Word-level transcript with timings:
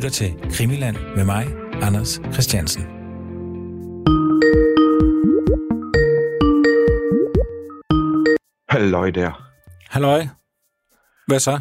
lytter 0.00 0.10
til 0.10 0.50
Krimiland 0.52 0.96
med 1.16 1.24
mig, 1.24 1.46
Anders 1.82 2.20
Christiansen. 2.32 2.82
Halløj 8.68 9.10
der. 9.10 9.52
Halløj. 9.90 10.22
Hvad 11.26 11.40
så? 11.40 11.60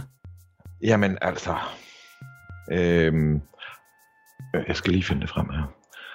Jamen 0.84 1.18
altså, 1.22 1.56
øhm, 2.72 3.42
jeg 4.68 4.76
skal 4.76 4.94
lige 4.94 5.04
finde 5.04 5.22
det 5.22 5.30
frem 5.30 5.50
her. 5.50 5.74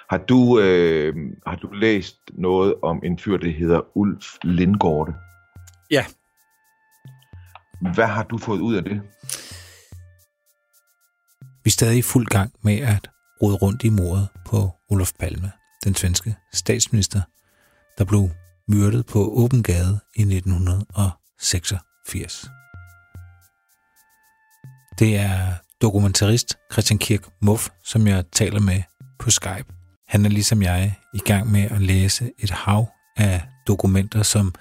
Har 0.09 0.17
du, 0.17 0.59
øh, 0.59 1.15
har 1.47 1.55
du 1.55 1.71
læst 1.71 2.17
noget 2.33 2.75
om 2.83 3.01
en 3.03 3.19
fyr, 3.19 3.37
der 3.37 3.51
hedder 3.51 3.97
Ulf 3.97 4.25
Lindgårde? 4.43 5.13
Ja. 5.91 6.05
Hvad 7.93 8.07
har 8.07 8.23
du 8.23 8.37
fået 8.37 8.59
ud 8.59 8.75
af 8.75 8.83
det? 8.83 9.01
Vi 11.65 11.69
er 11.69 11.71
stadig 11.71 11.97
i 11.97 12.01
fuld 12.01 12.25
gang 12.25 12.53
med 12.61 12.77
at 12.77 13.09
rode 13.41 13.55
rundt 13.55 13.83
i 13.83 13.89
mordet 13.89 14.27
på 14.45 14.71
Olof 14.89 15.11
Palme, 15.19 15.51
den 15.83 15.95
svenske 15.95 16.35
statsminister, 16.53 17.21
der 17.97 18.05
blev 18.05 18.29
myrdet 18.67 19.05
på 19.05 19.19
åben 19.19 19.63
gade 19.63 19.99
i 20.15 20.21
1986. 20.21 22.45
Det 24.99 25.15
er 25.15 25.53
dokumentarist 25.81 26.57
Christian 26.71 26.99
Kirk 26.99 27.21
Muff, 27.41 27.69
som 27.83 28.07
jeg 28.07 28.25
taler 28.31 28.59
med 28.59 28.81
på 29.19 29.29
Skype. 29.29 29.65
Han 30.07 30.25
er 30.25 30.29
ligesom 30.29 30.61
jeg 30.61 30.95
i 31.13 31.19
gang 31.19 31.51
med 31.51 31.61
at 31.61 31.81
læse 31.81 32.31
et 32.39 32.49
hav 32.49 32.89
af 33.17 33.41
dokumenter, 33.67 34.23
som 34.23 34.53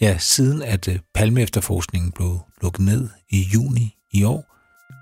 ja, 0.00 0.18
siden 0.18 0.62
at 0.62 0.88
øh, 0.88 0.98
Palme-efterforskningen 1.14 2.12
blev 2.12 2.40
lukket 2.62 2.80
ned 2.80 3.08
i 3.28 3.42
juni 3.42 3.96
i 4.12 4.24
år, 4.24 4.56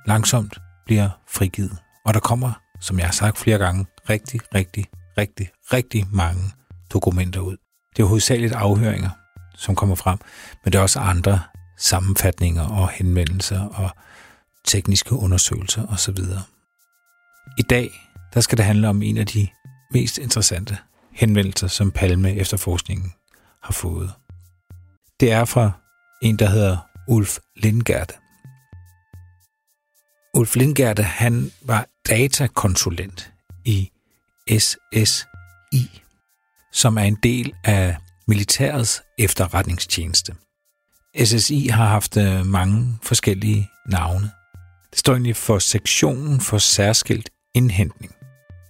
langsomt 0.06 0.58
bliver 0.88 1.08
frigivet. 1.26 1.78
Og 2.04 2.14
der 2.14 2.20
kommer, 2.20 2.52
som 2.80 2.98
jeg 2.98 3.06
har 3.06 3.12
sagt 3.12 3.38
flere 3.38 3.58
gange, 3.58 3.86
rigtig, 4.10 4.40
rigtig, 4.54 4.86
rigtig, 5.18 5.48
rigtig 5.72 6.06
mange 6.12 6.42
dokumenter 6.92 7.40
ud. 7.40 7.56
Det 7.96 8.02
er 8.02 8.06
hovedsageligt 8.06 8.52
afhøringer, 8.52 9.10
som 9.54 9.74
kommer 9.74 9.94
frem, 9.94 10.18
men 10.64 10.72
det 10.72 10.78
er 10.78 10.82
også 10.82 11.00
andre 11.00 11.40
sammenfatninger 11.78 12.62
og 12.62 12.88
henvendelser 12.88 13.60
og 13.60 13.90
tekniske 14.64 15.12
undersøgelser 15.12 15.86
osv. 15.86 16.18
I 17.58 17.62
dag 17.62 17.90
der 18.34 18.40
skal 18.40 18.58
det 18.58 18.64
handle 18.64 18.88
om 18.88 19.02
en 19.02 19.16
af 19.16 19.26
de 19.26 19.48
mest 19.90 20.18
interessante 20.18 20.78
henvendelser, 21.12 21.66
som 21.66 21.90
Palme 21.90 22.34
efterforskningen 22.34 23.12
har 23.62 23.72
fået. 23.72 24.12
Det 25.20 25.32
er 25.32 25.44
fra 25.44 25.70
en, 26.22 26.36
der 26.36 26.46
hedder 26.46 26.76
Ulf 27.08 27.38
Lindgärde. 27.56 28.14
Ulf 30.38 30.56
Lindgärde, 30.56 31.02
han 31.02 31.50
var 31.62 31.86
datakonsulent 32.08 33.32
i 33.64 33.90
SSI, 34.58 36.02
som 36.72 36.98
er 36.98 37.02
en 37.02 37.18
del 37.22 37.52
af 37.64 37.96
militærets 38.28 39.02
efterretningstjeneste. 39.18 40.34
SSI 41.24 41.66
har 41.66 41.86
haft 41.86 42.16
øh, 42.16 42.46
mange 42.46 42.98
forskellige 43.02 43.68
navne. 43.88 44.30
Det 44.90 44.98
står 44.98 45.12
egentlig 45.12 45.36
for 45.36 45.58
sektionen 45.58 46.40
for 46.40 46.58
særskilt 46.58 47.30
indhentning. 47.54 48.12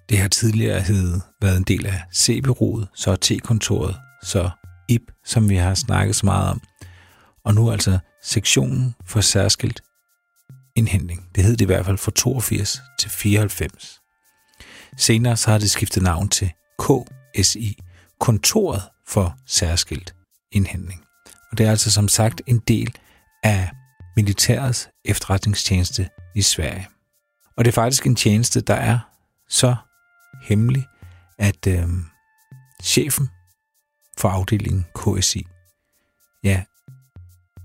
Det 0.09 0.19
har 0.19 0.29
tidligere 0.29 0.81
hed, 0.81 1.21
været 1.43 1.57
en 1.57 1.63
del 1.63 1.87
af 1.87 2.03
CB-rodet, 2.15 2.89
så 2.95 3.17
T-kontoret, 3.17 3.97
så 4.23 4.51
IP, 4.89 5.03
som 5.25 5.49
vi 5.49 5.57
har 5.57 5.75
snakket 5.75 6.17
så 6.17 6.27
meget 6.27 6.51
om, 6.51 6.61
og 7.45 7.55
nu 7.55 7.71
altså 7.71 7.99
sektionen 8.23 8.95
for 9.07 9.21
særskilt 9.21 9.83
indhentning. 10.79 11.29
Det 11.35 11.45
hed 11.45 11.57
det 11.57 11.65
i 11.65 11.67
hvert 11.67 11.87
fald 11.87 11.99
fra 11.99 12.13
82 12.15 12.81
til 12.99 13.11
94. 13.11 14.01
Senere 14.97 15.37
så 15.37 15.51
har 15.51 15.59
det 15.59 15.71
skiftet 15.71 16.03
navn 16.03 16.29
til 16.29 16.53
KSI, 16.79 17.79
Kontoret 18.21 18.83
for 19.07 19.37
Særskilt 19.47 20.15
Indhentning. 20.53 21.05
Og 21.51 21.59
det 21.59 21.67
er 21.67 21.71
altså 21.71 21.91
som 21.91 22.09
sagt 22.09 22.43
en 22.47 22.59
del 22.59 22.95
af 23.43 23.71
militærets 24.17 24.89
efterretningstjeneste 25.05 26.09
i 26.35 26.43
Sverige. 26.43 26.89
Og 27.57 27.65
det 27.65 27.71
er 27.71 27.75
faktisk 27.75 28.07
en 28.07 28.17
tjeneste, 28.17 28.61
der 28.61 28.75
er 28.75 28.99
så 29.49 29.77
hemmelig, 30.43 30.87
at 31.39 31.67
øh, 31.67 31.89
chefen 32.83 33.29
for 34.19 34.29
afdelingen 34.29 34.87
KSI, 34.95 35.47
ja, 36.45 36.63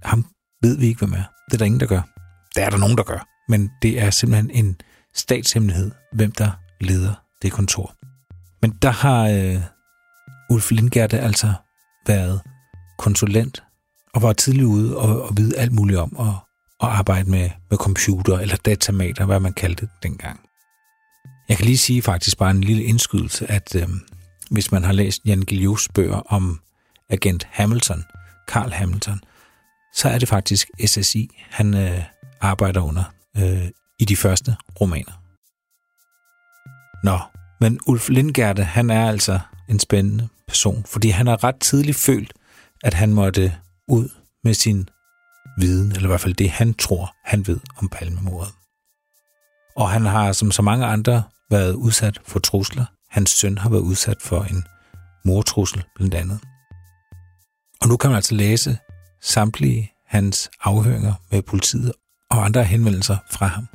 ham 0.03 0.25
ved 0.61 0.77
vi 0.77 0.87
ikke, 0.87 0.99
hvem 0.99 1.13
er. 1.13 1.23
Det 1.45 1.53
er 1.53 1.57
der 1.57 1.65
ingen, 1.65 1.79
der 1.79 1.87
gør. 1.87 2.12
Det 2.55 2.63
er 2.63 2.69
der 2.69 2.77
nogen, 2.77 2.97
der 2.97 3.03
gør. 3.03 3.27
Men 3.49 3.71
det 3.81 4.01
er 4.01 4.09
simpelthen 4.09 4.51
en 4.51 4.81
statshemmelighed, 5.13 5.91
hvem 6.13 6.31
der 6.31 6.51
leder 6.81 7.13
det 7.41 7.51
kontor. 7.51 7.95
Men 8.61 8.71
der 8.81 8.89
har 8.89 9.27
øh, 9.27 9.61
Ulf 10.49 10.71
Lindgerte 10.71 11.19
altså 11.19 11.53
været 12.07 12.41
konsulent 12.97 13.63
og 14.13 14.21
var 14.21 14.33
tidlig 14.33 14.65
ude 14.65 14.97
og, 14.97 15.21
og 15.21 15.37
vide 15.37 15.57
alt 15.57 15.71
muligt 15.71 15.99
om 15.99 16.15
at, 16.19 16.35
at 16.87 16.95
arbejde 16.95 17.31
med, 17.31 17.49
med 17.69 17.77
computer 17.77 18.39
eller 18.39 18.55
datamater, 18.55 19.25
hvad 19.25 19.39
man 19.39 19.53
kaldte 19.53 19.81
det 19.81 20.03
dengang. 20.03 20.39
Jeg 21.49 21.57
kan 21.57 21.65
lige 21.65 21.77
sige 21.77 22.01
faktisk 22.01 22.37
bare 22.37 22.51
en 22.51 22.61
lille 22.61 22.83
indskydelse, 22.83 23.51
at 23.51 23.75
øh, 23.75 23.87
hvis 24.51 24.71
man 24.71 24.83
har 24.83 24.93
læst 24.93 25.21
Jan 25.25 25.41
Guillous 25.41 25.89
bøger 25.93 26.19
om 26.19 26.59
agent 27.09 27.47
Hamilton, 27.51 28.03
Carl 28.47 28.71
Hamilton, 28.71 29.19
så 29.95 30.09
er 30.09 30.19
det 30.19 30.27
faktisk 30.27 30.69
SSI, 30.85 31.29
han 31.49 31.73
øh, 31.73 32.03
arbejder 32.43 32.81
under 32.81 33.03
øh, 33.37 33.69
i 33.99 34.05
de 34.05 34.15
første 34.15 34.55
romaner. 34.81 35.13
Nå, 37.03 37.19
men 37.59 37.79
Ulf 37.87 38.09
Lindgerde, 38.09 38.63
han 38.63 38.89
er 38.89 39.09
altså 39.09 39.39
en 39.69 39.79
spændende 39.79 40.29
person, 40.47 40.85
fordi 40.87 41.09
han 41.09 41.27
har 41.27 41.43
ret 41.43 41.59
tidligt 41.59 41.97
følt, 41.97 42.33
at 42.83 42.93
han 42.93 43.13
måtte 43.13 43.55
ud 43.87 44.09
med 44.43 44.53
sin 44.53 44.89
viden, 45.57 45.91
eller 45.91 46.03
i 46.03 46.07
hvert 46.07 46.21
fald 46.21 46.33
det, 46.33 46.49
han 46.49 46.73
tror, 46.73 47.15
han 47.23 47.47
ved 47.47 47.59
om 47.77 47.89
palmemordet. 47.89 48.53
Og 49.75 49.89
han 49.89 50.05
har, 50.05 50.31
som 50.31 50.51
så 50.51 50.61
mange 50.61 50.85
andre, 50.85 51.23
været 51.51 51.73
udsat 51.73 52.19
for 52.25 52.39
trusler. 52.39 52.85
Hans 53.09 53.29
søn 53.29 53.57
har 53.57 53.69
været 53.69 53.81
udsat 53.81 54.21
for 54.21 54.43
en 54.43 54.63
mortrussel, 55.25 55.83
blandt 55.95 56.13
andet. 56.13 56.39
Og 57.81 57.87
nu 57.87 57.97
kan 57.97 58.09
man 58.09 58.15
altså 58.15 58.35
læse 58.35 58.77
samtlige 59.21 59.91
hans 60.07 60.49
afhøringer 60.63 61.13
med 61.31 61.41
politiet 61.41 61.93
og 62.33 62.45
andre 62.45 62.63
henvendelser 62.63 63.17
fra 63.31 63.45
ham. 63.45 63.67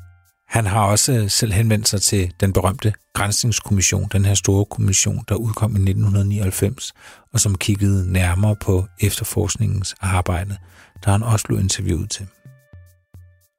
Han 0.49 0.67
har 0.67 0.85
også 0.85 1.13
øh, 1.13 1.31
selv 1.31 1.53
henvendt 1.53 1.89
sig 1.89 2.03
til 2.03 2.33
den 2.41 2.53
berømte 2.53 2.95
Grænsningskommission, 3.15 4.09
den 4.13 4.25
her 4.25 4.35
store 4.35 4.65
kommission, 4.65 5.25
der 5.29 5.35
udkom 5.35 5.71
i 5.71 5.81
1999, 5.91 6.93
og 7.33 7.41
som 7.41 7.55
kiggede 7.55 8.13
nærmere 8.13 8.57
på 8.57 8.87
efterforskningens 9.01 9.95
arbejde, 10.01 10.57
der 11.05 11.11
han 11.11 11.23
også 11.23 11.47
blev 11.47 11.61
interviewet 11.61 12.11
til. 12.11 12.27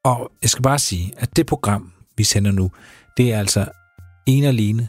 Og 0.03 0.31
jeg 0.41 0.49
skal 0.49 0.63
bare 0.63 0.79
sige, 0.79 1.13
at 1.17 1.35
det 1.35 1.45
program, 1.45 1.93
vi 2.17 2.23
sender 2.23 2.51
nu, 2.51 2.71
det 3.17 3.33
er 3.33 3.39
altså 3.39 3.65
en 4.25 4.43
alene 4.43 4.87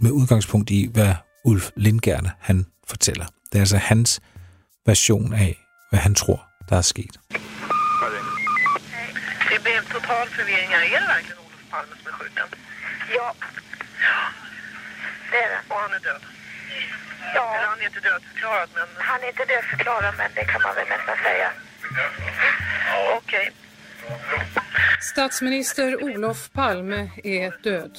med 0.00 0.10
udgangspunkt 0.10 0.70
i, 0.70 0.88
hvad 0.92 1.14
Ulf 1.44 1.70
Lindgärde 1.76 2.30
han 2.38 2.66
fortæller. 2.88 3.24
Det 3.24 3.54
er 3.58 3.62
altså 3.62 3.76
hans 3.76 4.20
version 4.86 5.32
af, 5.32 5.56
hvad 5.90 6.00
han 6.00 6.14
tror, 6.14 6.42
der 6.68 6.76
er 6.76 6.82
sket. 6.82 7.18
Total 10.12 10.28
förvirring 10.28 10.68
här. 10.68 10.84
Är 10.96 11.00
det 11.00 11.06
verkligen 11.06 11.38
Olof 11.38 11.62
Palme 11.70 11.94
som 12.02 12.12
är 12.12 12.12
skjuten? 12.12 12.48
Ja, 13.14 13.34
det 15.30 15.36
är 15.36 15.48
det. 15.48 15.60
Och 15.68 15.80
han 15.80 15.92
är 15.92 16.00
död? 16.00 16.22
Ja, 17.34 17.54
Eller 17.56 17.66
han 17.66 17.80
är 17.80 17.84
inte 17.84 18.00
dödförklarad, 18.00 18.68
men 18.74 18.86
han 18.98 19.22
är 19.22 19.28
inte 19.28 19.44
dödförklarad 19.44 20.14
men 20.18 20.30
det 20.34 20.44
kan 20.44 20.62
man 20.62 20.74
väl 20.74 20.88
nästan 20.88 21.16
säga. 21.22 21.50
okej. 23.16 23.52
Statsminister 25.00 26.04
Olof 26.04 26.50
Palme 26.52 27.10
är 27.24 27.62
död. 27.62 27.98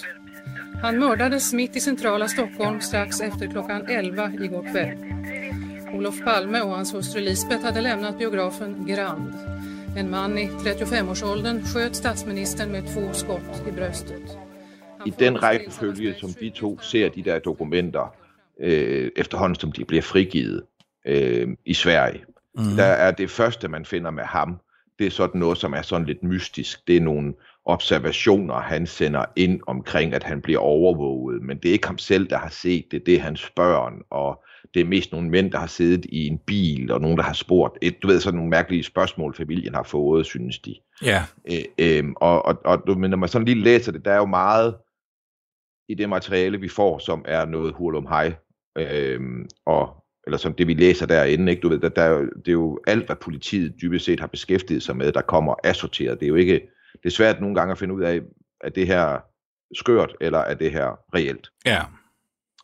Han 0.81 0.99
mördades 0.99 1.53
mitt 1.53 1.75
i 1.75 1.79
centrala 1.79 2.27
Stockholm 2.27 2.81
strax 2.81 3.21
efter 3.21 3.47
klockan 3.47 3.87
11 3.89 4.31
igår 4.33 4.71
kväll. 4.71 4.97
Olof 5.93 6.23
Palme 6.23 6.61
och 6.61 6.71
hans 6.71 6.93
hustru 6.93 7.21
Lisbeth 7.21 7.63
hade 7.63 7.81
lämnat 7.81 8.17
biografen 8.17 8.85
Grand. 8.87 9.33
En 9.97 10.09
man 10.09 10.37
i 10.37 10.45
35-årsåldern 10.45 11.65
sköt 11.65 11.95
statsministern 11.95 12.71
med 12.71 12.83
två 12.93 13.13
skott 13.13 13.63
i 13.67 13.71
bröstet. 13.71 14.37
I 15.05 15.09
den 15.19 15.43
rækkefølge, 15.43 16.13
som 16.19 16.29
vi 16.39 16.49
to 16.49 16.79
ser 16.79 17.09
de 17.09 17.23
der 17.23 17.39
dokumenter, 17.39 18.15
øh, 18.59 19.11
efterhånden 19.15 19.59
som 19.59 19.71
de 19.71 19.85
bliver 19.85 20.01
frigivet 20.01 20.63
øh, 21.05 21.47
i 21.65 21.73
Sverige, 21.73 22.23
mm. 22.57 22.75
der 22.75 22.83
er 22.83 23.11
det 23.11 23.29
første, 23.29 23.67
man 23.67 23.85
finder 23.85 24.11
med 24.11 24.23
ham, 24.23 24.59
det 24.99 25.07
er 25.07 25.11
sådan 25.11 25.39
noget, 25.39 25.57
som 25.57 25.73
er 25.73 25.81
sådan 25.81 26.07
lidt 26.07 26.23
mystisk. 26.23 26.87
Det 26.87 26.97
er 26.97 27.01
nogle 27.01 27.33
observationer, 27.65 28.59
han 28.59 28.87
sender 28.87 29.25
ind 29.35 29.61
omkring, 29.67 30.13
at 30.13 30.23
han 30.23 30.41
bliver 30.41 30.59
overvåget, 30.59 31.41
men 31.41 31.57
det 31.57 31.69
er 31.69 31.73
ikke 31.73 31.87
ham 31.87 31.97
selv, 31.97 32.29
der 32.29 32.37
har 32.37 32.49
set 32.49 32.85
det, 32.91 33.05
det 33.05 33.15
er 33.15 33.19
hans 33.19 33.51
børn, 33.55 33.93
og 34.09 34.43
det 34.73 34.81
er 34.81 34.85
mest 34.85 35.11
nogle 35.11 35.29
mænd, 35.29 35.51
der 35.51 35.57
har 35.57 35.67
siddet 35.67 36.05
i 36.09 36.27
en 36.27 36.37
bil, 36.37 36.91
og 36.91 37.01
nogen, 37.01 37.17
der 37.17 37.23
har 37.23 37.33
spurgt, 37.33 37.77
et, 37.81 38.03
du 38.03 38.07
ved, 38.07 38.19
sådan 38.19 38.37
nogle 38.37 38.49
mærkelige 38.49 38.83
spørgsmål, 38.83 39.35
familien 39.35 39.75
har 39.75 39.83
fået, 39.83 40.25
synes 40.25 40.59
de. 40.59 40.75
Ja. 41.05 41.23
Øh, 41.51 41.63
øh, 41.77 42.03
og, 42.15 42.45
og, 42.45 42.57
og, 42.65 42.99
men 42.99 43.09
når 43.09 43.17
man 43.17 43.29
sådan 43.29 43.45
lige 43.45 43.63
læser 43.63 43.91
det, 43.91 44.05
der 44.05 44.11
er 44.11 44.17
jo 44.17 44.25
meget 44.25 44.75
i 45.89 45.93
det 45.93 46.09
materiale, 46.09 46.59
vi 46.59 46.69
får, 46.69 46.99
som 46.99 47.25
er 47.27 47.45
noget 47.45 47.73
hurlum 47.73 48.07
hej, 48.07 48.33
øh, 48.77 49.19
og 49.65 50.03
eller 50.25 50.37
som 50.37 50.53
det 50.53 50.67
vi 50.67 50.73
læser 50.73 51.05
derinde, 51.05 51.51
ikke? 51.51 51.61
Du 51.61 51.69
ved, 51.69 51.79
der, 51.79 51.89
der, 51.89 52.19
det 52.19 52.47
er 52.47 52.51
jo 52.51 52.79
alt, 52.87 53.05
hvad 53.05 53.15
politiet 53.15 53.73
dybest 53.81 54.05
set 54.05 54.19
har 54.19 54.27
beskæftiget 54.27 54.83
sig 54.83 54.97
med, 54.97 55.11
der 55.11 55.21
kommer 55.21 55.55
assorteret. 55.63 56.19
Det 56.19 56.25
er 56.25 56.29
jo 56.29 56.35
ikke, 56.35 56.61
det 56.93 57.05
er 57.05 57.09
svært 57.09 57.41
nogle 57.41 57.55
gange 57.55 57.71
at 57.71 57.77
finde 57.77 57.93
ud 57.93 58.01
af, 58.01 58.21
er 58.61 58.69
det 58.69 58.87
her 58.87 59.19
skørt, 59.73 60.15
eller 60.21 60.39
er 60.39 60.53
det 60.53 60.71
her 60.71 60.99
reelt. 61.15 61.49
Ja. 61.65 61.81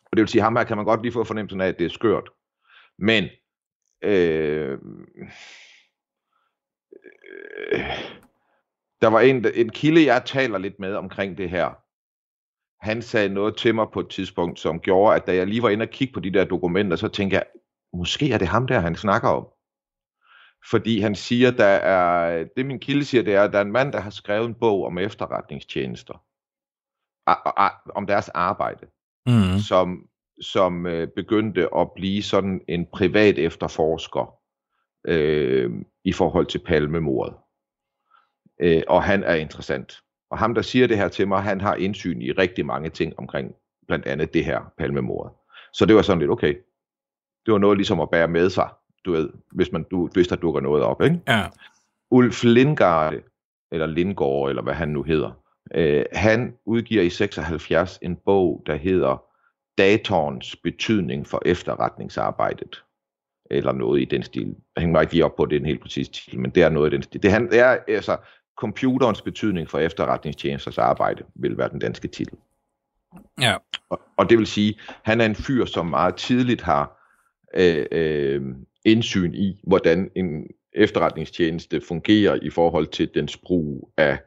Og 0.04 0.16
det 0.16 0.20
vil 0.20 0.28
sige, 0.28 0.42
ham 0.42 0.56
her 0.56 0.64
kan 0.64 0.76
man 0.76 0.86
godt 0.86 1.02
lige 1.02 1.12
få 1.12 1.24
fornemmelsen 1.24 1.60
af, 1.60 1.68
at 1.68 1.78
det 1.78 1.86
er 1.86 1.90
skørt. 1.90 2.30
Men, 2.98 3.24
øh, 4.02 4.78
øh, 7.72 7.90
der 9.00 9.06
var 9.06 9.20
en, 9.20 9.46
en 9.54 9.68
kilde, 9.70 10.06
jeg 10.06 10.22
taler 10.24 10.58
lidt 10.58 10.78
med 10.78 10.94
omkring 10.94 11.38
det 11.38 11.50
her. 11.50 11.70
Han 12.80 13.02
sagde 13.02 13.28
noget 13.28 13.56
til 13.56 13.74
mig 13.74 13.86
på 13.92 14.00
et 14.00 14.08
tidspunkt, 14.08 14.60
som 14.60 14.80
gjorde, 14.80 15.16
at 15.16 15.26
da 15.26 15.34
jeg 15.34 15.46
lige 15.46 15.62
var 15.62 15.68
inde 15.68 15.82
og 15.82 15.88
kigge 15.88 16.14
på 16.14 16.20
de 16.20 16.32
der 16.32 16.44
dokumenter, 16.44 16.96
så 16.96 17.08
tænkte 17.08 17.34
jeg, 17.34 17.44
måske 17.92 18.32
er 18.32 18.38
det 18.38 18.48
ham 18.48 18.66
der, 18.66 18.80
han 18.80 18.96
snakker 18.96 19.28
om. 19.28 19.46
Fordi 20.70 21.00
han 21.00 21.14
siger, 21.14 21.50
der 21.50 21.64
er, 21.64 22.44
det 22.56 22.66
min 22.66 22.78
kilde 22.78 23.04
siger, 23.04 23.22
det 23.22 23.34
er, 23.34 23.42
at 23.42 23.52
der 23.52 23.58
er 23.58 23.62
en 23.62 23.72
mand, 23.72 23.92
der 23.92 24.00
har 24.00 24.10
skrevet 24.10 24.46
en 24.46 24.54
bog 24.54 24.84
om 24.84 24.98
efterretningstjenester. 24.98 26.22
Om 27.94 28.06
deres 28.06 28.28
arbejde. 28.28 28.86
Mm. 29.26 29.58
Som, 29.68 30.08
som 30.40 30.86
øh, 30.86 31.08
begyndte 31.16 31.68
at 31.76 31.92
blive 31.92 32.22
sådan 32.22 32.60
en 32.68 32.86
privat 32.92 33.38
efterforsker 33.38 34.34
øh, 35.06 35.70
i 36.04 36.12
forhold 36.12 36.46
til 36.46 36.58
palmemordet. 36.58 37.34
Øh, 38.60 38.82
og 38.88 39.02
han 39.02 39.24
er 39.24 39.34
interessant. 39.34 40.00
Og 40.30 40.38
ham, 40.38 40.54
der 40.54 40.62
siger 40.62 40.86
det 40.86 40.96
her 40.96 41.08
til 41.08 41.28
mig, 41.28 41.42
han 41.42 41.60
har 41.60 41.74
indsyn 41.74 42.20
i 42.20 42.32
rigtig 42.32 42.66
mange 42.66 42.90
ting 42.90 43.18
omkring 43.18 43.54
blandt 43.86 44.06
andet 44.06 44.34
det 44.34 44.44
her 44.44 44.72
palmemordet. 44.78 45.32
Så 45.72 45.86
det 45.86 45.96
var 45.96 46.02
sådan 46.02 46.18
lidt, 46.18 46.30
okay, 46.30 46.54
det 47.46 47.52
var 47.52 47.58
noget 47.58 47.78
ligesom 47.78 48.00
at 48.00 48.10
bære 48.10 48.28
med 48.28 48.50
sig, 48.50 48.68
du 49.04 49.12
ved, 49.12 49.30
hvis, 49.52 49.72
man, 49.72 49.84
du, 49.90 50.08
hvis 50.12 50.28
der 50.28 50.36
dukker 50.36 50.60
noget 50.60 50.82
op, 50.82 51.02
ikke? 51.02 51.20
Ja. 51.28 51.46
Ulf 52.10 52.44
Lindgaard, 52.44 53.14
eller 53.72 53.86
Lindgaard, 53.86 54.48
eller 54.48 54.62
hvad 54.62 54.74
han 54.74 54.88
nu 54.88 55.02
hedder, 55.02 55.30
øh, 55.74 56.04
han 56.12 56.54
udgiver 56.64 57.02
i 57.02 57.10
76 57.10 57.98
en 58.02 58.16
bog, 58.16 58.62
der 58.66 58.76
hedder 58.76 59.24
Datorens 59.78 60.56
betydning 60.56 61.26
for 61.26 61.42
efterretningsarbejdet 61.44 62.82
eller 63.50 63.72
noget 63.72 64.00
i 64.00 64.04
den 64.04 64.22
stil. 64.22 64.56
Jeg 64.76 64.80
hænger 64.80 64.92
mig 64.92 65.02
ikke 65.02 65.12
lige 65.12 65.24
op 65.24 65.36
på, 65.36 65.46
det 65.46 65.56
er 65.56 65.60
en 65.60 65.66
helt 65.66 65.80
præcis 65.80 66.08
titel, 66.08 66.40
men 66.40 66.50
det 66.50 66.62
er 66.62 66.68
noget 66.68 66.92
i 66.92 66.94
den 66.94 67.02
stil. 67.02 67.22
Det, 67.22 67.32
han, 67.32 67.50
det 67.50 67.60
er 67.60 67.78
altså 67.88 68.16
computerens 68.58 69.22
betydning 69.22 69.70
for 69.70 69.78
efterretningstjenesters 69.78 70.78
arbejde, 70.78 71.24
vil 71.34 71.58
være 71.58 71.68
den 71.68 71.78
danske 71.78 72.08
titel. 72.08 72.38
Ja. 73.40 73.56
Og, 73.90 74.00
og 74.16 74.30
det 74.30 74.38
vil 74.38 74.46
sige, 74.46 74.78
han 75.02 75.20
er 75.20 75.24
en 75.24 75.34
fyr, 75.34 75.64
som 75.64 75.86
meget 75.86 76.14
tidligt 76.14 76.62
har 76.62 76.99
øh, 77.54 77.86
øh, 77.92 78.42
indsyn 78.84 79.34
i, 79.34 79.60
hvordan 79.62 80.10
en 80.16 80.46
efterretningstjeneste 80.72 81.80
fungerer 81.80 82.38
i 82.42 82.50
forhold 82.50 82.86
til 82.86 83.14
dens 83.14 83.36
brug 83.36 83.92
af 83.96 84.18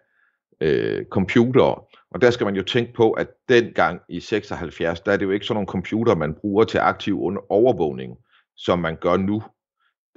øh, 0.62 1.06
computere. 1.06 1.80
Og 2.12 2.22
der 2.22 2.32
skal 2.32 2.46
man 2.46 2.56
jo 2.56 2.64
tænke 2.64 2.94
på, 2.94 3.12
at 3.12 3.28
dengang 3.50 4.02
i 4.10 4.20
76, 4.20 5.00
der 5.00 5.12
er 5.12 5.18
det 5.18 5.26
jo 5.26 5.32
ikke 5.32 5.46
sådan 5.46 5.56
nogle 5.56 5.68
computer, 5.68 6.16
man 6.16 6.34
bruger 6.34 6.64
til 6.64 6.78
aktiv 6.78 7.38
overvågning, 7.50 8.18
som 8.56 8.80
man 8.80 8.96
gør 8.96 9.18
nu. 9.18 9.44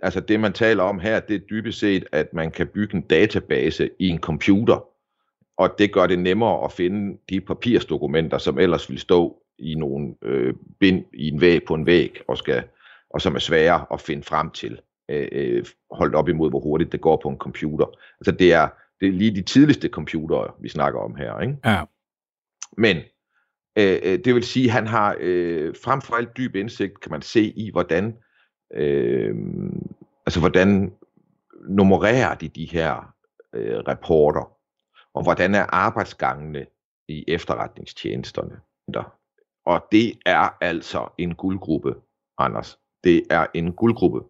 Altså 0.03 0.21
det, 0.21 0.41
man 0.41 0.53
taler 0.53 0.83
om 0.83 1.01
her, 1.01 1.21
det 1.21 1.35
er 1.35 1.47
dybest 1.51 1.79
set, 1.79 2.05
at 2.13 2.35
man 2.35 2.51
kan 2.51 2.67
bygge 2.67 2.97
en 2.97 3.03
database 3.03 3.91
i 3.99 4.09
en 4.09 4.19
computer, 4.19 4.85
og 5.57 5.75
det 5.79 5.93
gør 5.93 6.07
det 6.07 6.19
nemmere 6.19 6.65
at 6.65 6.73
finde 6.73 7.19
de 7.31 7.41
papirsdokumenter, 7.41 8.39
som 8.39 8.59
ellers 8.59 8.91
vil 8.91 8.99
stå 8.99 9.43
i 9.59 9.75
nogle 9.75 10.15
øh, 10.23 10.55
bind 10.81 11.05
i 11.15 11.29
en 11.29 11.41
væg 11.41 11.65
på 11.65 11.75
en 11.75 11.87
væg, 11.87 12.21
og, 12.29 12.39
skal, 12.39 12.63
og 13.11 13.21
som 13.21 13.35
er 13.35 13.39
svære 13.39 13.87
at 13.93 14.01
finde 14.01 14.23
frem 14.23 14.51
til, 14.51 14.81
øh, 15.11 15.29
øh 15.33 15.67
holdt 15.91 16.15
op 16.15 16.29
imod, 16.29 16.51
hvor 16.51 16.61
hurtigt 16.61 16.93
det 16.93 17.01
går 17.01 17.21
på 17.23 17.29
en 17.29 17.39
computer. 17.39 17.87
Altså 18.21 18.33
det 18.33 18.53
er, 18.53 18.69
det 19.01 19.09
er 19.09 19.13
lige 19.13 19.35
de 19.35 19.43
tidligste 19.43 19.89
computere, 19.89 20.53
vi 20.61 20.69
snakker 20.69 21.01
om 21.01 21.15
her. 21.15 21.41
Ikke? 21.41 21.57
Ja. 21.65 21.85
Men 22.77 22.97
øh, 23.79 23.99
øh, 24.03 24.19
det 24.25 24.35
vil 24.35 24.45
sige, 24.45 24.67
at 24.67 24.73
han 24.73 24.87
har 24.87 25.17
øh, 25.21 25.75
frem 25.85 26.01
for 26.01 26.15
alt 26.15 26.37
dyb 26.37 26.57
indsigt, 26.57 27.01
kan 27.01 27.11
man 27.11 27.23
se 27.23 27.43
i, 27.43 27.71
hvordan 27.71 28.17
øh, 28.75 29.35
altså 30.27 30.41
hvordan 30.41 30.93
nummererer 31.69 32.35
de 32.35 32.49
de 32.49 32.65
her 32.65 33.15
øh, 33.55 33.79
rapporter, 33.89 34.57
og 35.15 35.23
hvordan 35.23 35.55
er 35.55 35.65
arbejdsgangene 35.75 36.67
i 37.09 37.25
efterretningstjenesterne. 37.29 38.61
Der. 38.95 39.17
Og 39.65 39.87
det 39.93 40.19
er 40.27 40.57
altså 40.61 41.09
en 41.19 41.35
guldgruppe, 41.35 41.95
Anders. 42.39 42.79
Det 43.07 43.23
er 43.31 43.47
en 43.55 43.73
guldgruppe. 43.73 44.21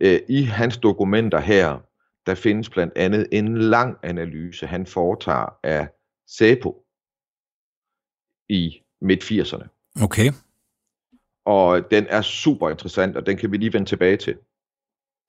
Øh, 0.00 0.20
I 0.28 0.42
hans 0.42 0.76
dokumenter 0.76 1.40
her, 1.40 1.80
der 2.26 2.34
findes 2.34 2.70
blandt 2.70 2.92
andet 2.96 3.28
en 3.32 3.58
lang 3.58 3.98
analyse, 4.02 4.66
han 4.66 4.86
foretager 4.86 5.58
af 5.62 5.88
SEPO 6.26 6.84
i 8.48 8.82
midt-80'erne. 9.00 9.68
Okay. 10.02 10.32
Og 11.44 11.90
den 11.90 12.06
er 12.06 12.22
super 12.22 12.70
interessant, 12.70 13.16
og 13.16 13.26
den 13.26 13.36
kan 13.36 13.52
vi 13.52 13.56
lige 13.56 13.72
vende 13.72 13.88
tilbage 13.88 14.16
til. 14.16 14.38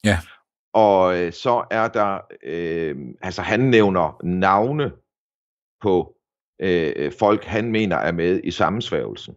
Ja. 0.04 0.20
Og 0.74 1.22
øh, 1.22 1.34
så 1.34 1.66
er 1.72 1.88
der, 1.88 2.20
øh, 2.44 2.96
altså 3.22 3.42
han 3.42 3.60
nævner 3.60 4.20
navne 4.24 4.92
på 5.82 6.18
øh, 6.60 7.12
folk, 7.20 7.44
han 7.44 7.72
mener 7.72 7.96
er 7.96 8.12
med 8.12 8.42
i 8.44 8.52
sammensværgelsen. 8.52 9.36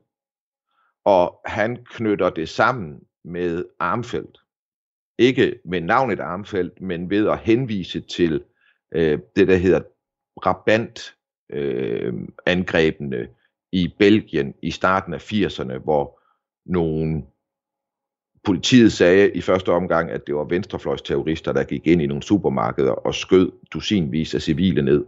Og 1.04 1.40
han 1.44 1.84
knytter 1.84 2.30
det 2.30 2.48
sammen 2.48 3.00
med 3.24 3.64
Armfeldt. 3.78 4.38
Ikke 5.18 5.58
med 5.64 5.80
navnet 5.80 6.20
Armfeldt, 6.20 6.80
men 6.80 7.10
ved 7.10 7.28
at 7.28 7.38
henvise 7.38 8.00
til 8.00 8.44
øh, 8.94 9.18
det, 9.36 9.48
der 9.48 9.56
hedder 9.56 9.80
Brabant 10.36 11.14
øh, 11.52 12.14
angrebene 12.46 13.28
i 13.72 13.94
Belgien 13.98 14.54
i 14.62 14.70
starten 14.70 15.14
af 15.14 15.32
80'erne, 15.32 15.78
hvor 15.78 16.20
nogle 16.66 17.22
politiet 18.44 18.92
sagde 18.92 19.30
i 19.30 19.40
første 19.40 19.72
omgang, 19.72 20.10
at 20.10 20.26
det 20.26 20.34
var 20.34 20.44
venstrefløjsterrorister, 20.44 21.52
der 21.52 21.64
gik 21.64 21.86
ind 21.86 22.02
i 22.02 22.06
nogle 22.06 22.22
supermarkeder 22.22 22.92
og 22.92 23.14
skød 23.14 23.52
dusinvis 23.72 24.34
af 24.34 24.42
civile 24.42 24.82
ned. 24.82 25.04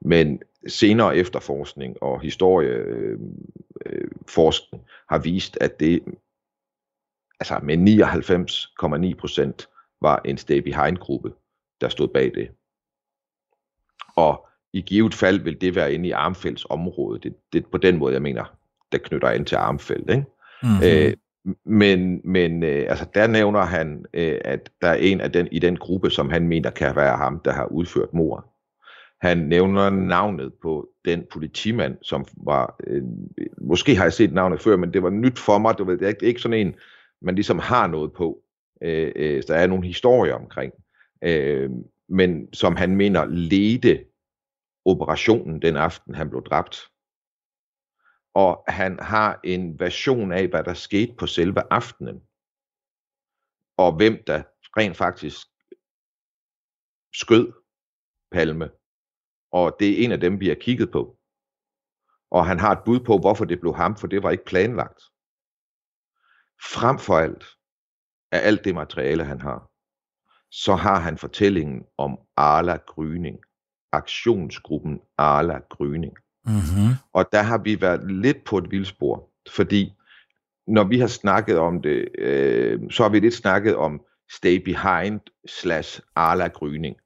Men 0.00 0.42
senere 0.66 1.16
efterforskning 1.16 2.02
og 2.02 2.20
historieforskning 2.20 4.80
øh, 4.80 4.80
øh 4.80 4.86
har 5.08 5.18
vist, 5.18 5.58
at 5.60 5.80
det 5.80 6.02
altså 7.40 7.60
med 7.62 7.76
99,9 9.12 9.20
procent 9.20 9.68
var 10.02 10.20
en 10.24 10.38
stay 10.38 10.58
behind 10.58 10.96
gruppe, 10.96 11.32
der 11.80 11.88
stod 11.88 12.08
bag 12.08 12.32
det. 12.34 12.50
Og 14.16 14.46
i 14.72 14.80
givet 14.80 15.14
fald 15.14 15.40
vil 15.40 15.60
det 15.60 15.74
være 15.74 15.94
inde 15.94 16.08
i 16.08 16.10
Armfelds 16.10 16.64
område. 16.70 17.20
Det, 17.20 17.34
det 17.52 17.66
på 17.66 17.78
den 17.78 17.98
måde, 17.98 18.14
jeg 18.14 18.22
mener, 18.22 18.44
der 18.92 18.98
knytter 18.98 19.30
ind 19.30 19.46
til 19.46 19.56
Armfeld. 19.56 20.10
Ikke? 20.10 20.24
Mm-hmm. 20.62 20.82
Øh, 20.84 21.14
men 21.64 22.20
men 22.24 22.62
øh, 22.62 22.86
altså, 22.88 23.06
der 23.14 23.26
nævner 23.26 23.60
han, 23.60 24.04
øh, 24.14 24.38
at 24.44 24.70
der 24.80 24.88
er 24.88 24.94
en 24.94 25.20
af 25.20 25.32
den, 25.32 25.48
i 25.52 25.58
den 25.58 25.76
gruppe, 25.76 26.10
som 26.10 26.30
han 26.30 26.48
mener 26.48 26.70
kan 26.70 26.96
være 26.96 27.16
ham, 27.16 27.40
der 27.44 27.52
har 27.52 27.66
udført 27.66 28.14
mord. 28.14 28.44
Han 29.20 29.38
nævner 29.38 29.90
navnet 29.90 30.52
på 30.62 30.88
den 31.04 31.24
politimand, 31.32 31.96
som 32.02 32.26
var, 32.36 32.76
øh, 32.86 33.02
måske 33.60 33.96
har 33.96 34.04
jeg 34.04 34.12
set 34.12 34.32
navnet 34.32 34.60
før, 34.60 34.76
men 34.76 34.92
det 34.92 35.02
var 35.02 35.10
nyt 35.10 35.38
for 35.38 35.58
mig, 35.58 35.78
du 35.78 35.84
ved, 35.84 35.98
det 35.98 36.08
er 36.08 36.26
ikke 36.26 36.40
sådan 36.40 36.66
en, 36.66 36.74
man 37.22 37.34
ligesom 37.34 37.58
har 37.58 37.86
noget 37.86 38.12
på. 38.12 38.42
Øh, 38.82 39.12
øh, 39.16 39.42
der 39.48 39.54
er 39.54 39.66
nogle 39.66 39.86
historier 39.86 40.34
omkring, 40.34 40.72
øh, 41.24 41.70
men 42.08 42.54
som 42.54 42.76
han 42.76 42.96
mener 42.96 43.24
ledte 43.24 44.04
operationen 44.84 45.62
den 45.62 45.76
aften, 45.76 46.14
han 46.14 46.30
blev 46.30 46.44
dræbt 46.44 46.90
og 48.34 48.64
han 48.68 48.98
har 49.00 49.40
en 49.44 49.80
version 49.80 50.32
af, 50.32 50.48
hvad 50.48 50.64
der 50.64 50.74
skete 50.74 51.14
på 51.18 51.26
selve 51.26 51.72
aftenen, 51.72 52.22
og 53.76 53.96
hvem 53.96 54.22
der 54.26 54.42
rent 54.76 54.96
faktisk 54.96 55.46
skød 57.14 57.52
Palme. 58.32 58.70
Og 59.52 59.76
det 59.80 59.88
er 59.90 60.04
en 60.04 60.12
af 60.12 60.20
dem, 60.20 60.40
vi 60.40 60.48
har 60.48 60.54
kigget 60.54 60.92
på. 60.92 61.18
Og 62.30 62.46
han 62.46 62.58
har 62.58 62.72
et 62.72 62.84
bud 62.84 63.00
på, 63.00 63.18
hvorfor 63.18 63.44
det 63.44 63.60
blev 63.60 63.74
ham, 63.74 63.96
for 63.96 64.06
det 64.06 64.22
var 64.22 64.30
ikke 64.30 64.44
planlagt. 64.44 65.02
Frem 66.62 66.98
for 66.98 67.18
alt 67.18 67.44
er 68.32 68.38
alt 68.38 68.64
det 68.64 68.74
materiale, 68.74 69.24
han 69.24 69.40
har, 69.40 69.70
så 70.50 70.74
har 70.74 71.00
han 71.00 71.18
fortællingen 71.18 71.82
om 71.98 72.18
Arla 72.36 72.76
Gryning, 72.76 73.38
aktionsgruppen 73.92 75.00
Arla 75.18 75.60
Gryning. 75.70 76.14
Mm-hmm. 76.44 76.94
Og 77.12 77.32
der 77.32 77.42
har 77.42 77.58
vi 77.58 77.80
været 77.80 78.12
lidt 78.12 78.44
på 78.44 78.58
et 78.58 78.70
vildspor, 78.70 79.30
fordi 79.50 79.92
når 80.66 80.84
vi 80.84 80.98
har 80.98 81.06
snakket 81.06 81.58
om 81.58 81.82
det, 81.82 82.08
øh, 82.18 82.90
så 82.90 83.02
har 83.02 83.10
vi 83.10 83.20
lidt 83.20 83.34
snakket 83.34 83.76
om 83.76 84.00
Stay 84.30 84.56
Behind 84.56 85.20
slash 85.48 86.00
Arla 86.16 86.48
Gryning. 86.48 86.96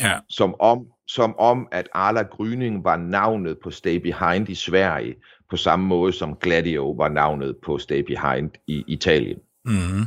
Ja. 0.00 0.20
Som 0.28 0.54
om, 0.60 0.86
som 1.06 1.38
om, 1.38 1.68
at 1.72 1.88
Arla 1.92 2.22
Gryning 2.22 2.84
var 2.84 2.96
navnet 2.96 3.58
på 3.62 3.70
Stay 3.70 3.96
Behind 3.96 4.48
i 4.48 4.54
Sverige, 4.54 5.14
på 5.50 5.56
samme 5.56 5.86
måde 5.86 6.12
som 6.12 6.36
Gladio 6.36 6.90
var 6.90 7.08
navnet 7.08 7.56
på 7.56 7.78
Stay 7.78 8.00
Behind 8.00 8.50
i 8.66 8.84
Italien. 8.86 9.38
Mm-hmm. 9.64 10.04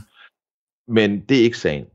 Men 0.87 1.19
det 1.29 1.39
er 1.39 1.43
ikke 1.43 1.57
sagen, 1.57 1.85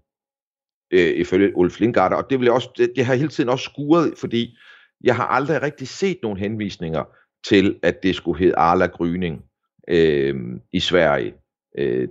øh, 0.90 1.14
ifølge 1.16 1.56
Ulf 1.56 1.80
Lindgaard. 1.80 2.12
Og 2.12 2.30
det, 2.30 2.38
vil 2.38 2.46
jeg 2.46 2.54
også, 2.54 2.70
det, 2.76 2.92
det 2.96 3.04
har 3.04 3.14
hele 3.14 3.28
tiden 3.28 3.50
også 3.50 3.64
skuret, 3.64 4.14
fordi 4.18 4.56
jeg 5.04 5.16
har 5.16 5.26
aldrig 5.26 5.62
rigtig 5.62 5.88
set 5.88 6.18
nogen 6.22 6.38
henvisninger 6.38 7.04
til, 7.48 7.78
at 7.82 8.02
det 8.02 8.14
skulle 8.14 8.38
hedde 8.38 8.56
Arla 8.56 8.86
Gryning 8.86 9.44
øh, 9.88 10.34
i 10.72 10.80
Sverige. 10.80 11.34
Øh, 11.78 12.08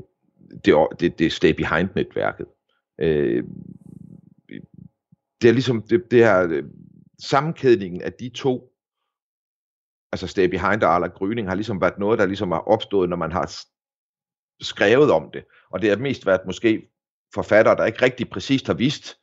det, 0.65 0.75
det, 1.00 1.20
det 1.20 1.32
Stay 1.32 1.51
Behind-netværket. 1.51 2.46
Øh, 3.01 3.44
det 5.42 5.50
er 5.50 5.54
ligesom 5.54 5.82
det, 5.82 6.12
det 6.12 6.20
her 6.20 6.48
øh, 6.50 6.63
sammenkædningen 7.20 8.01
af 8.01 8.13
de 8.13 8.30
to, 8.30 8.75
altså 10.12 10.28
Stay 10.28 10.46
Behind 10.46 10.84
og 10.84 10.90
Arla 10.90 11.08
Gryning, 11.08 11.48
har 11.48 11.56
ligesom 11.56 11.82
været 11.82 11.98
noget, 12.00 12.20
der 12.20 12.26
ligesom 12.26 12.52
har 12.52 12.60
opstået, 12.60 13.10
når 13.10 13.18
man 13.18 13.32
har 13.32 13.56
skrevet 14.62 15.12
om 15.12 15.30
det. 15.34 15.46
Og 15.72 15.82
det 15.82 15.90
har 15.90 15.98
mest 15.98 16.26
været 16.26 16.42
måske 16.46 16.92
forfattere, 17.34 17.76
der 17.76 17.86
ikke 17.86 18.02
rigtig 18.02 18.30
præcist 18.30 18.68
har 18.68 18.74
vidst, 18.74 19.18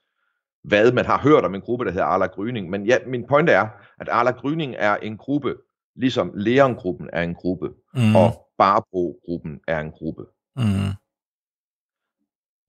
hvad 0.65 0.93
man 0.93 1.07
har 1.07 1.19
hørt 1.19 1.45
om 1.45 1.55
en 1.55 1.61
gruppe, 1.61 1.85
der 1.85 1.91
hedder 1.91 2.07
Arla 2.07 2.27
Gryning. 2.27 2.71
Men 2.71 2.87
ja, 2.87 2.99
min 3.07 3.27
pointe 3.27 3.53
er, 3.53 3.69
at 3.99 4.09
Arla 4.09 4.31
Gryning 4.31 4.75
er 4.79 4.97
en 4.97 5.17
gruppe, 5.17 5.57
ligesom 5.97 6.33
Leon-gruppen 6.35 7.11
er 7.13 7.23
en 7.23 7.35
gruppe, 7.35 7.71
Mm. 7.95 8.17
og 8.17 8.49
Barbro-gruppen 8.59 9.61
er 9.69 9.81
en 9.81 9.91
gruppe. 9.91 10.23
Mm. 10.57 10.93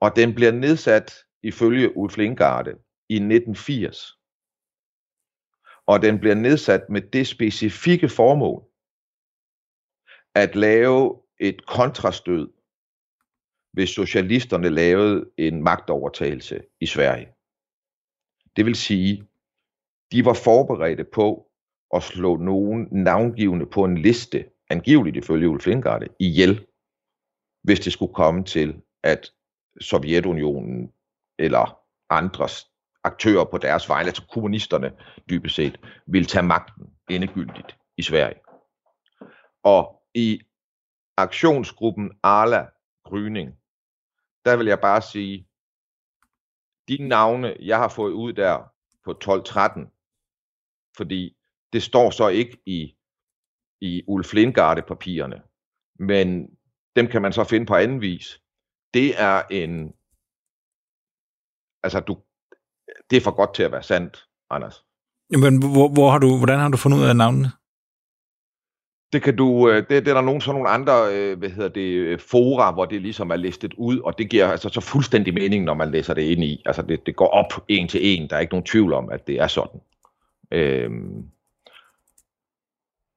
Og 0.01 0.15
den 0.15 0.36
bliver 0.36 0.51
nedsat 0.51 1.13
ifølge 1.43 1.98
Ulf 1.98 2.17
Lindgarde 2.17 2.72
i 3.10 3.15
1980. 3.15 4.17
Og 5.87 6.01
den 6.01 6.19
bliver 6.19 6.35
nedsat 6.35 6.89
med 6.89 7.01
det 7.01 7.27
specifikke 7.27 8.09
formål 8.09 8.63
at 10.35 10.55
lave 10.55 11.21
et 11.39 11.65
kontrastød, 11.65 12.49
hvis 13.73 13.89
socialisterne 13.89 14.69
lavede 14.69 15.31
en 15.37 15.63
magtovertagelse 15.63 16.63
i 16.79 16.85
Sverige. 16.85 17.27
Det 18.55 18.65
vil 18.65 18.75
sige, 18.75 19.27
de 20.11 20.25
var 20.25 20.33
forberedte 20.33 21.03
på 21.03 21.51
at 21.93 22.03
slå 22.03 22.37
nogen 22.37 22.87
navngivende 22.91 23.65
på 23.65 23.83
en 23.83 23.97
liste, 23.97 24.49
angiveligt 24.69 25.17
ifølge 25.17 25.49
Ulf 25.49 25.65
Lindgarde, 25.65 26.07
ihjel, 26.19 26.67
hvis 27.63 27.79
det 27.79 27.93
skulle 27.93 28.13
komme 28.13 28.43
til, 28.43 28.81
at 29.03 29.33
Sovjetunionen 29.81 30.93
eller 31.39 31.79
andre 32.09 32.49
aktører 33.03 33.45
på 33.45 33.57
deres 33.57 33.89
vegne, 33.89 34.07
altså 34.07 34.27
kommunisterne 34.31 34.91
dybest 35.29 35.55
set, 35.55 35.79
ville 36.05 36.25
tage 36.25 36.43
magten 36.43 36.93
endegyldigt 37.10 37.77
i 37.98 38.01
Sverige. 38.01 38.39
Og 39.63 40.03
i 40.13 40.41
aktionsgruppen 41.17 42.12
Arla 42.24 42.67
Gryning, 43.03 43.51
der 44.45 44.57
vil 44.57 44.67
jeg 44.67 44.79
bare 44.79 45.01
sige, 45.01 45.48
de 46.88 47.07
navne, 47.07 47.55
jeg 47.60 47.77
har 47.77 47.88
fået 47.88 48.12
ud 48.12 48.33
der 48.33 48.74
på 49.03 49.19
12-13, 49.24 50.93
fordi 50.98 51.38
det 51.74 51.83
står 51.83 52.10
så 52.10 52.27
ikke 52.27 52.62
i, 52.65 52.95
i 53.81 54.03
Ulf 54.07 54.33
Lindgarde-papirerne, 54.33 55.41
men 56.00 56.57
dem 56.95 57.07
kan 57.07 57.22
man 57.22 57.33
så 57.33 57.43
finde 57.43 57.65
på 57.65 57.75
anden 57.75 58.01
vis. 58.01 58.41
Det 58.93 59.22
er 59.22 59.43
en, 59.51 59.93
altså 61.83 62.00
du, 62.00 62.22
det 63.10 63.17
er 63.17 63.22
for 63.22 63.31
godt 63.31 63.53
til 63.53 63.63
at 63.63 63.72
være 63.72 63.83
sandt, 63.83 64.25
Anders. 64.50 64.83
Jamen, 65.31 65.60
hvor, 65.60 65.89
hvor 65.89 66.12
har 66.12 66.19
du, 66.19 66.38
hvordan 66.38 66.60
har 66.60 66.69
du 66.69 66.77
fundet 66.77 66.98
ud 66.98 67.03
af 67.03 67.15
navnene? 67.15 67.51
Det 69.13 69.24
kan 69.24 69.36
du, 69.36 69.69
øh, 69.69 69.75
det, 69.75 69.89
det 69.89 70.07
er 70.07 70.13
der 70.13 70.22
nogen, 70.22 70.41
sådan 70.41 70.55
nogle 70.55 70.69
andre, 70.69 71.15
øh, 71.15 71.38
hvad 71.39 71.50
hedder 71.50 71.69
det, 71.69 71.81
øh, 71.81 72.19
fora, 72.19 72.72
hvor 72.72 72.86
det 72.86 73.01
ligesom 73.01 73.29
er 73.29 73.36
listet 73.36 73.74
ud, 73.74 74.00
og 74.00 74.17
det 74.17 74.29
giver 74.29 74.48
altså 74.48 74.69
så 74.69 74.81
fuldstændig 74.81 75.33
mening, 75.33 75.63
når 75.63 75.74
man 75.74 75.91
læser 75.91 76.13
det 76.13 76.22
ind 76.22 76.43
i. 76.43 76.62
Altså 76.65 76.81
det, 76.81 77.05
det 77.05 77.15
går 77.15 77.27
op 77.27 77.65
en 77.67 77.88
til 77.88 78.00
en, 78.03 78.29
der 78.29 78.36
er 78.36 78.39
ikke 78.39 78.53
nogen 78.53 78.65
tvivl 78.65 78.93
om, 78.93 79.10
at 79.10 79.27
det 79.27 79.39
er 79.39 79.48
sådan. 79.48 79.81
Øhm. 80.51 81.25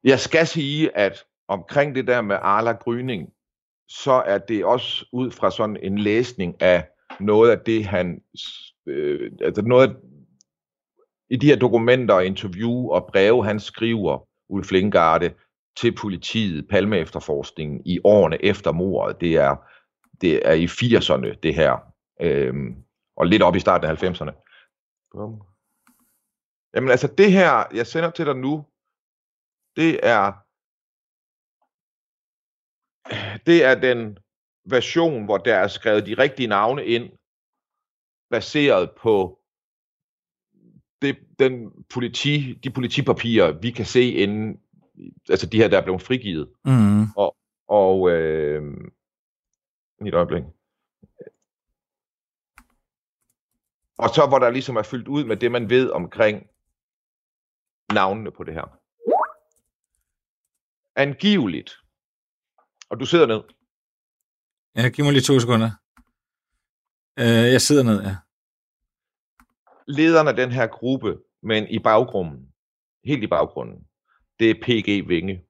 Jeg 0.04 0.20
skal 0.20 0.46
sige, 0.46 0.96
at 0.96 1.24
omkring 1.48 1.94
det 1.94 2.06
der 2.06 2.22
med 2.22 2.36
Arla 2.42 2.72
Gryning, 2.72 3.28
så 3.88 4.12
er 4.12 4.38
det 4.38 4.64
også 4.64 5.06
ud 5.12 5.30
fra 5.30 5.50
sådan 5.50 5.76
en 5.82 5.98
læsning 5.98 6.62
af 6.62 6.84
noget 7.20 7.50
af 7.50 7.58
det, 7.58 7.86
han, 7.86 8.20
øh, 8.86 9.32
altså 9.40 9.62
noget 9.62 9.96
i 11.30 11.36
de 11.36 11.46
her 11.46 11.56
dokumenter, 11.56 12.14
og 12.14 12.26
interview 12.26 12.90
og 12.90 13.06
breve, 13.12 13.44
han 13.44 13.60
skriver, 13.60 14.28
Ulf 14.48 14.70
Lindgarde, 14.70 15.34
til 15.76 15.94
politiet, 15.94 16.68
Palme 16.68 16.98
efterforskningen, 16.98 17.82
i 17.86 18.00
årene 18.04 18.44
efter 18.44 18.72
mordet. 18.72 19.20
Det 19.20 19.36
er, 19.36 19.56
det 20.20 20.48
er 20.48 20.52
i 20.52 20.64
80'erne, 20.64 21.38
det 21.42 21.54
her. 21.54 21.92
Øhm, 22.20 22.76
og 23.16 23.26
lidt 23.26 23.42
op 23.42 23.56
i 23.56 23.60
starten 23.60 23.90
af 23.90 24.02
90'erne. 24.02 24.32
Bum. 25.12 25.42
Jamen 26.74 26.90
altså, 26.90 27.14
det 27.18 27.32
her, 27.32 27.64
jeg 27.74 27.86
sender 27.86 28.10
til 28.10 28.26
dig 28.26 28.36
nu, 28.36 28.66
det 29.76 30.00
er 30.02 30.32
det 33.46 33.64
er 33.64 33.74
den 33.74 34.18
version, 34.64 35.24
hvor 35.24 35.38
der 35.38 35.56
er 35.56 35.68
skrevet 35.68 36.06
de 36.06 36.14
rigtige 36.14 36.46
navne 36.46 36.84
ind, 36.84 37.12
baseret 38.30 38.90
på 39.02 39.38
det, 41.02 41.18
den 41.38 41.84
politi, 41.94 42.58
de 42.64 42.70
politipapirer, 42.70 43.52
vi 43.52 43.70
kan 43.70 43.86
se 43.86 44.12
inden, 44.12 44.60
altså 45.28 45.46
de 45.46 45.56
her, 45.56 45.68
der 45.68 45.78
er 45.78 45.82
blevet 45.82 46.02
frigivet. 46.02 46.48
Mm. 46.64 47.06
Og 47.68 48.10
øh, 48.10 48.62
i 50.04 50.08
et 50.08 50.14
øjeblik. 50.14 50.42
Og 53.98 54.08
så 54.08 54.26
hvor 54.28 54.38
der 54.38 54.50
ligesom 54.50 54.76
er 54.76 54.82
fyldt 54.82 55.08
ud 55.08 55.24
med 55.24 55.36
det, 55.36 55.52
man 55.52 55.70
ved 55.70 55.90
omkring 55.90 56.46
navnene 57.92 58.30
på 58.30 58.44
det 58.44 58.54
her. 58.54 58.78
Angiveligt. 60.96 61.76
Og 62.90 63.00
du 63.00 63.06
sidder 63.06 63.26
ned. 63.26 63.42
Ja, 64.76 64.88
giv 64.88 65.04
mig 65.04 65.12
lige 65.12 65.22
to 65.22 65.40
sekunder. 65.40 65.70
Øh, 67.18 67.52
jeg 67.52 67.60
sidder 67.60 67.82
ned, 67.82 68.02
ja. 68.02 68.16
Lederen 69.88 70.28
af 70.28 70.36
den 70.36 70.50
her 70.50 70.66
gruppe, 70.66 71.18
men 71.42 71.68
i 71.68 71.78
baggrunden, 71.78 72.52
helt 73.04 73.22
i 73.22 73.26
baggrunden, 73.26 73.86
det 74.38 74.50
er 74.50 74.54
PG 74.62 75.08
Vinge. 75.08 75.42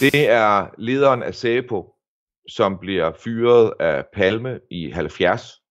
Det 0.00 0.30
er 0.30 0.74
lederen 0.78 1.22
af 1.22 1.34
SEPO, 1.34 1.94
som 2.48 2.78
bliver 2.78 3.12
fyret 3.24 3.72
af 3.80 4.04
Palme 4.12 4.60
i 4.70 4.90
70, 4.90 5.62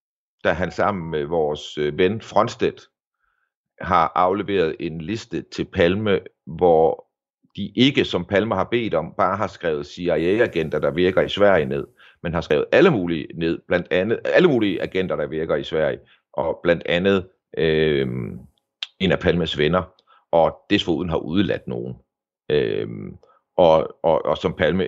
da 0.43 0.51
han 0.51 0.71
sammen 0.71 1.11
med 1.11 1.25
vores 1.25 1.77
øh, 1.77 1.97
ven 1.97 2.21
Frontstedt 2.21 2.81
har 3.81 4.11
afleveret 4.15 4.75
en 4.79 5.01
liste 5.01 5.45
til 5.51 5.65
Palme, 5.65 6.19
hvor 6.45 7.10
de 7.55 7.71
ikke, 7.75 8.05
som 8.05 8.25
Palme 8.25 8.55
har 8.55 8.63
bedt 8.63 8.93
om, 8.93 9.13
bare 9.17 9.37
har 9.37 9.47
skrevet 9.47 9.87
CIA-agenter, 9.87 10.79
der 10.79 10.91
virker 10.91 11.21
i 11.21 11.29
Sverige 11.29 11.65
ned, 11.65 11.87
men 12.23 12.33
har 12.33 12.41
skrevet 12.41 12.65
alle 12.71 12.91
mulige 12.91 13.27
ned, 13.35 13.59
blandt 13.67 13.87
andet 13.91 14.19
alle 14.25 14.47
mulige 14.47 14.81
agenter, 14.81 15.15
der 15.15 15.27
virker 15.27 15.55
i 15.55 15.63
Sverige, 15.63 15.99
og 16.33 16.59
blandt 16.63 16.83
andet 16.85 17.27
øh, 17.57 18.07
en 18.99 19.11
af 19.11 19.19
Palmes 19.19 19.57
venner, 19.57 19.83
og 20.31 20.57
desuden 20.69 21.09
har 21.09 21.17
udeladt 21.17 21.67
nogen. 21.67 21.95
Øh, 22.49 22.87
og, 23.57 23.95
og, 24.03 24.25
og 24.25 24.37
som 24.37 24.53
Palme 24.53 24.87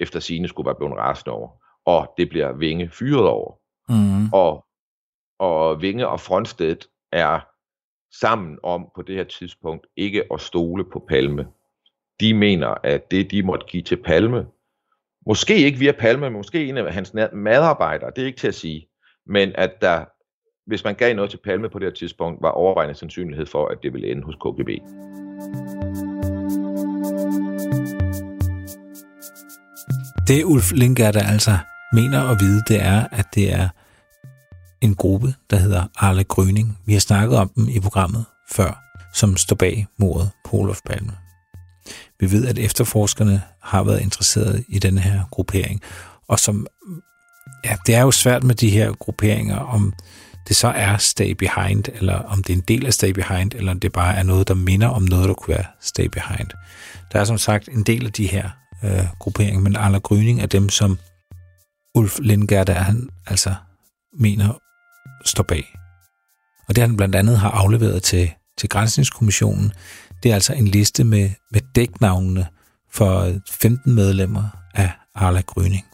efter 0.00 0.20
sine 0.20 0.48
skulle 0.48 0.66
være 0.66 0.74
blevet 0.74 0.96
rasende 0.96 1.34
over. 1.34 1.48
Og 1.84 2.14
det 2.16 2.28
bliver 2.28 2.52
Vinge 2.52 2.90
fyret 2.90 3.26
over. 3.26 3.54
Mm. 3.88 4.32
Og, 4.32 4.64
og 5.38 5.82
Vinge 5.82 6.08
og 6.08 6.20
Frontstedt 6.20 6.88
er 7.12 7.40
sammen 8.20 8.58
om 8.62 8.90
på 8.94 9.02
det 9.02 9.16
her 9.16 9.24
tidspunkt 9.24 9.86
ikke 9.96 10.24
at 10.32 10.40
stole 10.40 10.84
på 10.84 11.04
Palme. 11.08 11.46
De 12.20 12.34
mener, 12.34 12.74
at 12.84 13.10
det 13.10 13.30
de 13.30 13.42
måtte 13.42 13.66
give 13.66 13.82
til 13.82 13.96
Palme, 13.96 14.46
måske 15.26 15.56
ikke 15.56 15.78
via 15.78 15.92
Palme, 15.92 16.20
men 16.20 16.32
måske 16.32 16.66
en 16.68 16.76
af 16.76 16.94
hans 16.94 17.14
medarbejdere, 17.32 18.10
det 18.16 18.22
er 18.22 18.26
ikke 18.26 18.38
til 18.38 18.48
at 18.48 18.54
sige, 18.54 18.88
men 19.26 19.52
at 19.54 19.70
der, 19.80 20.04
hvis 20.66 20.84
man 20.84 20.94
gav 20.94 21.14
noget 21.14 21.30
til 21.30 21.38
Palme 21.44 21.68
på 21.68 21.78
det 21.78 21.86
her 21.86 21.94
tidspunkt, 21.94 22.42
var 22.42 22.50
overvejende 22.50 22.94
sandsynlighed 22.94 23.46
for, 23.46 23.68
at 23.68 23.78
det 23.82 23.92
ville 23.92 24.10
ende 24.10 24.22
hos 24.22 24.34
KGB. 24.34 24.68
Det 30.28 30.44
Ulf 30.44 30.72
Lindgaard 30.72 31.16
altså 31.16 31.58
mener 31.92 32.20
at 32.30 32.36
vide, 32.40 32.62
det 32.68 32.82
er, 32.82 33.06
at 33.12 33.26
det 33.34 33.52
er 33.52 33.68
en 34.80 34.94
gruppe, 34.94 35.26
der 35.50 35.56
hedder 35.56 35.82
Arle 35.96 36.24
Grøning. 36.24 36.78
Vi 36.86 36.92
har 36.92 37.00
snakket 37.00 37.38
om 37.38 37.48
dem 37.56 37.68
i 37.68 37.80
programmet 37.80 38.24
før, 38.52 38.82
som 39.14 39.36
står 39.36 39.56
bag 39.56 39.86
mordet 39.98 40.30
på 40.44 40.56
Olof 40.56 40.80
Palme. 40.86 41.12
Vi 42.20 42.30
ved, 42.30 42.46
at 42.46 42.58
efterforskerne 42.58 43.42
har 43.62 43.82
været 43.82 44.00
interesseret 44.00 44.64
i 44.68 44.78
den 44.78 44.98
her 44.98 45.22
gruppering, 45.30 45.82
og 46.28 46.38
som, 46.38 46.66
ja, 47.64 47.76
det 47.86 47.94
er 47.94 48.00
jo 48.00 48.10
svært 48.10 48.44
med 48.44 48.54
de 48.54 48.70
her 48.70 48.92
grupperinger, 48.92 49.56
om 49.56 49.92
det 50.48 50.56
så 50.56 50.68
er 50.68 50.96
Stay 50.96 51.30
Behind, 51.30 51.84
eller 51.94 52.14
om 52.14 52.42
det 52.42 52.52
er 52.52 52.56
en 52.56 52.64
del 52.68 52.86
af 52.86 52.94
Stay 52.94 53.10
Behind, 53.10 53.54
eller 53.54 53.72
om 53.72 53.80
det 53.80 53.92
bare 53.92 54.16
er 54.16 54.22
noget, 54.22 54.48
der 54.48 54.54
minder 54.54 54.88
om 54.88 55.02
noget, 55.02 55.28
der 55.28 55.34
kunne 55.34 55.56
være 55.56 55.66
Stay 55.80 56.04
Behind. 56.04 56.48
Der 57.12 57.20
er 57.20 57.24
som 57.24 57.38
sagt 57.38 57.68
en 57.68 57.82
del 57.82 58.06
af 58.06 58.12
de 58.12 58.26
her 58.26 58.50
øh, 58.84 59.06
grupperinger, 59.18 59.60
men 59.60 59.76
Arla 59.76 59.98
Gryning 59.98 60.42
er 60.42 60.46
dem, 60.46 60.68
som 60.68 60.98
Ulf 61.94 62.18
Lindgärde, 62.18 62.72
han 62.72 63.08
altså 63.26 63.54
mener 64.18 64.58
står 65.24 65.42
bag. 65.42 65.64
Og 66.68 66.76
det 66.76 66.82
han 66.82 66.96
blandt 66.96 67.14
andet 67.14 67.38
har 67.38 67.50
afleveret 67.50 68.02
til, 68.02 68.30
til 68.58 68.68
Grænsningskommissionen, 68.68 69.72
det 70.22 70.30
er 70.30 70.34
altså 70.34 70.52
en 70.52 70.68
liste 70.68 71.04
med, 71.04 71.30
med 71.50 71.59
dæknavnene 71.74 72.46
for 72.90 73.32
15 73.50 73.94
medlemmer 73.94 74.48
af 74.74 74.92
Arla 75.14 75.40
Gryning. 75.40 75.86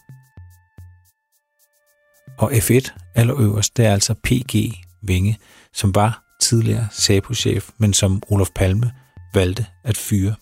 Og 2.39 2.53
F1 2.53 3.13
allerøverst, 3.15 3.77
det 3.77 3.87
er 3.87 3.93
altså 3.93 4.15
PG 4.15 4.55
Vinge, 5.03 5.39
som 5.73 5.95
var 5.95 6.23
tidligere 6.41 6.89
SAPO-chef, 6.93 7.71
men 7.79 7.93
som 7.93 8.23
Olof 8.29 8.49
Palme 8.55 8.93
valgte 9.35 9.67
at 9.85 9.97
fyre 9.97 10.35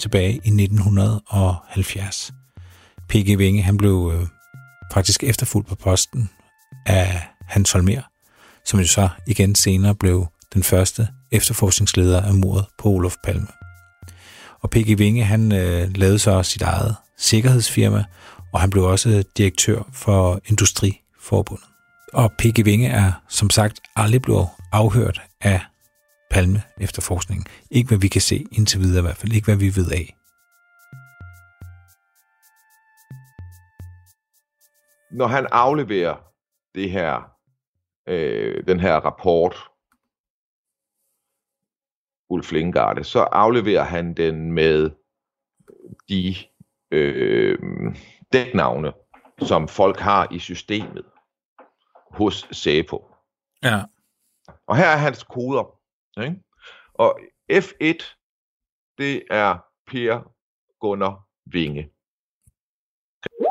tilbage 0.00 0.32
i 0.32 0.62
1970. 0.62 2.32
PG 3.08 3.38
Vinge, 3.38 3.62
han 3.62 3.76
blev 3.76 4.12
øh, 4.14 4.26
faktisk 4.92 5.24
efterfulgt 5.24 5.68
på 5.68 5.74
posten 5.74 6.30
af 6.86 7.28
Hans 7.46 7.72
Holmer, 7.72 8.02
som 8.64 8.80
jo 8.80 8.86
så 8.86 9.08
igen 9.26 9.54
senere 9.54 9.94
blev 9.94 10.26
den 10.54 10.62
første 10.62 11.08
efterforskningsleder 11.32 12.22
af 12.22 12.34
mordet 12.34 12.66
på 12.78 12.88
Olof 12.88 13.14
Palme. 13.24 13.59
Og 14.62 14.70
P.G. 14.70 14.98
Vinge, 14.98 15.24
han 15.24 15.52
øh, 15.52 15.96
lavede 15.96 16.18
så 16.18 16.42
sit 16.42 16.62
eget 16.62 16.96
sikkerhedsfirma, 17.16 18.04
og 18.52 18.60
han 18.60 18.70
blev 18.70 18.84
også 18.84 19.24
direktør 19.36 19.82
for 19.92 20.40
Industriforbundet. 20.46 21.66
Og 22.12 22.32
P.G. 22.38 22.64
Vinge 22.64 22.88
er 22.88 23.12
som 23.28 23.50
sagt 23.50 23.80
aldrig 23.96 24.22
blevet 24.22 24.48
afhørt 24.72 25.22
af 25.40 25.60
Palme 26.30 26.62
efterforskningen. 26.80 27.46
Ikke 27.70 27.88
hvad 27.88 27.98
vi 27.98 28.08
kan 28.08 28.20
se 28.20 28.46
indtil 28.52 28.80
videre 28.80 28.98
i 28.98 29.02
hvert 29.02 29.16
fald. 29.16 29.32
Ikke 29.32 29.44
hvad 29.44 29.56
vi 29.56 29.76
ved 29.76 29.90
af. 29.92 30.16
Når 35.10 35.26
han 35.26 35.46
afleverer 35.52 36.16
det 36.74 36.90
her, 36.90 37.30
øh, 38.08 38.66
den 38.66 38.80
her 38.80 38.94
rapport, 38.94 39.69
Ulf 42.30 42.52
Lindgarde, 42.52 43.04
så 43.04 43.20
afleverer 43.20 43.84
han 43.84 44.14
den 44.14 44.52
med 44.52 44.90
de 46.08 46.34
øh, 46.90 47.58
dæknavne, 48.32 48.92
som 49.38 49.68
folk 49.68 49.98
har 49.98 50.28
i 50.32 50.38
systemet 50.38 51.04
hos 52.10 52.48
SEPO. 52.52 53.14
Ja. 53.62 53.82
Og 54.66 54.76
her 54.76 54.86
er 54.86 54.96
hans 54.96 55.22
koder. 55.22 55.78
Ikke? 56.22 56.42
Og 56.94 57.20
F1, 57.52 58.16
det 58.98 59.22
er 59.30 59.58
Per 59.86 60.32
Gunnar 60.80 61.26
Vinge. 61.46 61.90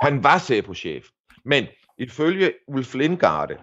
Han 0.03 0.23
var 0.23 0.37
SEPO-chef, 0.37 1.05
men 1.45 1.67
ifølge 1.97 2.53
Ulf 2.67 2.93
Lindgarde, 2.93 3.57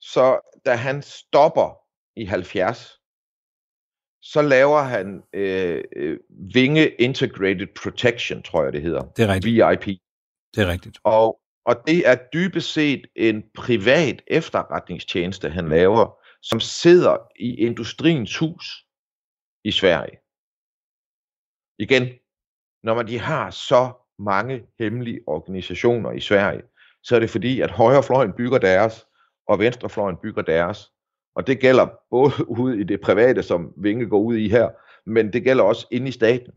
så 0.00 0.40
da 0.66 0.74
han 0.74 1.02
stopper 1.02 1.78
i 2.16 2.24
70, 2.24 2.99
så 4.22 4.42
laver 4.42 4.82
han 4.82 5.22
øh, 5.32 5.84
øh, 5.96 6.18
Vinge 6.54 6.88
Integrated 6.88 7.66
Protection, 7.82 8.42
tror 8.42 8.64
jeg 8.64 8.72
det 8.72 8.82
hedder. 8.82 9.02
Det 9.02 9.24
er 9.24 9.28
rigtigt. 9.28 9.54
VIP. 9.54 9.98
Det 10.54 10.62
er 10.62 10.68
rigtigt. 10.68 10.98
Og, 11.04 11.40
og 11.64 11.76
det 11.86 12.08
er 12.08 12.16
dybest 12.32 12.72
set 12.72 13.06
en 13.16 13.42
privat 13.54 14.22
efterretningstjeneste, 14.26 15.50
han 15.50 15.68
laver, 15.68 16.16
som 16.42 16.60
sidder 16.60 17.16
i 17.40 17.54
industriens 17.54 18.38
hus 18.38 18.86
i 19.64 19.70
Sverige. 19.70 20.18
Igen, 21.78 22.08
når 22.82 22.94
man 22.94 23.06
de 23.06 23.18
har 23.18 23.50
så 23.50 23.92
mange 24.18 24.66
hemmelige 24.78 25.20
organisationer 25.26 26.12
i 26.12 26.20
Sverige, 26.20 26.62
så 27.02 27.16
er 27.16 27.20
det 27.20 27.30
fordi, 27.30 27.60
at 27.60 27.70
højrefløjen 27.70 28.32
bygger 28.32 28.58
deres, 28.58 29.06
og 29.48 29.58
venstrefløjen 29.58 30.16
bygger 30.22 30.42
deres. 30.42 30.92
Og 31.34 31.46
det 31.46 31.60
gælder 31.60 31.86
både 32.10 32.32
ude 32.60 32.80
i 32.80 32.84
det 32.84 33.00
private, 33.00 33.42
som 33.42 33.72
Vinge 33.76 34.08
går 34.08 34.20
ud 34.20 34.36
i 34.36 34.48
her, 34.48 34.70
men 35.06 35.32
det 35.32 35.44
gælder 35.44 35.64
også 35.64 35.86
inde 35.90 36.08
i 36.08 36.12
staten. 36.12 36.52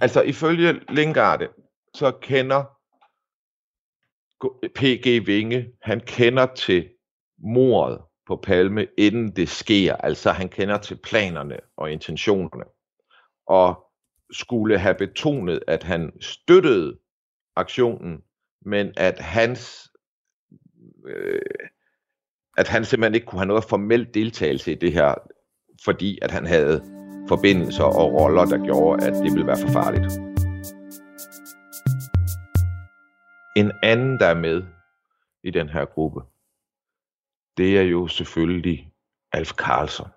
Altså 0.00 0.22
ifølge 0.22 0.80
Lingarde, 0.88 1.48
så 1.94 2.10
kender 2.10 2.64
PG 4.74 5.26
Vinge, 5.26 5.72
han 5.82 6.00
kender 6.00 6.46
til 6.54 6.88
mordet 7.38 8.00
på 8.26 8.36
Palme, 8.36 8.86
inden 8.98 9.36
det 9.36 9.48
sker. 9.48 9.96
Altså 9.96 10.30
han 10.30 10.48
kender 10.48 10.78
til 10.78 10.96
planerne 10.96 11.58
og 11.76 11.92
intentionerne. 11.92 12.64
Og 13.46 13.86
skulle 14.32 14.78
have 14.78 14.94
betonet, 14.94 15.62
at 15.66 15.82
han 15.82 16.12
støttede 16.20 16.98
aktionen, 17.56 18.22
men 18.62 18.92
at 18.96 19.18
hans 19.18 19.92
øh, 21.06 21.40
at 22.56 22.68
han 22.68 22.84
simpelthen 22.84 23.14
ikke 23.14 23.26
kunne 23.26 23.40
have 23.40 23.46
noget 23.46 23.64
formelt 23.64 24.14
deltagelse 24.14 24.72
i 24.72 24.74
det 24.74 24.92
her, 24.92 25.14
fordi 25.84 26.18
at 26.22 26.30
han 26.30 26.46
havde 26.46 26.84
forbindelser 27.28 27.84
og 27.84 28.12
roller, 28.12 28.44
der 28.44 28.64
gjorde, 28.64 29.06
at 29.06 29.12
det 29.12 29.32
ville 29.32 29.46
være 29.46 29.58
for 29.58 29.68
farligt. 29.68 30.12
En 33.56 33.72
anden, 33.82 34.20
der 34.20 34.26
er 34.26 34.34
med 34.34 34.62
i 35.44 35.50
den 35.50 35.68
her 35.68 35.84
gruppe, 35.84 36.20
det 37.56 37.78
er 37.78 37.82
jo 37.82 38.08
selvfølgelig 38.08 38.92
Alf 39.32 39.50
Carlson. 39.50 40.08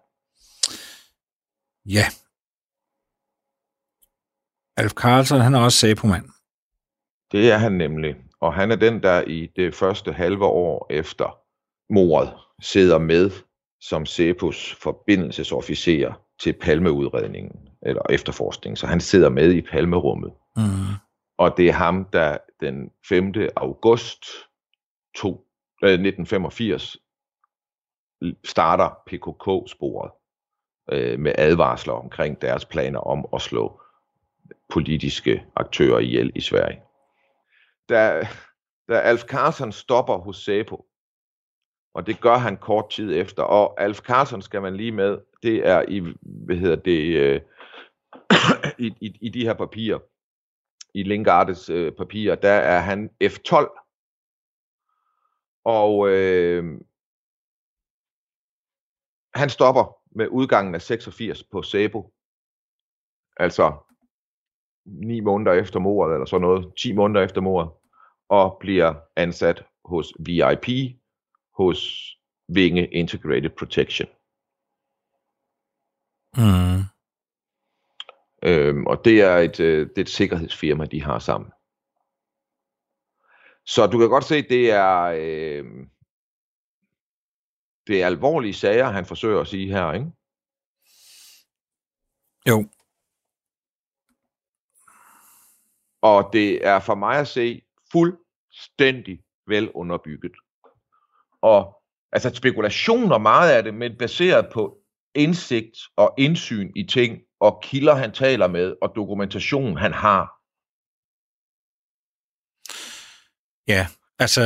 Ja. 1.86 2.06
Alf 4.78 4.92
Carlson, 4.92 5.40
han 5.40 5.56
er 5.56 5.60
også 5.60 5.78
Sapo-mand. 5.78 6.30
Det 7.32 7.52
er 7.52 7.58
han 7.58 7.72
nemlig. 7.72 8.16
Og 8.42 8.54
han 8.54 8.72
er 8.72 8.76
den, 8.76 9.04
der 9.04 9.22
i 9.22 9.52
det 9.56 9.76
første 9.76 10.14
halve 10.14 10.46
år 10.46 10.88
efter 10.90 11.40
mordet 11.90 12.34
sidder 12.62 12.98
med 12.98 13.32
som 13.82 14.06
Cepos 14.06 14.76
forbindelsesofficer 14.76 16.14
til 16.40 16.54
Palmeudredningen, 16.54 17.70
eller 17.82 18.02
efterforskningen. 18.10 18.76
Så 18.76 18.88
han 18.88 19.02
sidder 19.02 19.30
med 19.30 19.54
i 19.54 19.62
Palmerummet. 19.62 20.34
Mm. 20.56 20.64
Og 21.38 21.58
det 21.58 21.68
er 21.68 21.74
ham, 21.74 22.06
der 22.06 22.38
den 22.62 22.92
5. 23.10 23.34
august 23.56 24.26
to, 25.16 25.46
øh, 25.84 25.90
1985 25.90 26.98
starter 28.44 28.90
PKK-sporet 29.08 30.12
øh, 30.92 31.20
med 31.20 31.34
advarsler 31.38 31.94
omkring 31.94 32.42
deres 32.42 32.66
planer 32.66 33.00
om 33.00 33.28
at 33.34 33.42
slå 33.42 33.82
politiske 34.70 35.46
aktører 35.56 36.00
ihjel 36.00 36.32
i 36.36 36.42
Sverige. 36.42 36.82
Da, 37.90 38.28
da 38.90 39.00
Alf 39.00 39.22
Carlsen 39.22 39.72
stopper 39.72 40.18
hos 40.18 40.38
Sæpo, 40.38 40.86
og 41.94 42.08
det 42.08 42.22
gør 42.22 42.36
han 42.36 42.58
kort 42.58 42.90
tid 42.90 43.16
efter, 43.16 43.44
og 43.44 43.82
Alf 43.82 44.00
Carlson 44.00 44.42
skal 44.42 44.62
man 44.62 44.76
lige 44.76 44.92
med, 44.92 45.18
det 45.44 45.68
er 45.68 45.86
i, 45.88 46.00
hvad 46.22 46.56
hedder 46.56 46.76
det, 46.76 47.18
øh, 47.18 47.42
i, 48.86 48.94
i, 49.02 49.18
i 49.22 49.30
de 49.30 49.46
her 49.46 49.54
papirer, 49.54 50.00
i 50.94 51.04
Lingardes 51.04 51.70
øh, 51.70 51.92
papirer, 51.92 52.36
der 52.36 52.52
er 52.52 52.80
han 52.80 53.10
F12. 53.24 53.86
Og 55.66 56.10
øh, 56.10 56.82
han 59.34 59.50
stopper 59.50 59.98
med 60.12 60.28
udgangen 60.28 60.76
af 60.76 60.82
86 60.82 61.44
på 61.44 61.62
Sabo. 61.62 62.14
Altså 63.38 63.74
9 64.86 65.20
måneder 65.20 65.54
efter 65.54 65.80
mordet, 65.80 66.14
eller 66.14 66.26
sådan 66.26 66.42
noget, 66.42 66.74
10 66.78 66.94
måneder 66.94 67.26
efter 67.26 67.42
mordet, 67.42 67.72
og 68.30 68.58
bliver 68.60 68.96
ansat 69.16 69.66
hos 69.86 70.14
VIP, 70.20 70.99
hos 71.60 71.80
Vinge 72.48 72.88
Integrated 72.88 73.50
Protection. 73.60 74.08
Mm. 76.38 76.82
Øhm, 78.44 78.88
og 78.88 79.06
det 79.06 79.22
er, 79.22 79.38
et, 79.38 79.60
øh, 79.60 79.90
det 79.90 79.98
er 79.98 80.02
et 80.02 80.10
sikkerhedsfirma, 80.10 80.86
de 80.86 81.02
har 81.02 81.20
sammen. 81.20 81.52
Så 83.66 83.88
du 83.88 84.00
kan 84.00 84.10
godt 84.10 84.24
se, 84.24 84.42
det 84.42 84.72
er, 84.72 85.02
øh, 85.02 85.66
det 87.88 88.02
er 88.02 88.06
alvorlige 88.06 88.54
sager, 88.54 88.86
han 88.86 89.06
forsøger 89.06 89.42
at 89.42 89.48
sige 89.48 89.68
her, 89.68 89.94
ikke? 89.94 90.12
Jo. 92.50 92.70
Og 96.02 96.30
det 96.34 96.68
er 96.68 96.80
for 96.80 96.96
mig 96.96 97.20
at 97.20 97.28
se 97.28 97.62
fuldstændig 97.92 99.24
vel 99.48 99.72
underbygget. 99.72 100.36
Og 101.42 101.84
altså 102.12 102.30
spekulationer 102.36 103.18
meget 103.18 103.52
af 103.52 103.64
det, 103.64 103.74
men 103.74 103.98
baseret 103.98 104.50
på 104.54 104.84
indsigt 105.16 105.78
og 105.96 106.14
indsyn 106.18 106.72
i 106.76 106.84
ting, 106.84 107.22
og 107.40 107.62
kilder 107.64 107.96
han 107.96 108.12
taler 108.12 108.48
med, 108.48 108.76
og 108.82 108.96
dokumentation 108.96 109.78
han 109.78 109.94
har. 109.94 110.26
Ja, 113.68 113.88
altså... 114.20 114.42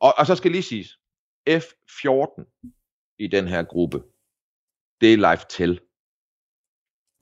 Og, 0.00 0.14
og 0.18 0.26
så 0.26 0.34
skal 0.36 0.50
lige 0.50 0.62
siges, 0.62 0.90
F14 1.48 2.42
i 3.18 3.26
den 3.26 3.48
her 3.48 3.62
gruppe, 3.62 3.98
det 5.00 5.12
er 5.12 5.22
live 5.26 5.44
til. 5.58 5.72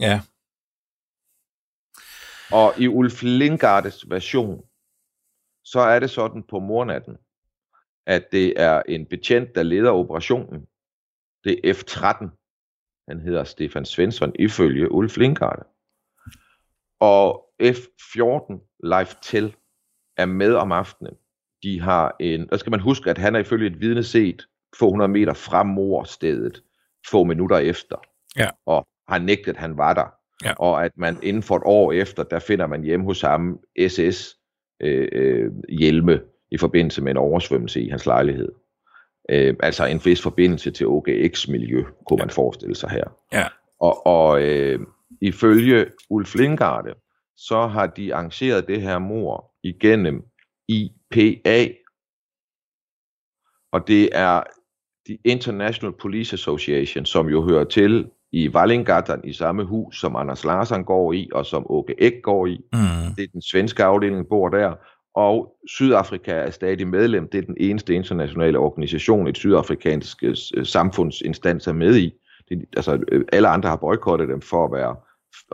Ja. 0.07 0.17
Og 2.59 2.69
i 2.83 2.87
Ulf 2.89 3.23
Lindgardes 3.23 4.11
version, 4.11 4.59
så 5.65 5.81
er 5.81 5.99
det 5.99 6.11
sådan 6.11 6.43
på 6.51 6.59
mornatten, 6.59 7.17
at 8.09 8.33
det 8.33 8.61
er 8.61 8.83
en 8.89 9.07
betjent, 9.07 9.55
der 9.55 9.63
leder 9.63 9.91
operationen. 9.91 10.67
Det 11.45 11.61
er 11.65 11.75
F13. 11.75 12.29
Han 13.09 13.21
hedder 13.21 13.45
Stefan 13.45 13.85
Svensson 13.85 14.33
ifølge 14.39 14.93
Ulf 14.93 15.17
Lindgarde. 15.17 15.63
Og 17.01 17.45
F14 17.63 18.77
live 18.85 19.21
til 19.23 19.57
er 20.17 20.27
med 20.27 20.55
om 20.55 20.73
aftenen. 20.73 21.15
De 21.63 21.81
har 21.81 22.17
en, 22.21 22.49
der 22.49 22.57
skal 22.57 22.71
man 22.71 22.81
huske, 22.81 23.11
at 23.11 23.19
han 23.19 23.35
er 23.35 23.39
ifølge 23.39 23.67
et 23.67 23.81
vidne 23.81 24.05
set 24.05 24.47
få 24.79 24.87
100 24.87 25.09
meter 25.09 25.35
fra 25.35 25.63
morstedet 25.63 26.63
få 27.11 27.25
minutter 27.25 27.59
efter. 27.59 27.97
Ja. 28.37 28.49
Og 28.67 28.87
har 29.09 29.19
nægtet, 29.19 29.49
at 29.49 29.57
han 29.57 29.77
var 29.77 29.95
der. 29.95 30.15
Ja. 30.45 30.55
Og 30.59 30.85
at 30.85 30.93
man 30.97 31.19
inden 31.23 31.43
for 31.43 31.57
et 31.57 31.63
år 31.67 31.93
efter, 31.93 32.23
der 32.23 32.39
finder 32.39 32.67
man 32.67 32.83
hjemme 32.83 33.07
hos 33.07 33.21
ham 33.21 33.61
SS 33.89 34.37
øh, 34.81 35.09
øh, 35.13 35.53
hjelme 35.69 36.21
i 36.51 36.59
forbindelse 36.59 37.03
med 37.03 37.11
en 37.11 37.17
oversvømmelse 37.17 37.83
i 37.83 37.89
hans 37.89 38.07
lejlighed. 38.07 38.49
Øh, 39.31 39.57
altså 39.61 39.87
en 39.87 40.01
vis 40.05 40.23
forbindelse 40.23 40.71
til 40.71 40.87
OGX-miljø, 40.87 41.85
kunne 42.07 42.21
ja. 42.21 42.25
man 42.25 42.31
forestille 42.31 42.75
sig 42.75 42.91
her. 42.91 43.05
Ja. 43.33 43.47
Og, 43.81 44.07
og 44.07 44.43
øh, 44.43 44.81
ifølge 45.21 45.87
Ulf 46.11 46.35
Lindgarde, 46.35 46.95
så 47.37 47.67
har 47.67 47.87
de 47.87 48.15
arrangeret 48.15 48.69
det 48.69 48.83
her 48.83 48.99
mor 48.99 49.51
igennem 49.63 50.23
IPA. 50.69 51.75
Og 53.73 53.89
det 53.89 54.09
er 54.13 54.43
The 55.07 55.19
International 55.25 55.93
Police 56.01 56.35
Association, 56.35 57.07
som 57.07 57.29
jo 57.29 57.45
hører 57.45 57.65
til 57.65 58.11
i 58.33 58.49
Wallingatan 58.49 59.21
i 59.25 59.33
samme 59.33 59.65
hus, 59.65 60.01
som 60.01 60.17
Anders 60.17 60.45
Larsen 60.45 60.85
går 60.85 61.13
i, 61.13 61.29
og 61.33 61.47
som 61.47 61.71
Åke 61.71 61.95
Ek 61.99 62.23
går 62.23 62.47
i. 62.47 62.61
Mm. 62.73 63.15
Det 63.17 63.25
er 63.25 63.29
den 63.33 63.43
svenske 63.43 63.85
afdeling, 63.85 64.29
bor 64.29 64.49
der. 64.49 64.75
Og 65.19 65.57
Sydafrika 65.67 66.33
er 66.33 66.51
stadig 66.51 66.89
medlem. 66.89 67.29
Det 67.29 67.39
er 67.39 67.43
den 67.43 67.57
eneste 67.61 67.95
internationale 67.95 68.59
organisation, 68.59 69.27
et 69.27 69.37
sydafrikansk 69.37 70.23
øh, 70.23 70.37
samfundsinstans 70.67 71.67
er 71.67 71.73
med 71.73 71.97
i. 71.97 72.15
Det, 72.49 72.65
altså, 72.77 73.05
øh, 73.13 73.25
alle 73.33 73.49
andre 73.49 73.69
har 73.69 73.77
boykottet 73.77 74.29
dem 74.29 74.41
for 74.41 74.65
at 74.65 74.73
være 74.73 74.97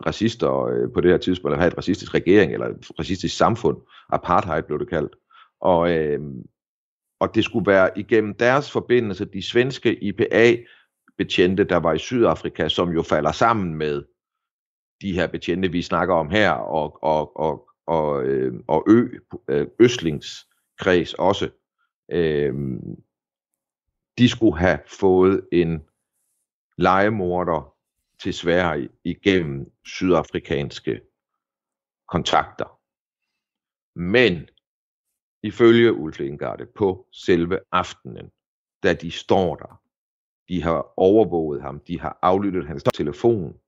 racister 0.07 0.65
øh, 0.65 0.93
på 0.95 1.01
det 1.01 1.11
her 1.11 1.19
tidspunkt, 1.19 1.53
eller 1.53 1.61
have 1.61 1.69
et 1.69 1.79
racistisk 1.79 2.15
regering, 2.15 2.53
eller 2.53 2.67
et 2.67 2.91
racistisk 2.99 3.37
samfund. 3.37 3.77
Apartheid 4.11 4.63
blev 4.63 4.79
det 4.79 4.89
kaldt. 4.89 5.17
Og, 5.61 5.91
øh, 5.91 6.21
og 7.21 7.35
det 7.35 7.45
skulle 7.45 7.67
være 7.67 7.99
igennem 7.99 8.35
deres 8.35 8.71
forbindelse, 8.71 9.25
de 9.25 9.43
svenske 9.43 10.05
IPA-betjente, 10.05 11.65
der 11.65 11.77
var 11.77 11.93
i 11.93 11.99
Sydafrika, 11.99 12.69
som 12.69 12.91
jo 12.91 13.03
falder 13.03 13.33
sammen 13.33 13.75
med 13.75 14.03
de 15.03 15.13
her 15.13 15.27
betjente, 15.27 15.73
vi 15.73 15.83
snakker 15.83 16.15
om 16.15 16.31
her, 16.31 16.51
og, 16.51 17.03
og, 17.03 17.37
og, 17.37 17.69
og, 17.87 18.25
øh, 18.25 18.55
og 18.67 18.85
Ø, 18.89 19.19
øh, 19.49 19.67
Østlings 19.79 20.49
kreds 20.79 21.15
også, 21.15 21.51
øh, 22.09 22.55
de 24.19 24.29
skulle 24.29 24.59
have 24.59 24.79
fået 24.87 25.49
en 25.53 25.85
legemorder 26.79 27.75
til 28.19 28.35
Sverige 28.35 28.89
igennem 29.05 29.73
sydafrikanske 29.85 31.01
kontakter. 32.09 32.81
Men 33.99 34.49
ifølge 35.43 35.93
Ulf 35.93 36.19
Lindgarde 36.19 36.67
på 36.67 37.07
selve 37.13 37.61
aftenen, 37.73 38.31
da 38.83 38.95
de 38.95 39.11
står 39.11 39.57
der, 39.57 39.83
de 40.49 40.63
har 40.63 40.93
overvåget 40.97 41.63
ham, 41.63 41.81
de 41.81 42.01
har 42.01 42.19
aflyttet 42.23 42.67
hans 42.67 42.83
telefon, 42.83 43.59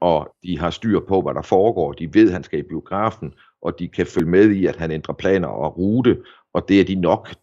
og 0.00 0.34
de 0.42 0.58
har 0.58 0.70
styr 0.70 1.00
på, 1.08 1.20
hvad 1.20 1.34
der 1.34 1.42
foregår. 1.42 1.92
De 1.92 2.14
ved, 2.14 2.26
at 2.26 2.32
han 2.32 2.42
skal 2.42 2.58
i 2.58 2.62
biografen, 2.62 3.34
og 3.62 3.78
de 3.78 3.88
kan 3.88 4.06
følge 4.06 4.30
med 4.30 4.50
i, 4.50 4.66
at 4.66 4.76
han 4.76 4.90
ændrer 4.90 5.14
planer 5.14 5.48
og 5.48 5.78
rute, 5.78 6.22
og 6.54 6.68
det 6.68 6.80
er 6.80 6.84
de 6.84 6.94
nok 6.94 7.34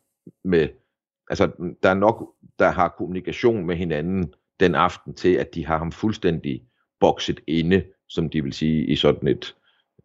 med, 0.44 0.68
altså 1.30 1.52
der 1.84 1.90
er 1.90 1.94
nok, 1.94 2.34
der 2.60 2.70
har 2.70 2.96
kommunikation 2.98 3.66
med 3.66 3.76
hinanden 3.76 4.34
den 4.60 4.76
aften 4.76 5.14
til, 5.14 5.34
at 5.34 5.56
de 5.56 5.66
har 5.66 5.78
ham 5.78 5.92
fuldstændig 5.92 6.64
bokset 7.00 7.40
inde, 7.48 7.84
som 8.10 8.30
de 8.30 8.44
vil 8.44 8.54
sige 8.54 8.86
i 8.86 8.96
sådan 8.96 9.28
et 9.28 9.56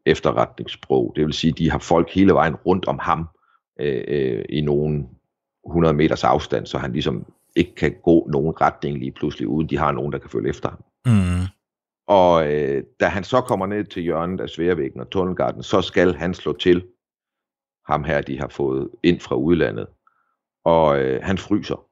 efterretningssprog. 0.06 1.12
Det 1.16 1.24
vil 1.24 1.32
sige, 1.32 1.50
at 1.50 1.58
de 1.58 1.70
har 1.70 1.78
folk 1.78 2.10
hele 2.10 2.32
vejen 2.32 2.56
rundt 2.56 2.84
om 2.84 2.98
ham 2.98 3.28
øh, 3.80 4.04
øh, 4.08 4.44
i 4.48 4.60
nogle 4.60 5.06
100 5.66 5.94
meters 5.94 6.24
afstand, 6.24 6.66
så 6.66 6.78
han 6.78 6.92
ligesom 6.92 7.26
ikke 7.56 7.74
kan 7.74 7.94
gå 8.02 8.28
nogen 8.32 8.60
retning 8.60 8.98
lige 8.98 9.12
pludselig, 9.12 9.48
uden 9.48 9.68
de 9.68 9.78
har 9.78 9.92
nogen, 9.92 10.12
der 10.12 10.18
kan 10.18 10.30
følge 10.30 10.48
efter 10.48 10.68
ham. 10.68 10.84
Mm. 11.06 11.46
Og 12.18 12.52
øh, 12.52 12.84
da 13.00 13.06
han 13.06 13.24
så 13.24 13.40
kommer 13.40 13.66
ned 13.66 13.84
til 13.84 14.02
hjørnet 14.02 14.40
af 14.40 14.48
Sværvæggen 14.48 15.00
og 15.00 15.10
Tunnelgarden, 15.10 15.62
så 15.62 15.82
skal 15.82 16.14
han 16.14 16.34
slå 16.34 16.52
til 16.52 16.88
ham 17.86 18.04
her, 18.04 18.20
de 18.20 18.38
har 18.38 18.48
fået 18.48 18.90
ind 19.02 19.20
fra 19.20 19.36
udlandet. 19.36 19.88
Og 20.64 20.98
øh, 20.98 21.22
han 21.22 21.38
fryser. 21.38 21.88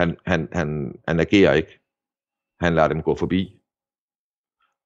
Han, 0.00 0.16
han, 0.26 0.48
han, 0.52 0.98
han 1.08 1.20
agerer 1.20 1.54
ikke. 1.54 1.80
Han 2.60 2.74
lader 2.74 2.88
dem 2.88 3.02
gå 3.02 3.14
forbi. 3.14 3.60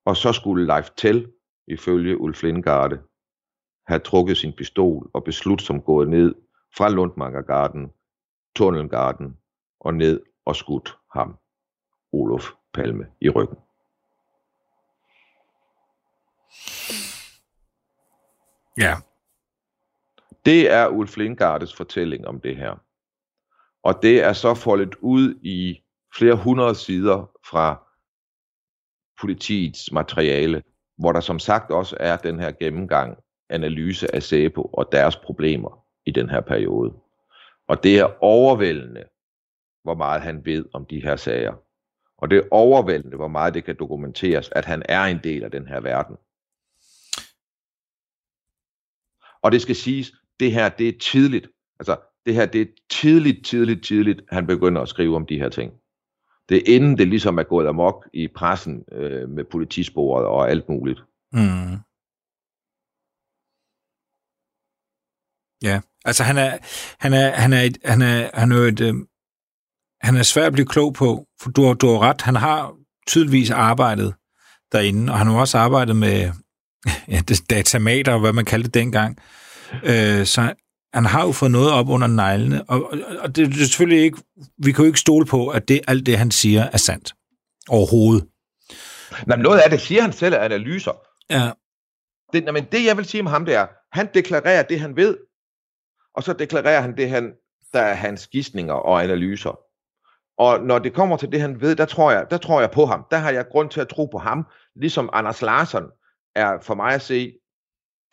Og 0.04 0.16
så 0.16 0.32
skulle 0.32 0.66
Leif 0.66 0.90
Tell, 0.96 1.32
ifølge 1.66 2.20
Ulf 2.20 2.42
Lindgarde, 2.42 3.02
have 3.86 4.00
trukket 4.00 4.36
sin 4.36 4.52
pistol 4.52 5.10
og 5.14 5.24
beslutsomt 5.24 5.84
gået 5.84 6.08
ned 6.08 6.34
fra 6.76 6.88
Lundmangergarden, 6.88 7.92
Tunnelgarden 8.56 9.38
og 9.80 9.94
ned 9.94 10.22
og 10.44 10.56
skudt 10.56 10.98
ham, 11.14 11.38
Olof 12.12 12.59
Palme, 12.74 13.06
i 13.20 13.28
ryggen. 13.28 13.58
Ja. 18.78 18.94
Det 20.44 20.70
er 20.70 20.88
Ulf 20.88 21.16
Lindgardes 21.16 21.74
fortælling 21.74 22.26
om 22.26 22.40
det 22.40 22.56
her. 22.56 22.76
Og 23.82 24.02
det 24.02 24.24
er 24.24 24.32
så 24.32 24.54
foldet 24.54 24.94
ud 24.94 25.34
i 25.42 25.82
flere 26.16 26.34
hundrede 26.34 26.74
sider 26.74 27.30
fra 27.50 27.86
politiets 29.20 29.92
materiale, 29.92 30.62
hvor 30.98 31.12
der 31.12 31.20
som 31.20 31.38
sagt 31.38 31.70
også 31.70 31.96
er 32.00 32.16
den 32.16 32.40
her 32.40 32.52
gennemgang, 32.52 33.18
analyse 33.48 34.14
af 34.14 34.22
SEPO 34.22 34.62
og 34.62 34.92
deres 34.92 35.16
problemer 35.16 35.84
i 36.06 36.10
den 36.10 36.30
her 36.30 36.40
periode. 36.40 36.94
Og 37.68 37.82
det 37.82 37.98
er 37.98 38.22
overvældende, 38.22 39.04
hvor 39.82 39.94
meget 39.94 40.22
han 40.22 40.44
ved 40.44 40.64
om 40.72 40.86
de 40.86 41.02
her 41.02 41.16
sager. 41.16 41.54
Og 42.20 42.30
det 42.30 42.38
er 42.38 42.48
overvældende, 42.50 43.16
hvor 43.16 43.28
meget 43.28 43.54
det 43.54 43.64
kan 43.64 43.76
dokumenteres, 43.78 44.48
at 44.48 44.64
han 44.64 44.82
er 44.88 45.02
en 45.04 45.20
del 45.24 45.44
af 45.44 45.50
den 45.50 45.66
her 45.66 45.80
verden. 45.80 46.16
Og 49.42 49.52
det 49.52 49.62
skal 49.62 49.76
siges, 49.76 50.12
det 50.40 50.52
her 50.52 50.68
det 50.68 50.88
er 50.88 50.98
tidligt. 50.98 51.48
Altså, 51.78 51.96
det 52.26 52.34
her 52.34 52.46
det 52.46 52.60
er 52.60 52.66
tidligt, 52.90 53.46
tidligt, 53.46 53.84
tidligt, 53.84 54.22
han 54.28 54.46
begynder 54.46 54.82
at 54.82 54.88
skrive 54.88 55.16
om 55.16 55.26
de 55.26 55.38
her 55.38 55.48
ting. 55.48 55.72
Det 56.48 56.56
er 56.56 56.74
inden 56.76 56.98
det 56.98 57.08
ligesom 57.08 57.38
er 57.38 57.42
gået 57.42 57.66
amok 57.66 58.08
i 58.12 58.28
pressen 58.28 58.84
øh, 58.92 59.28
med 59.28 59.44
politisporet 59.44 60.26
og 60.26 60.50
alt 60.50 60.68
muligt. 60.68 61.00
Mm. 61.32 61.76
Ja, 65.62 65.80
altså 66.04 66.22
han 66.24 66.38
er, 66.38 66.58
han 67.00 67.12
er, 67.12 67.30
han 67.30 67.52
er, 67.52 67.60
et, 67.60 67.78
han 67.84 68.02
er, 68.02 68.30
han 68.34 68.52
er 68.52 68.56
et, 68.56 68.80
øh, 68.80 68.94
han 70.00 70.16
er 70.16 70.22
svær 70.22 70.46
at 70.46 70.52
blive 70.52 70.66
klog 70.66 70.94
på, 70.94 71.26
for 71.42 71.50
du 71.50 71.66
har, 71.66 71.74
du 71.74 71.86
har 71.92 71.98
ret, 71.98 72.20
han 72.20 72.36
har 72.36 72.74
tydeligvis 73.06 73.50
arbejdet 73.50 74.14
derinde, 74.72 75.12
og 75.12 75.18
han 75.18 75.26
har 75.26 75.40
også 75.40 75.58
arbejdet 75.58 75.96
med 75.96 76.32
ja, 77.08 77.20
datamater, 77.50 78.12
og 78.12 78.20
hvad 78.20 78.32
man 78.32 78.44
kaldte 78.44 78.66
det 78.66 78.74
dengang. 78.74 79.18
Øh, 79.84 80.26
så 80.26 80.54
han 80.94 81.04
har 81.06 81.26
jo 81.26 81.32
fået 81.32 81.50
noget 81.50 81.72
op 81.72 81.88
under 81.88 82.06
neglene, 82.06 82.62
og, 82.62 82.92
og, 83.20 83.36
det, 83.36 83.46
det 83.46 83.62
er 83.62 83.66
selvfølgelig 83.66 84.04
ikke, 84.04 84.18
vi 84.58 84.72
kan 84.72 84.82
jo 84.82 84.86
ikke 84.86 85.00
stole 85.00 85.26
på, 85.26 85.48
at 85.48 85.68
det, 85.68 85.80
alt 85.88 86.06
det, 86.06 86.18
han 86.18 86.30
siger, 86.30 86.68
er 86.72 86.76
sandt. 86.76 87.12
Overhovedet. 87.68 88.26
Nej, 89.26 89.36
men 89.36 89.42
noget 89.42 89.58
af 89.58 89.70
det 89.70 89.80
siger 89.80 90.02
han 90.02 90.12
selv 90.12 90.34
af 90.34 90.44
analyser. 90.44 90.92
Ja. 91.30 91.50
Det, 92.32 92.44
nej, 92.44 92.52
men 92.52 92.64
det 92.72 92.84
jeg 92.84 92.96
vil 92.96 93.04
sige 93.04 93.20
om 93.20 93.26
ham, 93.26 93.44
det 93.44 93.54
er, 93.54 93.66
han 93.92 94.08
deklarerer 94.14 94.62
det, 94.62 94.80
han 94.80 94.96
ved, 94.96 95.16
og 96.14 96.22
så 96.22 96.32
deklarerer 96.32 96.80
han 96.80 96.96
det, 96.96 97.10
han, 97.10 97.32
der 97.72 97.80
er 97.80 97.94
hans 97.94 98.26
gidsninger 98.26 98.74
og 98.74 99.02
analyser. 99.02 99.58
Og 100.40 100.60
når 100.60 100.78
det 100.78 100.92
kommer 100.92 101.16
til 101.16 101.32
det, 101.32 101.40
han 101.40 101.60
ved, 101.60 101.76
der 101.76 101.84
tror, 101.84 102.10
jeg, 102.10 102.26
der 102.30 102.38
tror 102.38 102.60
jeg 102.60 102.70
på 102.70 102.86
ham. 102.86 103.06
Der 103.10 103.16
har 103.16 103.30
jeg 103.30 103.48
grund 103.48 103.70
til 103.70 103.80
at 103.80 103.88
tro 103.88 104.06
på 104.06 104.18
ham, 104.18 104.46
ligesom 104.76 105.10
Anders 105.12 105.42
Larsson 105.42 105.84
er 106.34 106.58
for 106.62 106.74
mig 106.74 106.94
at 106.94 107.02
se 107.02 107.32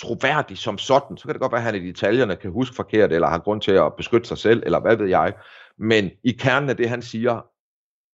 troværdig 0.01 0.57
som 0.57 0.77
sådan. 0.77 1.17
Så 1.17 1.23
kan 1.23 1.33
det 1.33 1.41
godt 1.41 1.51
være, 1.51 1.59
at 1.59 1.65
han 1.65 1.75
i 1.75 1.87
detaljerne 1.87 2.35
kan 2.35 2.51
huske 2.51 2.75
forkert, 2.75 3.11
eller 3.11 3.27
har 3.27 3.39
grund 3.39 3.61
til 3.61 3.71
at 3.71 3.95
beskytte 3.97 4.27
sig 4.27 4.37
selv, 4.37 4.63
eller 4.65 4.79
hvad 4.79 4.95
ved 4.95 5.07
jeg. 5.07 5.33
Men 5.77 6.09
i 6.23 6.31
kernen 6.31 6.69
af 6.69 6.77
det, 6.77 6.89
han 6.89 7.01
siger, 7.01 7.33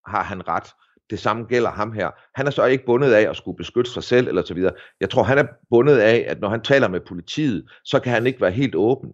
har 0.09 0.23
han 0.23 0.47
ret. 0.47 0.73
Det 1.09 1.19
samme 1.19 1.43
gælder 1.43 1.71
ham 1.71 1.91
her. 1.91 2.11
Han 2.35 2.47
er 2.47 2.51
så 2.51 2.65
ikke 2.65 2.85
bundet 2.85 3.13
af 3.13 3.29
at 3.29 3.35
skulle 3.35 3.57
beskytte 3.57 3.91
sig 3.91 4.03
selv, 4.03 4.27
eller 4.27 4.43
så 4.43 4.53
videre. 4.53 4.73
Jeg 4.99 5.09
tror, 5.09 5.23
han 5.23 5.37
er 5.37 5.45
bundet 5.69 5.97
af, 5.97 6.25
at 6.27 6.39
når 6.39 6.49
han 6.49 6.61
taler 6.61 6.87
med 6.87 6.99
politiet, 7.07 7.69
så 7.83 7.99
kan 7.99 8.11
han 8.11 8.27
ikke 8.27 8.41
være 8.41 8.51
helt 8.51 8.75
åben. 8.75 9.09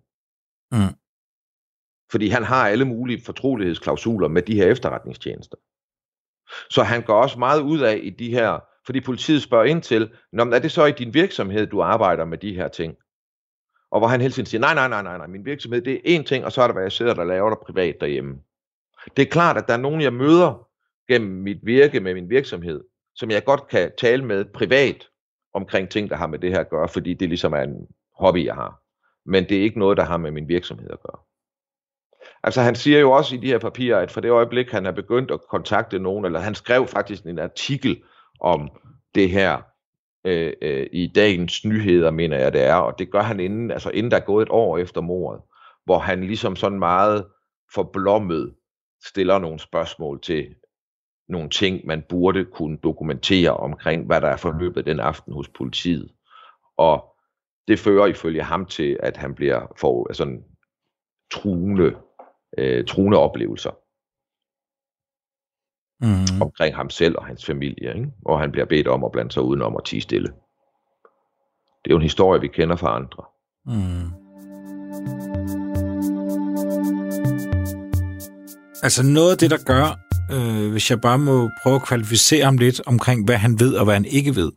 Mm. 0.71 0.95
Fordi 2.11 2.27
han 2.27 2.43
har 2.43 2.67
alle 2.67 2.85
mulige 2.85 3.21
fortrolighedsklausuler 3.25 4.27
med 4.27 4.41
de 4.41 4.55
her 4.55 4.71
efterretningstjenester. 4.71 5.57
Så 6.69 6.83
han 6.83 7.01
går 7.01 7.21
også 7.21 7.39
meget 7.39 7.61
ud 7.61 7.79
af 7.79 7.99
i 8.03 8.09
de 8.09 8.29
her, 8.29 8.59
fordi 8.85 9.01
politiet 9.01 9.41
spørger 9.41 9.65
ind 9.65 9.81
til, 9.81 10.11
Nå, 10.31 10.43
men 10.43 10.53
er 10.53 10.59
det 10.59 10.71
så 10.71 10.85
i 10.85 10.91
din 10.91 11.13
virksomhed, 11.13 11.67
du 11.67 11.81
arbejder 11.81 12.25
med 12.25 12.37
de 12.37 12.55
her 12.55 12.67
ting? 12.67 12.95
Og 13.91 13.99
hvor 13.99 14.07
han 14.07 14.21
hele 14.21 14.33
tiden 14.33 14.45
siger, 14.45 14.61
nej, 14.61 14.73
nej, 14.73 14.87
nej, 14.87 15.01
nej, 15.01 15.17
nej, 15.17 15.27
min 15.27 15.45
virksomhed, 15.45 15.81
det 15.81 15.93
er 15.93 16.19
én 16.19 16.23
ting, 16.23 16.45
og 16.45 16.51
så 16.51 16.61
er 16.61 16.67
det, 16.67 16.75
hvad 16.75 16.83
jeg 16.83 16.91
sidder 16.91 17.13
der 17.13 17.21
og 17.21 17.27
laver 17.27 17.49
der 17.49 17.55
privat 17.65 17.95
derhjemme. 18.01 18.39
Det 19.17 19.21
er 19.21 19.29
klart, 19.29 19.57
at 19.57 19.67
der 19.67 19.73
er 19.73 19.77
nogen, 19.77 20.01
jeg 20.01 20.13
møder 20.13 20.67
gennem 21.07 21.31
mit 21.31 21.57
virke 21.63 21.99
med 21.99 22.13
min 22.13 22.29
virksomhed, 22.29 22.83
som 23.15 23.31
jeg 23.31 23.45
godt 23.45 23.67
kan 23.67 23.91
tale 23.97 24.25
med 24.25 24.45
privat 24.45 25.07
omkring 25.53 25.89
ting, 25.89 26.09
der 26.09 26.15
har 26.15 26.27
med 26.27 26.39
det 26.39 26.51
her 26.51 26.59
at 26.59 26.69
gøre, 26.69 26.89
fordi 26.89 27.13
det 27.13 27.29
ligesom 27.29 27.53
er 27.53 27.61
en 27.61 27.87
hobby, 28.19 28.45
jeg 28.45 28.55
har. 28.55 28.81
Men 29.25 29.49
det 29.49 29.57
er 29.57 29.61
ikke 29.61 29.79
noget, 29.79 29.97
der 29.97 30.03
har 30.03 30.17
med 30.17 30.31
min 30.31 30.47
virksomhed 30.47 30.89
at 30.89 31.01
gøre. 31.01 31.21
Altså 32.43 32.61
han 32.61 32.75
siger 32.75 32.99
jo 32.99 33.11
også 33.11 33.35
i 33.35 33.37
de 33.37 33.47
her 33.47 33.57
papirer, 33.57 33.97
at 33.99 34.11
for 34.11 34.21
det 34.21 34.31
øjeblik, 34.31 34.71
han 34.71 34.85
er 34.85 34.91
begyndt 34.91 35.31
at 35.31 35.39
kontakte 35.49 35.99
nogen, 35.99 36.25
eller 36.25 36.39
han 36.39 36.55
skrev 36.55 36.87
faktisk 36.87 37.23
en 37.23 37.39
artikel 37.39 38.03
om 38.39 38.69
det 39.15 39.29
her 39.29 39.61
øh, 40.25 40.53
øh, 40.61 40.87
i 40.91 41.11
dagens 41.15 41.65
nyheder, 41.65 42.11
mener 42.11 42.37
jeg 42.37 42.53
det 42.53 42.63
er, 42.63 42.75
og 42.75 42.99
det 42.99 43.11
gør 43.11 43.21
han 43.21 43.39
inden, 43.39 43.71
altså 43.71 43.89
inden 43.89 44.11
der 44.11 44.17
er 44.17 44.25
gået 44.25 44.41
et 44.41 44.51
år 44.51 44.77
efter 44.77 45.01
mordet, 45.01 45.41
hvor 45.85 45.99
han 45.99 46.23
ligesom 46.23 46.55
sådan 46.55 46.79
meget 46.79 47.25
forblommet 47.73 48.55
stiller 49.05 49.39
nogle 49.39 49.59
spørgsmål 49.59 50.21
til 50.21 50.55
nogle 51.29 51.49
ting, 51.49 51.85
man 51.85 52.03
burde 52.09 52.45
kunne 52.45 52.77
dokumentere 52.77 53.57
omkring, 53.57 54.05
hvad 54.05 54.21
der 54.21 54.27
er 54.27 54.37
forløbet 54.37 54.85
den 54.85 54.99
aften 54.99 55.33
hos 55.33 55.49
politiet. 55.49 56.11
Og 56.77 57.15
det 57.67 57.79
fører 57.79 58.05
ifølge 58.07 58.43
ham 58.43 58.65
til, 58.65 58.97
at 58.99 59.17
han 59.17 59.35
bliver 59.35 59.73
for 59.77 60.07
altså, 60.09 60.37
truende 61.31 61.95
øh, 62.57 62.85
truende 62.85 63.17
oplevelser 63.17 63.71
Mm. 66.01 66.41
omkring 66.41 66.75
ham 66.75 66.89
selv 66.89 67.15
og 67.17 67.25
hans 67.25 67.45
familie, 67.45 67.93
ikke? 67.95 68.11
og 68.25 68.39
han 68.39 68.51
bliver 68.51 68.65
bedt 68.65 68.87
om 68.87 69.03
at 69.03 69.11
blande 69.11 69.31
sig 69.31 69.43
udenom 69.43 69.75
og 69.75 69.85
tige 69.85 70.01
stille. 70.01 70.27
Det 71.83 71.85
er 71.85 71.91
jo 71.91 71.95
en 71.95 72.01
historie, 72.01 72.41
vi 72.41 72.47
kender 72.47 72.75
fra 72.75 72.95
andre. 72.95 73.23
Mm. 73.65 74.09
Altså 78.83 79.03
noget 79.03 79.31
af 79.31 79.37
det, 79.37 79.51
der 79.51 79.57
gør, 79.65 79.99
øh, 80.31 80.71
hvis 80.71 80.89
jeg 80.91 81.01
bare 81.01 81.17
må 81.19 81.49
prøve 81.63 81.75
at 81.75 81.81
kvalificere 81.83 82.45
ham 82.45 82.57
lidt 82.57 82.81
omkring, 82.87 83.25
hvad 83.25 83.37
han 83.37 83.59
ved 83.59 83.73
og 83.75 83.83
hvad 83.85 83.93
han 83.93 84.05
ikke 84.05 84.35
ved, 84.35 84.51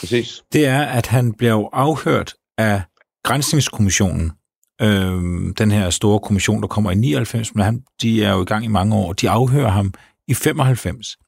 Præcis. 0.00 0.42
det 0.52 0.66
er, 0.66 0.82
at 0.82 1.06
han 1.06 1.32
bliver 1.34 1.52
jo 1.52 1.68
afhørt 1.72 2.34
af 2.58 2.82
Grænsningskommissionen, 3.24 4.32
øh, 4.80 5.54
den 5.58 5.70
her 5.70 5.90
store 5.90 6.20
kommission, 6.20 6.62
der 6.62 6.68
kommer 6.68 6.90
i 6.90 6.94
99, 6.94 7.54
men 7.54 7.64
han, 7.64 7.84
de 8.02 8.24
er 8.24 8.32
jo 8.32 8.42
i 8.42 8.44
gang 8.44 8.64
i 8.64 8.68
mange 8.68 8.96
år. 8.96 9.12
De 9.12 9.30
afhører 9.30 9.70
ham 9.70 9.94
i 10.26 10.34
95. 10.34 11.18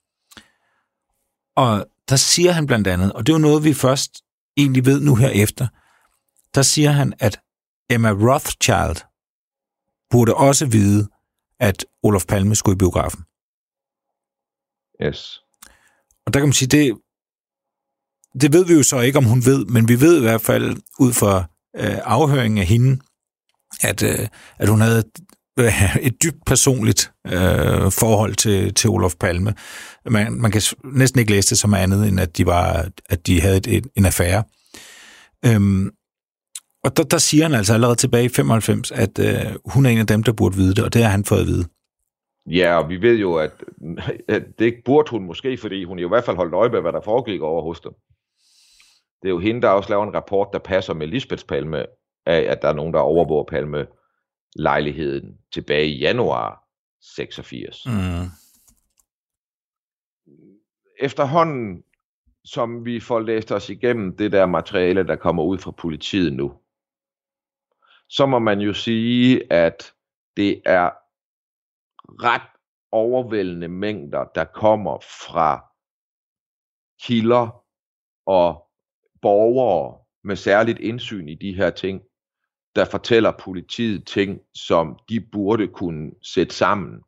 Og 1.56 1.86
der 2.08 2.16
siger 2.16 2.52
han 2.52 2.66
blandt 2.66 2.86
andet, 2.86 3.12
og 3.12 3.26
det 3.26 3.32
er 3.32 3.36
jo 3.36 3.42
noget, 3.42 3.64
vi 3.64 3.74
først 3.74 4.22
egentlig 4.56 4.86
ved 4.86 5.00
nu 5.00 5.14
her 5.14 5.28
efter, 5.28 5.68
der 6.54 6.62
siger 6.62 6.90
han, 6.90 7.14
at 7.18 7.40
Emma 7.90 8.10
Rothschild 8.10 8.96
burde 10.10 10.34
også 10.34 10.66
vide, 10.66 11.08
at 11.60 11.86
Olof 12.02 12.24
Palme 12.26 12.54
skulle 12.54 12.76
i 12.76 12.78
biografen. 12.78 13.24
Yes. 15.02 15.40
Og 16.26 16.34
der 16.34 16.40
kan 16.40 16.46
man 16.48 16.52
sige, 16.52 16.68
det, 16.68 17.00
det 18.40 18.52
ved 18.52 18.64
vi 18.66 18.74
jo 18.74 18.82
så 18.82 19.00
ikke, 19.00 19.18
om 19.18 19.24
hun 19.24 19.44
ved, 19.44 19.64
men 19.64 19.88
vi 19.88 20.00
ved 20.00 20.18
i 20.18 20.22
hvert 20.22 20.40
fald 20.40 20.82
ud 20.98 21.12
fra 21.12 21.38
øh, 21.76 21.98
afhøringen 22.04 22.58
af 22.58 22.66
hende, 22.66 23.00
at, 23.82 24.02
øh, 24.02 24.28
at 24.58 24.68
hun 24.68 24.80
havde 24.80 25.02
et 26.08 26.22
dybt 26.22 26.44
personligt 26.46 27.12
øh, 27.26 27.92
forhold 27.92 28.34
til, 28.34 28.74
til 28.74 28.90
Olof 28.90 29.14
Palme. 29.20 29.54
Man, 30.10 30.32
man 30.32 30.50
kan 30.50 30.62
næsten 30.84 31.20
ikke 31.20 31.32
læse 31.32 31.50
det 31.50 31.58
som 31.58 31.74
andet, 31.74 32.08
end 32.08 32.20
at 32.20 32.36
de, 32.36 32.46
var, 32.46 32.88
at 33.08 33.26
de 33.26 33.40
havde 33.40 33.56
et, 33.56 33.66
et, 33.66 33.86
en 33.96 34.04
affære. 34.04 34.44
Øhm, 35.46 35.90
og 36.84 36.96
der, 36.96 37.02
der 37.02 37.18
siger 37.18 37.44
han 37.44 37.54
altså 37.54 37.74
allerede 37.74 37.96
tilbage 37.96 38.24
i 38.24 38.28
95, 38.28 38.90
at 38.90 39.18
øh, 39.18 39.56
hun 39.64 39.86
er 39.86 39.90
en 39.90 39.98
af 39.98 40.06
dem, 40.06 40.22
der 40.22 40.32
burde 40.32 40.56
vide 40.56 40.74
det, 40.74 40.84
og 40.84 40.94
det 40.94 41.02
har 41.02 41.10
han 41.10 41.24
fået 41.24 41.40
at 41.40 41.46
vide. 41.46 41.64
Ja, 42.46 42.76
og 42.76 42.88
vi 42.88 43.02
ved 43.02 43.18
jo, 43.18 43.34
at, 43.34 43.52
at 44.28 44.42
det 44.58 44.74
burde 44.84 45.10
hun 45.10 45.24
måske, 45.24 45.56
fordi 45.56 45.84
hun 45.84 45.98
i 45.98 46.08
hvert 46.08 46.24
fald 46.24 46.36
holdt 46.36 46.54
øje 46.54 46.68
med, 46.68 46.80
hvad 46.80 46.92
der 46.92 47.00
foregik 47.00 47.40
over 47.40 47.62
hos 47.62 47.80
dem. 47.80 47.92
Det 49.22 49.28
er 49.28 49.32
jo 49.32 49.38
hende, 49.38 49.62
der 49.62 49.68
også 49.68 49.90
laver 49.90 50.06
en 50.06 50.14
rapport, 50.14 50.48
der 50.52 50.58
passer 50.58 50.94
med 50.94 51.06
Lisbeths 51.06 51.44
Palme, 51.44 51.84
af 52.30 52.52
at 52.52 52.62
der 52.62 52.68
er 52.68 52.72
nogen, 52.72 52.94
der 52.94 53.00
overvåger 53.00 53.44
Palme 53.44 53.86
lejligheden 54.56 55.38
tilbage 55.52 55.86
i 55.86 55.98
januar 55.98 56.64
86. 57.00 57.86
Mm. 57.86 57.92
efterhånden, 61.00 61.84
som 62.44 62.84
vi 62.84 63.00
får 63.00 63.20
læst 63.20 63.52
os 63.52 63.70
igennem 63.70 64.16
det 64.16 64.32
der 64.32 64.46
materiale, 64.46 65.06
der 65.06 65.16
kommer 65.16 65.42
ud 65.42 65.58
fra 65.58 65.70
politiet 65.70 66.32
nu, 66.32 66.52
så 68.08 68.26
må 68.26 68.38
man 68.38 68.60
jo 68.60 68.72
sige, 68.72 69.52
at 69.52 69.94
det 70.36 70.62
er 70.64 70.90
ret 72.22 72.48
overvældende 72.92 73.68
mængder, 73.68 74.24
der 74.24 74.44
kommer 74.44 74.98
fra 75.00 75.64
kilder 77.02 77.64
og 78.26 78.70
borgere 79.22 80.04
med 80.24 80.36
særligt 80.36 80.78
indsyn 80.78 81.28
i 81.28 81.34
de 81.34 81.54
her 81.54 81.70
ting, 81.70 82.02
der 82.76 82.84
fortæller 82.84 83.32
politiet 83.40 84.06
ting, 84.06 84.40
som 84.54 84.98
de 85.08 85.20
burde 85.20 85.68
kunne 85.68 86.10
sætte 86.22 86.54
sammen 86.54 87.00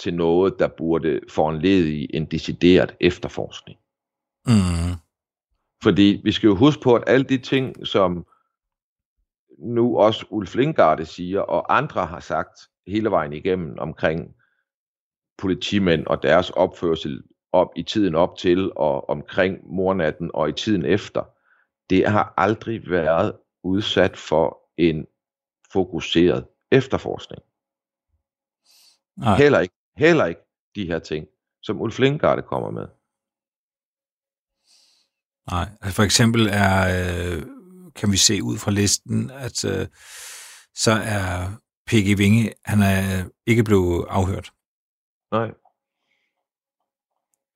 til 0.00 0.14
noget, 0.14 0.54
der 0.58 0.68
burde 0.68 1.20
foranledige 1.30 2.16
en 2.16 2.24
decideret 2.24 2.96
efterforskning. 3.00 3.78
Mm. 4.46 4.96
Fordi 5.82 6.20
vi 6.24 6.32
skal 6.32 6.48
jo 6.48 6.54
huske 6.54 6.82
på, 6.82 6.94
at 6.94 7.04
alle 7.06 7.24
de 7.24 7.38
ting, 7.38 7.86
som 7.86 8.26
nu 9.58 9.98
også 9.98 10.26
Ulf 10.30 10.54
Lindgarde 10.54 11.04
siger, 11.04 11.40
og 11.40 11.76
andre 11.76 12.06
har 12.06 12.20
sagt 12.20 12.60
hele 12.86 13.10
vejen 13.10 13.32
igennem 13.32 13.78
omkring 13.78 14.34
politimænd 15.38 16.06
og 16.06 16.22
deres 16.22 16.50
opførsel 16.50 17.22
op 17.52 17.68
i 17.76 17.82
tiden 17.82 18.14
op 18.14 18.36
til 18.36 18.72
og 18.76 19.10
omkring 19.10 19.58
mornatten 19.66 20.30
og 20.34 20.48
i 20.48 20.52
tiden 20.52 20.84
efter, 20.84 21.24
det 21.90 22.06
har 22.06 22.34
aldrig 22.36 22.90
været 22.90 23.36
udsat 23.64 24.16
for 24.16 24.61
en 24.76 25.06
fokuseret 25.72 26.46
efterforskning. 26.70 27.42
Nej. 29.16 29.36
Heller 29.36 29.60
ikke, 29.60 29.74
heller 29.96 30.26
ikke 30.26 30.40
de 30.74 30.86
her 30.86 30.98
ting, 30.98 31.26
som 31.62 31.80
Ulf 31.80 31.98
Lindgarde 31.98 32.42
kommer 32.42 32.70
med. 32.70 32.86
Nej, 35.50 35.68
altså 35.80 35.96
for 35.96 36.02
eksempel 36.02 36.46
er, 36.46 36.78
øh, 36.98 37.42
kan 37.94 38.12
vi 38.12 38.16
se 38.16 38.42
ud 38.42 38.58
fra 38.58 38.70
listen, 38.70 39.30
at 39.30 39.64
øh, 39.64 39.86
så 40.74 40.90
er 40.90 41.50
P.G. 41.86 42.18
Vinge, 42.18 42.52
han 42.64 42.82
er 42.82 43.28
ikke 43.46 43.64
blevet 43.64 44.06
afhørt. 44.08 44.52
Nej. 45.30 45.50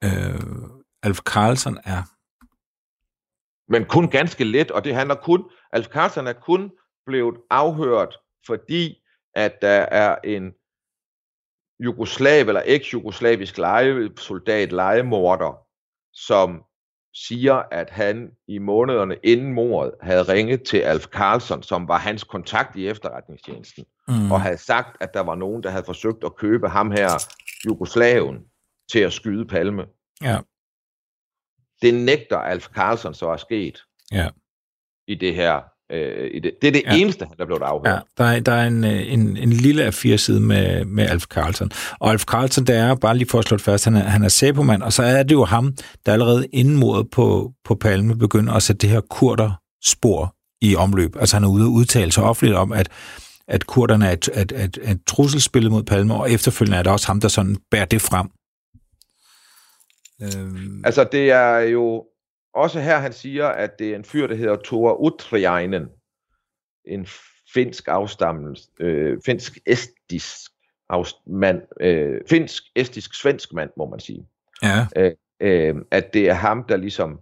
Øh, 0.04 0.40
Alf 1.02 1.18
Carlsen 1.18 1.78
er. 1.84 2.02
Men 3.72 3.84
kun 3.84 4.10
ganske 4.10 4.44
let, 4.44 4.70
og 4.70 4.84
det 4.84 4.94
handler 4.94 5.14
kun, 5.14 5.50
Alf 5.72 5.86
Carlsen 5.86 6.26
er 6.26 6.32
kun 6.32 6.72
blevet 7.06 7.36
afhørt, 7.50 8.18
fordi 8.46 9.02
at 9.34 9.62
der 9.62 9.68
er 9.82 10.16
en 10.24 10.54
jugoslav 11.84 12.48
eller 12.48 12.62
eks-jugoslavisk 12.66 13.58
lejesoldat, 13.58 14.72
legemorder, 14.72 15.66
som 16.12 16.64
siger, 17.14 17.54
at 17.54 17.90
han 17.90 18.30
i 18.48 18.58
månederne 18.58 19.16
inden 19.22 19.52
mordet 19.52 19.94
havde 20.00 20.22
ringet 20.22 20.62
til 20.62 20.78
Alf 20.78 21.04
Carlson, 21.04 21.62
som 21.62 21.88
var 21.88 21.98
hans 21.98 22.24
kontakt 22.24 22.76
i 22.76 22.88
efterretningstjenesten, 22.88 23.84
Mm. 24.08 24.32
og 24.32 24.40
havde 24.40 24.58
sagt, 24.58 24.96
at 25.02 25.14
der 25.14 25.20
var 25.20 25.34
nogen, 25.34 25.62
der 25.62 25.70
havde 25.70 25.84
forsøgt 25.84 26.24
at 26.24 26.36
købe 26.36 26.68
ham 26.68 26.90
her, 26.90 27.08
Jugoslaven, 27.66 28.44
til 28.92 28.98
at 28.98 29.12
skyde 29.12 29.46
Palme. 29.46 29.86
Ja. 30.22 30.38
Det 31.82 31.94
nægter 31.94 32.38
Alf 32.38 32.66
Carlson 32.66 33.14
så 33.14 33.28
er 33.28 33.36
sket 33.36 33.82
Ja. 34.12 34.30
i 35.06 35.14
det 35.14 35.34
her. 35.34 35.62
Øh, 35.92 36.30
i 36.34 36.40
det. 36.40 36.52
det 36.62 36.68
er 36.68 36.72
det 36.72 36.82
Ja. 36.86 36.94
eneste, 36.96 37.24
han 37.24 37.34
er 37.38 37.46
blevet 37.46 37.62
afhørt. 37.62 37.94
Ja, 37.94 37.98
der 38.24 38.24
er, 38.30 38.40
der 38.40 38.52
er 38.52 38.66
en, 38.66 38.84
øh, 38.84 39.12
en, 39.12 39.36
en 39.36 39.52
lille 39.52 39.88
A4-side 39.88 40.40
med, 40.40 40.84
med 40.84 41.06
Alf 41.08 41.24
Carlsen. 41.24 41.70
Og 42.00 42.10
Alf 42.10 42.24
Carlsen, 42.24 42.66
det 42.66 42.76
er 42.76 42.94
bare 42.94 43.16
lige 43.16 43.28
for 43.28 43.38
at 43.38 43.44
slå 43.44 43.56
det 43.56 43.64
fast, 43.64 43.84
han 43.84 43.94
er, 43.94 44.00
han 44.02 44.22
er 44.22 44.28
sæbomand, 44.28 44.82
og 44.82 44.92
så 44.92 45.02
er 45.02 45.22
det 45.22 45.32
jo 45.32 45.44
ham, 45.44 45.74
der 46.06 46.12
allerede 46.12 46.46
inden 46.52 46.76
mordet 46.76 47.10
på, 47.10 47.52
på 47.64 47.74
Palme 47.74 48.16
begynder 48.18 48.52
at 48.52 48.62
sætte 48.62 48.80
det 48.80 48.90
her 48.90 49.00
kurder 49.00 49.52
spor 49.84 50.34
i 50.60 50.76
omløb. 50.76 51.16
Altså 51.20 51.36
han 51.36 51.44
er 51.44 51.48
ude 51.48 51.64
og 51.66 51.72
udtale 51.72 52.12
sig 52.12 52.24
offentligt 52.24 52.56
om, 52.56 52.72
at, 52.72 52.88
at 53.48 53.66
kurderne 53.66 54.06
er 54.06 54.12
et, 54.12 54.28
et, 54.34 54.52
et, 54.52 54.78
et 54.82 55.00
trusselsspil 55.06 55.70
mod 55.70 55.82
Palme, 55.82 56.14
og 56.14 56.30
efterfølgende 56.32 56.78
er 56.78 56.82
det 56.82 56.92
også 56.92 57.06
ham, 57.06 57.20
der 57.20 57.28
sådan 57.28 57.56
bærer 57.70 57.84
det 57.84 58.02
frem. 58.02 58.26
Øhm. 60.22 60.82
Altså 60.84 61.06
det 61.12 61.30
er 61.30 61.58
jo 61.58 62.04
også 62.56 62.80
her, 62.80 62.98
han 62.98 63.12
siger, 63.12 63.46
at 63.46 63.78
det 63.78 63.90
er 63.90 63.96
en 63.96 64.04
fyr, 64.04 64.26
der 64.26 64.34
hedder 64.34 64.56
Tor 64.56 65.00
Utriainen, 65.00 65.88
en 66.84 67.06
finsk 67.54 67.88
afstammelse, 67.88 68.70
øh, 68.80 69.18
finsk-estisk 69.26 70.50
mand, 71.26 71.62
øh, 71.80 72.20
finsk, 72.28 72.62
estisk, 72.76 73.20
svensk 73.20 73.52
mand, 73.52 73.70
må 73.76 73.86
man 73.90 74.00
sige. 74.00 74.26
Ja. 74.62 74.86
Øh, 74.96 75.12
øh, 75.40 75.74
at 75.90 76.14
det 76.14 76.28
er 76.28 76.34
ham, 76.34 76.64
der 76.64 76.76
ligesom 76.76 77.20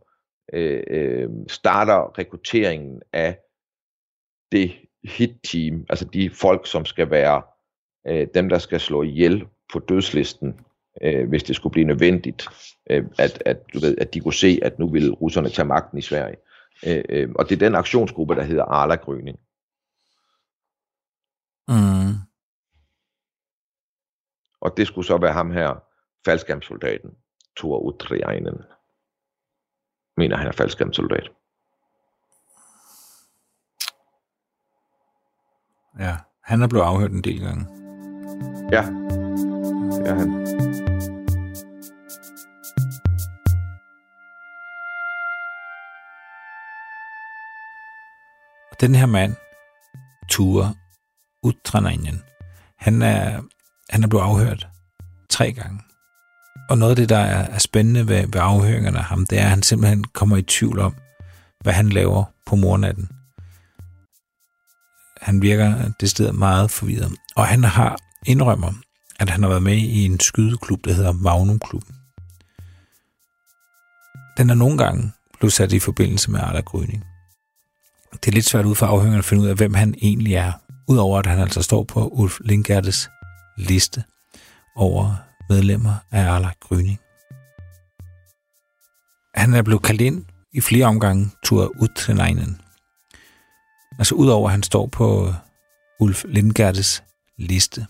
øh, 0.52 0.82
øh, 0.86 1.28
starter 1.48 2.18
rekrutteringen 2.18 3.02
af 3.12 3.38
det 4.52 4.72
hit-team, 5.04 5.86
altså 5.88 6.04
de 6.04 6.30
folk, 6.30 6.66
som 6.66 6.84
skal 6.84 7.10
være 7.10 7.42
øh, 8.06 8.26
dem, 8.34 8.48
der 8.48 8.58
skal 8.58 8.80
slå 8.80 9.02
ihjel 9.02 9.46
på 9.72 9.78
dødslisten, 9.78 10.60
øh, 11.02 11.28
hvis 11.28 11.42
det 11.42 11.56
skulle 11.56 11.72
blive 11.72 11.86
nødvendigt, 11.86 12.46
øh, 12.90 13.04
at, 13.18 13.42
at, 13.46 13.74
du 13.74 13.80
ved, 13.80 13.98
at 13.98 14.14
de 14.14 14.20
kunne 14.20 14.34
se, 14.34 14.58
at 14.62 14.78
nu 14.78 14.88
ville 14.88 15.12
russerne 15.12 15.48
tage 15.48 15.66
magten 15.66 15.98
i 15.98 16.02
Sverige. 16.02 16.36
Øh, 16.86 17.04
øh, 17.08 17.28
og 17.34 17.48
det 17.48 17.54
er 17.54 17.66
den 17.66 17.74
aktionsgruppe, 17.74 18.34
der 18.34 18.42
hedder 18.42 18.64
Arla 18.64 18.94
Gryning. 18.94 19.38
Mm. 21.68 22.14
Og 24.60 24.76
det 24.76 24.86
skulle 24.86 25.06
så 25.06 25.18
være 25.18 25.32
ham 25.32 25.50
her, 25.50 25.84
faldskærmssoldaten, 26.24 27.10
Thor 27.56 27.78
Utriainen. 27.78 28.62
Mener 30.16 30.36
han 30.36 30.46
er 30.46 30.52
faldskærmssoldat. 30.52 31.30
Ja, 35.98 36.16
han 36.42 36.62
er 36.62 36.68
blevet 36.68 36.84
afhørt 36.84 37.10
en 37.10 37.24
del 37.24 37.40
gange. 37.40 37.66
Ja, 38.72 38.82
ja 40.06 40.14
han. 40.14 40.73
Og 48.74 48.80
den 48.80 48.94
her 48.94 49.06
mand, 49.06 49.36
Ture 50.28 50.74
Utranainen, 51.42 52.22
han 52.78 53.02
er, 53.02 53.42
han 53.90 54.04
er 54.04 54.08
blevet 54.08 54.24
afhørt 54.24 54.68
tre 55.30 55.52
gange. 55.52 55.80
Og 56.70 56.78
noget 56.78 56.90
af 56.90 56.96
det, 56.96 57.08
der 57.08 57.18
er, 57.18 57.46
er 57.54 57.58
spændende 57.58 58.08
ved, 58.08 58.26
ved 58.26 58.40
afhøringerne 58.40 58.98
af 58.98 59.04
ham, 59.04 59.26
det 59.26 59.38
er, 59.38 59.42
at 59.42 59.50
han 59.50 59.62
simpelthen 59.62 60.04
kommer 60.04 60.36
i 60.36 60.42
tvivl 60.42 60.78
om, 60.78 60.94
hvad 61.60 61.72
han 61.72 61.88
laver 61.88 62.24
på 62.46 62.56
mornatten. 62.56 63.08
Han 65.22 65.42
virker 65.42 65.92
det 66.00 66.10
sted 66.10 66.32
meget 66.32 66.70
forvirret. 66.70 67.12
Og 67.36 67.46
han 67.46 67.64
har 67.64 67.98
indrømmer, 68.26 68.72
at 69.20 69.30
han 69.30 69.42
har 69.42 69.48
været 69.48 69.62
med 69.62 69.76
i 69.76 70.04
en 70.04 70.20
skydeklub, 70.20 70.84
der 70.84 70.92
hedder 70.92 71.12
Magnum 71.12 71.58
Klubben. 71.58 71.94
Den 74.36 74.50
er 74.50 74.54
nogle 74.54 74.78
gange 74.78 75.12
blevet 75.38 75.52
sat 75.52 75.72
i 75.72 75.78
forbindelse 75.78 76.30
med 76.30 76.40
Arla 76.40 76.60
Gryning. 76.60 77.04
Det 78.14 78.30
er 78.30 78.32
lidt 78.32 78.44
svært 78.44 78.64
ud 78.64 78.74
for 78.74 78.86
afhøringerne 78.86 79.18
at 79.18 79.24
finde 79.24 79.42
ud 79.42 79.48
af, 79.48 79.56
hvem 79.56 79.74
han 79.74 79.94
egentlig 80.02 80.34
er, 80.34 80.52
udover 80.88 81.18
at 81.18 81.26
han 81.26 81.38
altså 81.38 81.62
står 81.62 81.84
på 81.84 82.08
Ulf 82.08 82.38
Lindgertes 82.40 83.10
liste 83.56 84.04
over 84.76 85.16
medlemmer 85.48 85.94
af 86.10 86.26
Arla 86.30 86.50
Gryning. 86.60 86.98
Han 89.34 89.54
er 89.54 89.62
blevet 89.62 89.82
kaldt 89.82 90.00
ind 90.00 90.24
i 90.52 90.60
flere 90.60 90.86
omgange 90.86 91.30
tur 91.44 91.72
ud 91.80 91.88
til 91.96 92.14
Neinen. 92.14 92.60
Altså 93.98 94.14
udover 94.14 94.48
at 94.48 94.52
han 94.52 94.62
står 94.62 94.86
på 94.86 95.28
øh, 95.28 95.34
Ulf 96.00 96.24
Lindgertes 96.28 97.02
liste, 97.38 97.86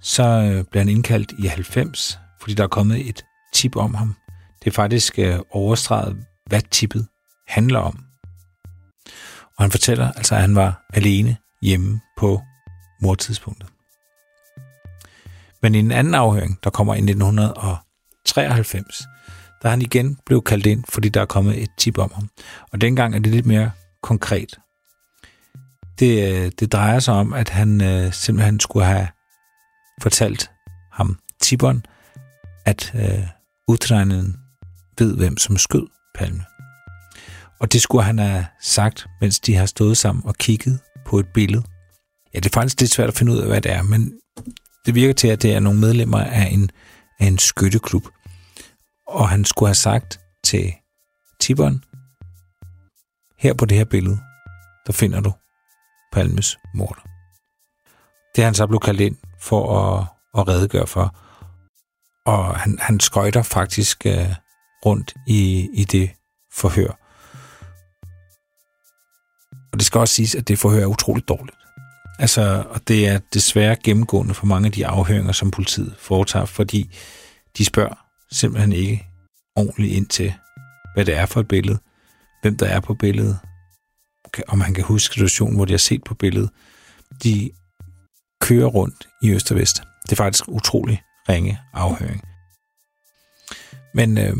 så 0.00 0.22
øh, 0.22 0.64
bliver 0.64 0.84
han 0.84 0.88
indkaldt 0.88 1.32
i 1.38 1.46
90, 1.46 2.18
fordi 2.40 2.54
der 2.54 2.62
er 2.62 2.68
kommet 2.68 3.08
et 3.08 3.24
tip 3.54 3.76
om 3.76 3.94
ham. 3.94 4.14
Det 4.58 4.66
er 4.66 4.74
faktisk 4.74 5.18
øh, 5.18 5.38
overstreget, 5.50 6.24
hvad 6.46 6.62
tippet 6.70 7.06
handler 7.48 7.78
om. 7.78 8.11
Og 9.58 9.64
han 9.64 9.70
fortæller 9.70 10.12
altså, 10.12 10.34
at 10.34 10.40
han 10.40 10.54
var 10.54 10.84
alene 10.94 11.36
hjemme 11.62 12.00
på 12.16 12.42
mordtidspunktet. 13.02 13.68
Men 15.62 15.74
i 15.74 15.78
en 15.78 15.92
anden 15.92 16.14
afhøring, 16.14 16.58
der 16.64 16.70
kommer 16.70 16.94
i 16.94 16.98
1993, 16.98 19.02
der 19.62 19.68
er 19.68 19.70
han 19.70 19.82
igen 19.82 20.18
blevet 20.26 20.44
kaldt 20.44 20.66
ind, 20.66 20.84
fordi 20.88 21.08
der 21.08 21.20
er 21.20 21.26
kommet 21.26 21.62
et 21.62 21.70
tip 21.78 21.98
om 21.98 22.12
ham. 22.14 22.28
Og 22.72 22.80
dengang 22.80 23.14
er 23.14 23.18
det 23.18 23.32
lidt 23.32 23.46
mere 23.46 23.70
konkret. 24.02 24.58
Det, 25.98 26.32
øh, 26.32 26.52
det 26.60 26.72
drejer 26.72 26.98
sig 26.98 27.14
om, 27.14 27.32
at 27.32 27.48
han 27.48 27.80
øh, 27.80 28.12
simpelthen 28.12 28.60
skulle 28.60 28.86
have 28.86 29.08
fortalt 30.02 30.50
ham, 30.92 31.18
tipperen, 31.40 31.86
at 32.64 32.92
øh, 32.94 33.26
udtræningen 33.68 34.36
ved, 34.98 35.16
hvem 35.16 35.36
som 35.36 35.58
skød 35.58 35.86
Palme. 36.14 36.44
Og 37.62 37.72
det 37.72 37.82
skulle 37.82 38.04
han 38.04 38.18
have 38.18 38.46
sagt, 38.60 39.06
mens 39.20 39.40
de 39.40 39.54
har 39.54 39.66
stået 39.66 39.96
sammen 39.96 40.26
og 40.26 40.34
kigget 40.34 40.80
på 41.06 41.18
et 41.18 41.26
billede. 41.34 41.62
Ja, 42.34 42.38
det 42.38 42.46
er 42.46 42.60
faktisk 42.60 42.80
lidt 42.80 42.90
svært 42.90 43.08
at 43.08 43.14
finde 43.14 43.32
ud 43.32 43.38
af, 43.38 43.46
hvad 43.46 43.60
det 43.60 43.72
er, 43.72 43.82
men 43.82 44.12
det 44.86 44.94
virker 44.94 45.14
til, 45.14 45.28
at 45.28 45.42
det 45.42 45.54
er 45.54 45.60
nogle 45.60 45.80
medlemmer 45.80 46.18
af 46.18 46.48
en, 46.52 46.70
af 47.20 47.26
en 47.26 47.38
skytteklub. 47.38 48.08
Og 49.08 49.28
han 49.28 49.44
skulle 49.44 49.68
have 49.68 49.74
sagt 49.74 50.20
til 50.44 50.72
tipperen, 51.40 51.84
her 53.38 53.54
på 53.54 53.64
det 53.64 53.78
her 53.78 53.84
billede, 53.84 54.18
der 54.86 54.92
finder 54.92 55.20
du 55.20 55.32
Palmes 56.12 56.58
morder. 56.74 57.02
Det 58.36 58.42
er 58.42 58.44
han 58.44 58.54
så 58.54 58.66
blevet 58.66 58.82
kaldt 58.82 59.00
ind 59.00 59.16
for 59.40 59.78
at, 59.78 60.06
at 60.38 60.48
redegøre 60.48 60.86
for. 60.86 61.16
Og 62.26 62.56
han, 62.56 62.78
han 62.80 63.00
skøjter 63.00 63.42
faktisk 63.42 64.02
uh, 64.06 64.34
rundt 64.86 65.14
i, 65.26 65.68
i 65.74 65.84
det 65.84 66.10
forhør. 66.52 67.01
Og 69.72 69.78
det 69.78 69.86
skal 69.86 69.98
også 69.98 70.14
siges, 70.14 70.34
at 70.34 70.48
det 70.48 70.58
forhør 70.58 70.82
er 70.82 70.86
utroligt 70.86 71.28
dårligt. 71.28 71.56
Altså, 72.18 72.64
og 72.70 72.88
det 72.88 73.08
er 73.08 73.18
desværre 73.34 73.76
gennemgående 73.84 74.34
for 74.34 74.46
mange 74.46 74.66
af 74.66 74.72
de 74.72 74.86
afhøringer, 74.86 75.32
som 75.32 75.50
politiet 75.50 75.94
foretager, 75.98 76.44
fordi 76.44 76.94
de 77.58 77.64
spørger 77.64 77.94
simpelthen 78.32 78.72
ikke 78.72 79.06
ordentligt 79.56 79.92
ind 79.92 80.06
til, 80.06 80.34
hvad 80.94 81.04
det 81.04 81.16
er 81.16 81.26
for 81.26 81.40
et 81.40 81.48
billede, 81.48 81.78
hvem 82.42 82.56
der 82.56 82.66
er 82.66 82.80
på 82.80 82.94
billedet, 82.94 83.38
om 84.48 84.58
man 84.58 84.74
kan 84.74 84.84
huske 84.84 85.14
situationen, 85.14 85.56
hvor 85.56 85.64
de 85.64 85.72
har 85.72 85.78
set 85.78 86.04
på 86.04 86.14
billedet. 86.14 86.50
De 87.22 87.50
kører 88.40 88.66
rundt 88.66 89.08
i 89.22 89.30
øst 89.30 89.50
og 89.50 89.56
vest. 89.56 89.82
Det 90.02 90.12
er 90.12 90.16
faktisk 90.16 90.48
utrolig 90.48 91.02
ringe 91.28 91.58
afhøring. 91.72 92.22
Men 93.94 94.18
øh, 94.18 94.36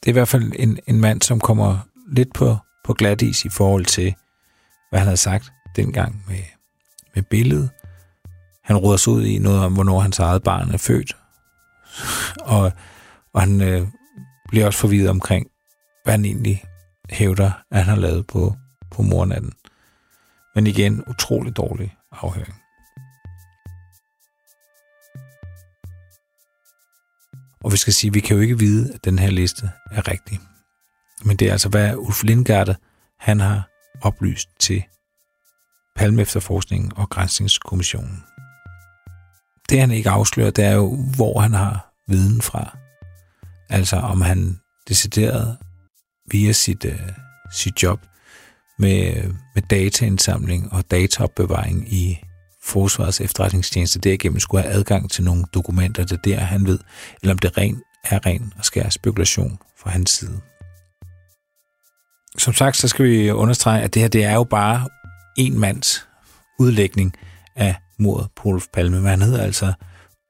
det 0.00 0.06
er 0.06 0.08
i 0.08 0.12
hvert 0.12 0.28
fald 0.28 0.52
en, 0.58 0.78
en 0.86 1.00
mand, 1.00 1.22
som 1.22 1.40
kommer 1.40 1.78
lidt 2.08 2.34
på, 2.34 2.56
på 2.84 2.94
glat 2.94 3.22
is 3.22 3.44
i 3.44 3.48
forhold 3.48 3.84
til, 3.84 4.14
hvad 4.96 5.00
han 5.00 5.06
havde 5.06 5.16
sagt 5.16 5.52
dengang 5.76 6.24
med, 6.28 6.42
med 7.14 7.22
billedet. 7.22 7.70
Han 8.64 8.76
råder 8.76 8.96
sig 8.96 9.12
ud 9.12 9.24
i 9.24 9.38
noget 9.38 9.60
om, 9.60 9.74
hvornår 9.74 10.00
hans 10.00 10.18
eget 10.18 10.42
barn 10.42 10.70
er 10.70 10.76
født. 10.76 11.16
og, 12.56 12.72
og 13.32 13.40
han 13.40 13.60
øh, 13.60 13.88
bliver 14.48 14.66
også 14.66 14.78
forvirret 14.78 15.10
omkring, 15.10 15.46
hvad 16.04 16.12
han 16.12 16.24
egentlig 16.24 16.64
hævder, 17.10 17.50
at 17.70 17.78
han 17.78 17.86
har 17.86 17.96
lavet 17.96 18.26
på, 18.26 18.56
på 18.90 19.02
mornatten. 19.02 19.52
Men 20.54 20.66
igen, 20.66 21.04
utrolig 21.06 21.56
dårlig 21.56 21.96
afhøring. 22.12 22.54
Og 27.64 27.72
vi 27.72 27.76
skal 27.76 27.92
sige, 27.92 28.08
at 28.08 28.14
vi 28.14 28.20
kan 28.20 28.36
jo 28.36 28.42
ikke 28.42 28.58
vide, 28.58 28.94
at 28.94 29.04
den 29.04 29.18
her 29.18 29.30
liste 29.30 29.70
er 29.90 30.08
rigtig. 30.08 30.40
Men 31.24 31.36
det 31.36 31.48
er 31.48 31.52
altså, 31.52 31.68
hvad 31.68 31.96
Ulf 31.96 32.22
Lindgarde, 32.22 32.76
han 33.18 33.40
har 33.40 33.75
oplyst 34.02 34.48
til 34.58 34.82
Palme 35.96 36.22
Efterforskningen 36.22 36.92
og 36.96 37.10
Grænsningskommissionen. 37.10 38.24
Det 39.68 39.80
han 39.80 39.90
ikke 39.90 40.10
afslører, 40.10 40.50
det 40.50 40.64
er 40.64 40.72
jo, 40.72 40.96
hvor 41.16 41.40
han 41.40 41.54
har 41.54 41.92
viden 42.08 42.42
fra. 42.42 42.78
Altså 43.68 43.96
om 43.96 44.20
han 44.20 44.60
decideret 44.88 45.58
via 46.30 46.52
sit, 46.52 46.84
øh, 46.84 47.08
sit 47.52 47.82
job 47.82 48.00
med, 48.78 49.32
med 49.54 49.62
dataindsamling 49.70 50.72
og 50.72 50.90
dataopbevaring 50.90 51.92
i 51.92 52.18
Forsvarets 52.62 53.20
efterretningstjeneste 53.20 53.98
derigennem 53.98 54.40
skulle 54.40 54.62
have 54.62 54.74
adgang 54.74 55.10
til 55.10 55.24
nogle 55.24 55.44
dokumenter, 55.54 56.04
det 56.04 56.24
der 56.24 56.38
han 56.38 56.66
ved, 56.66 56.78
eller 57.22 57.34
om 57.34 57.38
det 57.38 57.58
ren 57.58 57.82
er 58.04 58.26
ren 58.26 58.52
og 58.58 58.64
skær 58.64 58.88
spekulation 58.88 59.58
fra 59.78 59.90
hans 59.90 60.10
side. 60.10 60.40
Som 62.38 62.54
sagt, 62.54 62.76
så 62.76 62.88
skal 62.88 63.04
vi 63.04 63.30
understrege, 63.30 63.82
at 63.82 63.94
det 63.94 64.02
her 64.02 64.08
det 64.08 64.24
er 64.24 64.34
jo 64.34 64.44
bare 64.44 64.88
en 65.36 65.58
mands 65.58 66.08
udlægning 66.58 67.14
af 67.54 67.76
mordet 67.98 68.28
på 68.36 68.48
Ulf 68.48 68.66
Palme, 68.72 68.96
men 69.00 69.10
han 69.10 69.22
hedder 69.22 69.42
altså 69.42 69.72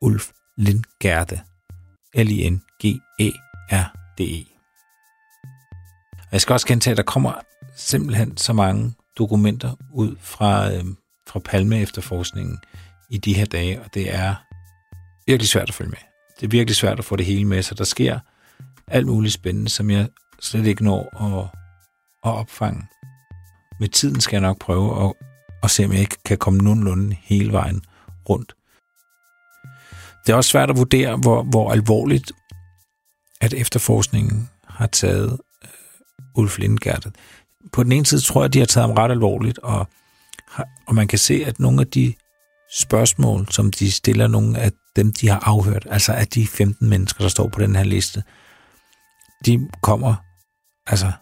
Ulf 0.00 0.30
Lindgerde. 0.56 1.40
L-I-N-G-E-R-D-E. 2.14 3.36
Og 6.12 6.32
jeg 6.32 6.40
skal 6.40 6.52
også 6.52 6.66
gentage, 6.66 6.92
at 6.92 6.96
der 6.96 7.02
kommer 7.02 7.32
simpelthen 7.76 8.36
så 8.36 8.52
mange 8.52 8.94
dokumenter 9.18 9.74
ud 9.92 10.16
fra, 10.20 10.72
øh, 10.72 10.84
fra 11.26 11.38
Palme 11.38 11.80
efterforskningen 11.80 12.58
i 13.10 13.18
de 13.18 13.34
her 13.34 13.44
dage, 13.44 13.80
og 13.80 13.94
det 13.94 14.14
er 14.14 14.34
virkelig 15.26 15.48
svært 15.48 15.68
at 15.68 15.74
følge 15.74 15.90
med. 15.90 15.98
Det 16.40 16.46
er 16.46 16.50
virkelig 16.50 16.76
svært 16.76 16.98
at 16.98 17.04
få 17.04 17.16
det 17.16 17.26
hele 17.26 17.44
med, 17.44 17.62
så 17.62 17.74
der 17.74 17.84
sker 17.84 18.18
alt 18.86 19.06
muligt 19.06 19.34
spændende, 19.34 19.68
som 19.68 19.90
jeg 19.90 20.08
slet 20.40 20.66
ikke 20.66 20.84
når 20.84 21.38
at, 21.42 21.48
at 22.26 22.38
opfange. 22.38 22.82
Med 23.80 23.88
tiden 23.88 24.20
skal 24.20 24.36
jeg 24.36 24.40
nok 24.40 24.58
prøve 24.58 25.04
at, 25.04 25.12
at 25.62 25.70
se, 25.70 25.84
om 25.84 25.92
jeg 25.92 26.00
ikke 26.00 26.16
kan 26.24 26.38
komme 26.38 26.58
nogenlunde 26.58 27.16
hele 27.22 27.52
vejen 27.52 27.82
rundt. 28.28 28.54
Det 30.26 30.32
er 30.32 30.36
også 30.36 30.50
svært 30.50 30.70
at 30.70 30.76
vurdere, 30.76 31.16
hvor, 31.16 31.42
hvor 31.42 31.72
alvorligt 31.72 32.32
at 33.40 33.54
efterforskningen 33.54 34.50
har 34.68 34.86
taget 34.86 35.40
øh, 35.64 35.70
Ulf 36.34 36.58
Lindgærdet. 36.58 37.14
På 37.72 37.82
den 37.82 37.92
ene 37.92 38.06
side 38.06 38.20
tror 38.20 38.40
jeg, 38.40 38.44
at 38.44 38.54
de 38.54 38.58
har 38.58 38.66
taget 38.66 38.88
ham 38.88 38.96
ret 38.96 39.10
alvorligt, 39.10 39.58
og, 39.58 39.88
og 40.86 40.94
man 40.94 41.08
kan 41.08 41.18
se, 41.18 41.44
at 41.46 41.60
nogle 41.60 41.80
af 41.80 41.86
de 41.86 42.14
spørgsmål, 42.72 43.52
som 43.52 43.70
de 43.70 43.92
stiller 43.92 44.26
nogle 44.26 44.58
af 44.58 44.72
dem, 44.96 45.12
de 45.12 45.28
har 45.28 45.40
afhørt, 45.42 45.86
altså 45.90 46.12
af 46.12 46.26
de 46.26 46.46
15 46.46 46.88
mennesker, 46.88 47.24
der 47.24 47.28
står 47.28 47.48
på 47.48 47.60
den 47.60 47.76
her 47.76 47.84
liste, 47.84 48.22
de 49.46 49.68
kommer, 49.82 50.14
altså, 50.86 51.12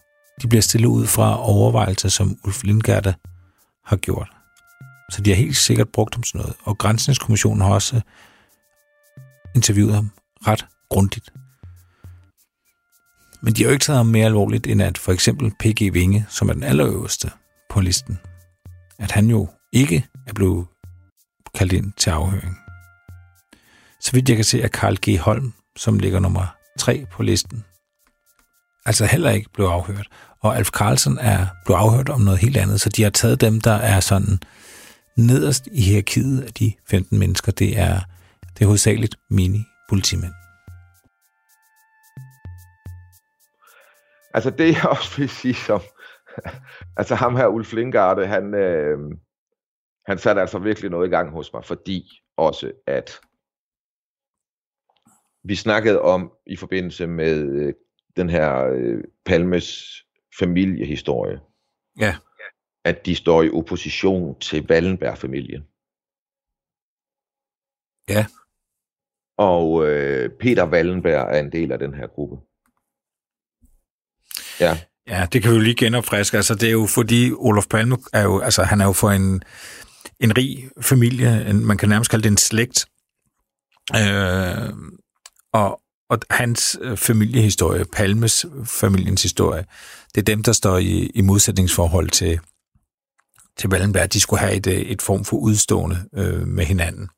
de 0.43 0.49
bliver 0.49 0.63
stillet 0.63 0.89
ud 0.89 1.07
fra 1.07 1.49
overvejelser, 1.51 2.09
som 2.09 2.39
Ulf 2.45 2.63
Lindgert 2.63 3.15
har 3.85 3.97
gjort. 3.97 4.29
Så 5.11 5.21
de 5.21 5.31
har 5.31 5.37
helt 5.37 5.57
sikkert 5.57 5.89
brugt 5.89 6.15
ham 6.15 6.25
sådan 6.25 6.41
noget. 6.41 6.57
Og 6.63 6.79
Grænsningskommissionen 6.79 7.61
har 7.61 7.75
også 7.75 7.97
øh, 7.97 8.03
interviewet 9.55 9.95
ham 9.95 10.11
ret 10.47 10.67
grundigt. 10.91 11.33
Men 13.43 13.55
de 13.55 13.63
har 13.63 13.69
jo 13.69 13.73
ikke 13.73 13.85
taget 13.85 13.97
ham 13.97 14.07
mere 14.07 14.27
alvorligt, 14.27 14.67
end 14.67 14.83
at 14.83 14.99
for 14.99 15.13
eksempel 15.13 15.51
P.G. 15.51 15.93
Vinge, 15.93 16.27
som 16.29 16.49
er 16.49 16.53
den 16.53 16.63
allerøverste 16.63 17.31
på 17.71 17.81
listen, 17.81 18.19
at 18.99 19.11
han 19.11 19.27
jo 19.27 19.49
ikke 19.73 20.07
er 20.27 20.33
blevet 20.33 20.67
kaldt 21.55 21.73
ind 21.73 21.93
til 21.97 22.11
afhøring. 22.11 22.57
Så 24.01 24.13
vidt 24.13 24.29
jeg 24.29 24.37
kan 24.37 24.45
se, 24.45 24.63
er 24.63 24.69
Karl 24.69 24.97
G. 25.09 25.19
Holm, 25.19 25.53
som 25.77 25.99
ligger 25.99 26.21
nummer 26.21 26.47
3 26.79 27.07
på 27.11 27.23
listen, 27.23 27.65
altså 28.87 29.05
heller 29.05 29.31
ikke 29.31 29.51
blev 29.53 29.67
afhørt. 29.67 30.09
Og 30.41 30.57
Alf 30.57 30.69
Carlsen 30.69 31.19
er 31.19 31.47
blevet 31.65 31.81
afhørt 31.81 32.09
om 32.09 32.21
noget 32.21 32.41
helt 32.41 32.57
andet, 32.57 32.81
så 32.81 32.89
de 32.89 33.03
har 33.03 33.11
taget 33.11 33.41
dem, 33.41 33.61
der 33.61 33.73
er 33.93 34.01
sådan 34.01 34.39
nederst 35.17 35.67
i 35.73 35.83
hierarkiet 35.83 36.43
af 36.43 36.53
de 36.53 36.73
15 36.91 37.19
mennesker. 37.19 37.53
Det 37.53 37.79
er, 37.79 38.01
det 38.55 38.63
er 38.63 38.67
hovedsageligt 38.67 39.17
mini-politimænd. 39.31 40.35
Altså 44.35 44.51
det 44.51 44.75
jeg 44.75 44.87
også 44.91 45.17
vil 45.17 45.29
sige 45.29 45.55
som, 45.55 45.81
altså 46.99 47.15
ham 47.15 47.37
her 47.37 47.47
Ulf 47.47 47.73
Lindgarde, 47.73 48.27
han, 48.27 48.55
øh, 48.55 48.99
han 50.07 50.19
satte 50.19 50.41
altså 50.41 50.59
virkelig 50.59 50.91
noget 50.91 51.07
i 51.07 51.11
gang 51.11 51.31
hos 51.31 51.53
mig, 51.53 51.65
fordi 51.65 52.09
også 52.37 52.73
at 52.87 53.21
vi 55.45 55.55
snakkede 55.55 56.01
om 56.01 56.33
i 56.47 56.57
forbindelse 56.57 57.07
med 57.07 57.43
øh, 57.43 57.75
den 58.17 58.31
her 58.31 58.65
øh, 58.65 59.05
Palmes 59.25 59.95
familiehistorie. 60.39 61.41
Ja. 61.99 62.17
At 62.85 63.07
de 63.07 63.15
står 63.15 63.43
i 63.43 63.51
opposition 63.51 64.41
til 64.41 64.67
Wallenberg-familien. 64.71 65.63
Ja. 68.09 68.27
Og 69.39 69.89
øh, 69.89 70.31
Peter 70.41 70.71
Wallenberg 70.71 71.37
er 71.37 71.41
en 71.41 71.53
del 71.53 71.73
af 71.73 71.79
den 71.79 71.95
her 71.95 72.07
gruppe. 72.07 72.37
Ja. 74.61 74.79
Ja, 75.07 75.27
det 75.33 75.43
kan 75.43 75.51
vi 75.51 75.57
jo 75.57 75.63
lige 75.63 75.77
genopfriske. 75.77 76.37
Altså, 76.37 76.55
det 76.55 76.69
er 76.69 76.73
jo 76.73 76.87
fordi 76.95 77.33
Olof 77.33 77.67
Palme 77.67 77.97
er 78.13 78.23
jo, 78.23 78.41
altså, 78.41 78.63
han 78.63 78.81
er 78.81 78.85
jo 78.85 78.93
for 78.93 79.11
en, 79.11 79.43
en 80.21 80.37
rig 80.39 80.71
familie, 80.81 81.51
en, 81.51 81.67
man 81.67 81.77
kan 81.77 81.89
nærmest 81.89 82.11
kalde 82.11 82.23
det 82.23 82.31
en 82.31 82.37
slægt. 82.37 82.87
Øh, 83.97 84.73
og, 85.53 85.81
og 86.11 86.19
hans 86.31 86.79
øh, 86.81 86.97
familiehistorie, 86.97 87.85
Palmes 87.85 88.47
familiens 88.65 89.23
historie, 89.23 89.65
det 90.15 90.21
er 90.21 90.25
dem, 90.25 90.43
der 90.43 90.53
står 90.53 90.79
i, 90.79 91.11
i 91.15 91.21
modsætningsforhold 91.21 92.09
til, 92.09 92.41
til 93.57 93.71
Wallenberg. 93.71 94.13
De 94.13 94.21
skulle 94.21 94.41
have 94.41 94.55
et, 94.55 94.67
øh, 94.67 94.75
et 94.75 95.03
form 95.03 95.25
for 95.25 95.37
udstående 95.37 95.97
øh, 96.15 96.47
med 96.47 96.65
hinanden. 96.65 97.09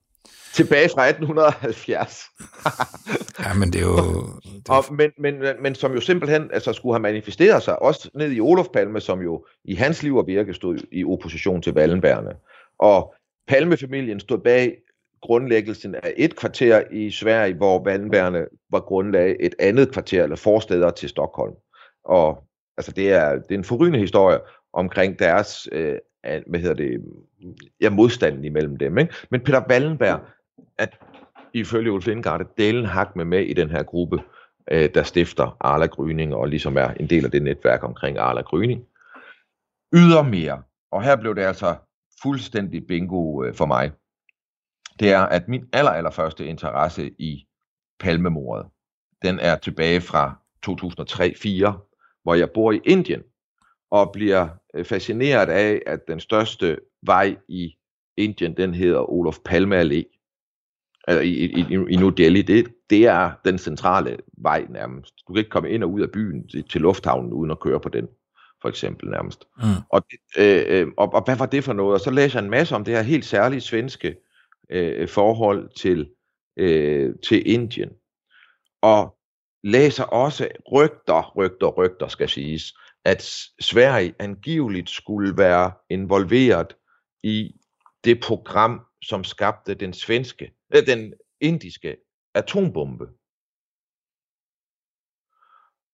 Tilbage 0.54 0.88
fra 0.94 1.08
1870. 1.08 2.24
ja, 3.44 3.54
men 3.54 3.72
det 3.72 3.80
er 3.80 3.84
jo... 3.84 3.96
Det 3.96 4.68
er... 4.68 4.72
Og, 4.72 4.84
men, 4.90 5.10
men, 5.18 5.34
men 5.62 5.74
som 5.74 5.92
jo 5.92 6.00
simpelthen 6.00 6.50
altså, 6.52 6.72
skulle 6.72 6.94
have 6.94 7.02
manifesteret 7.02 7.62
sig, 7.62 7.82
også 7.82 8.10
ned 8.14 8.32
i 8.32 8.40
Olof 8.40 8.66
Palme, 8.74 9.00
som 9.00 9.20
jo 9.20 9.46
i 9.64 9.74
hans 9.74 10.02
liv 10.02 10.16
og 10.16 10.26
virke 10.26 10.54
stod 10.54 10.78
i 10.92 11.04
opposition 11.04 11.62
til 11.62 11.72
Wallenbergerne. 11.72 12.32
Og 12.78 13.14
Palmefamilien 13.48 14.20
stod 14.20 14.38
bag 14.38 14.76
grundlæggelsen 15.22 15.94
af 15.94 16.14
et 16.16 16.36
kvarter 16.36 16.82
i 16.90 17.10
Sverige, 17.10 17.54
hvor 17.54 17.86
Wallenbergerne 17.86 18.46
var 18.70 18.80
grundlag 18.80 19.36
et 19.40 19.54
andet 19.58 19.92
kvarter, 19.92 20.22
eller 20.22 20.36
forsteder 20.36 20.90
til 20.90 21.08
Stockholm. 21.08 21.54
Og 22.04 22.44
altså, 22.76 22.92
det, 22.92 23.12
er, 23.12 23.32
det 23.32 23.50
er 23.50 23.58
en 23.58 23.64
forrygende 23.64 23.98
historie 23.98 24.38
omkring 24.72 25.18
deres 25.18 25.68
øh, 25.72 25.98
hvad 26.46 26.60
hedder 26.60 26.74
det, 26.74 27.04
ja, 27.80 27.90
modstanden 27.90 28.44
imellem 28.44 28.76
dem. 28.76 28.98
Ikke? 28.98 29.14
Men 29.30 29.40
Peter 29.40 29.62
Wallenberg, 29.70 30.20
at 30.78 30.98
ifølge 31.52 31.92
Ulf 31.92 32.06
Lindgaard, 32.06 32.56
delen 32.58 32.84
hak 32.84 33.16
med 33.16 33.24
med 33.24 33.40
i 33.40 33.52
den 33.52 33.70
her 33.70 33.82
gruppe, 33.82 34.22
øh, 34.70 34.88
der 34.94 35.02
stifter 35.02 35.56
Arla 35.60 35.86
Gryning, 35.86 36.34
og 36.34 36.48
ligesom 36.48 36.76
er 36.76 36.88
en 36.88 37.10
del 37.10 37.24
af 37.24 37.30
det 37.30 37.42
netværk 37.42 37.84
omkring 37.84 38.18
Arla 38.18 38.40
Gryning. 38.40 38.84
Ydermere, 39.94 40.62
og 40.92 41.02
her 41.02 41.16
blev 41.16 41.34
det 41.34 41.42
altså 41.42 41.74
fuldstændig 42.22 42.86
bingo 42.86 43.44
øh, 43.44 43.54
for 43.54 43.66
mig, 43.66 43.90
det 45.00 45.12
er, 45.12 45.20
at 45.20 45.48
min 45.48 45.64
aller, 45.72 45.90
aller 45.90 46.10
første 46.10 46.46
interesse 46.46 47.10
i 47.18 47.46
palmemordet, 48.00 48.66
den 49.22 49.38
er 49.38 49.56
tilbage 49.56 50.00
fra 50.00 50.38
2003-4, 50.66 52.20
hvor 52.22 52.34
jeg 52.34 52.50
bor 52.50 52.72
i 52.72 52.80
Indien, 52.84 53.22
og 53.90 54.10
bliver 54.12 54.48
øh, 54.74 54.84
fascineret 54.84 55.48
af, 55.48 55.82
at 55.86 56.08
den 56.08 56.20
største 56.20 56.78
vej 57.02 57.36
i 57.48 57.74
Indien, 58.16 58.56
den 58.56 58.74
hedder 58.74 59.10
Olof 59.10 59.38
Palme 59.44 59.80
Allé. 59.80 60.12
Altså 61.08 61.20
i, 61.20 61.30
i, 61.30 61.66
i 61.90 61.96
New 61.96 62.10
Delhi, 62.10 62.42
det, 62.42 62.66
det 62.90 63.06
er 63.06 63.30
den 63.44 63.58
centrale 63.58 64.16
vej 64.38 64.66
nærmest. 64.70 65.14
Du 65.28 65.32
kan 65.32 65.38
ikke 65.38 65.50
komme 65.50 65.70
ind 65.70 65.84
og 65.84 65.92
ud 65.92 66.00
af 66.00 66.10
byen 66.10 66.48
til, 66.48 66.64
til 66.68 66.80
lufthavnen 66.80 67.32
uden 67.32 67.50
at 67.50 67.60
køre 67.60 67.80
på 67.80 67.88
den, 67.88 68.08
for 68.62 68.68
eksempel 68.68 69.10
nærmest. 69.10 69.44
Mm. 69.56 69.64
Og, 69.88 70.02
øh, 70.38 70.64
øh, 70.68 70.86
og, 70.96 71.14
og 71.14 71.24
hvad 71.24 71.36
var 71.36 71.46
det 71.46 71.64
for 71.64 71.72
noget? 71.72 71.94
Og 71.94 72.00
så 72.00 72.10
læser 72.10 72.38
jeg 72.38 72.44
en 72.44 72.50
masse 72.50 72.74
om 72.74 72.84
det 72.84 72.94
her 72.94 73.02
helt 73.02 73.24
særlige 73.24 73.60
svenske 73.60 74.16
øh, 74.70 75.08
forhold 75.08 75.70
til, 75.76 76.10
øh, 76.56 77.14
til 77.28 77.50
Indien. 77.50 77.90
Og 78.82 79.16
læser 79.64 80.04
også 80.04 80.48
rygter, 80.72 81.32
rygter, 81.36 81.66
rygter 81.66 82.08
skal 82.08 82.28
siges, 82.28 82.74
at 83.04 83.22
Sverige 83.60 84.14
angiveligt 84.18 84.90
skulle 84.90 85.36
være 85.36 85.72
involveret 85.90 86.76
i 87.22 87.60
det 88.04 88.20
program, 88.20 88.80
som 89.02 89.24
skabte 89.24 89.74
den 89.74 89.92
svenske, 89.92 90.52
øh, 90.74 90.86
den 90.86 91.14
indiske 91.40 91.96
atombombe. 92.34 93.06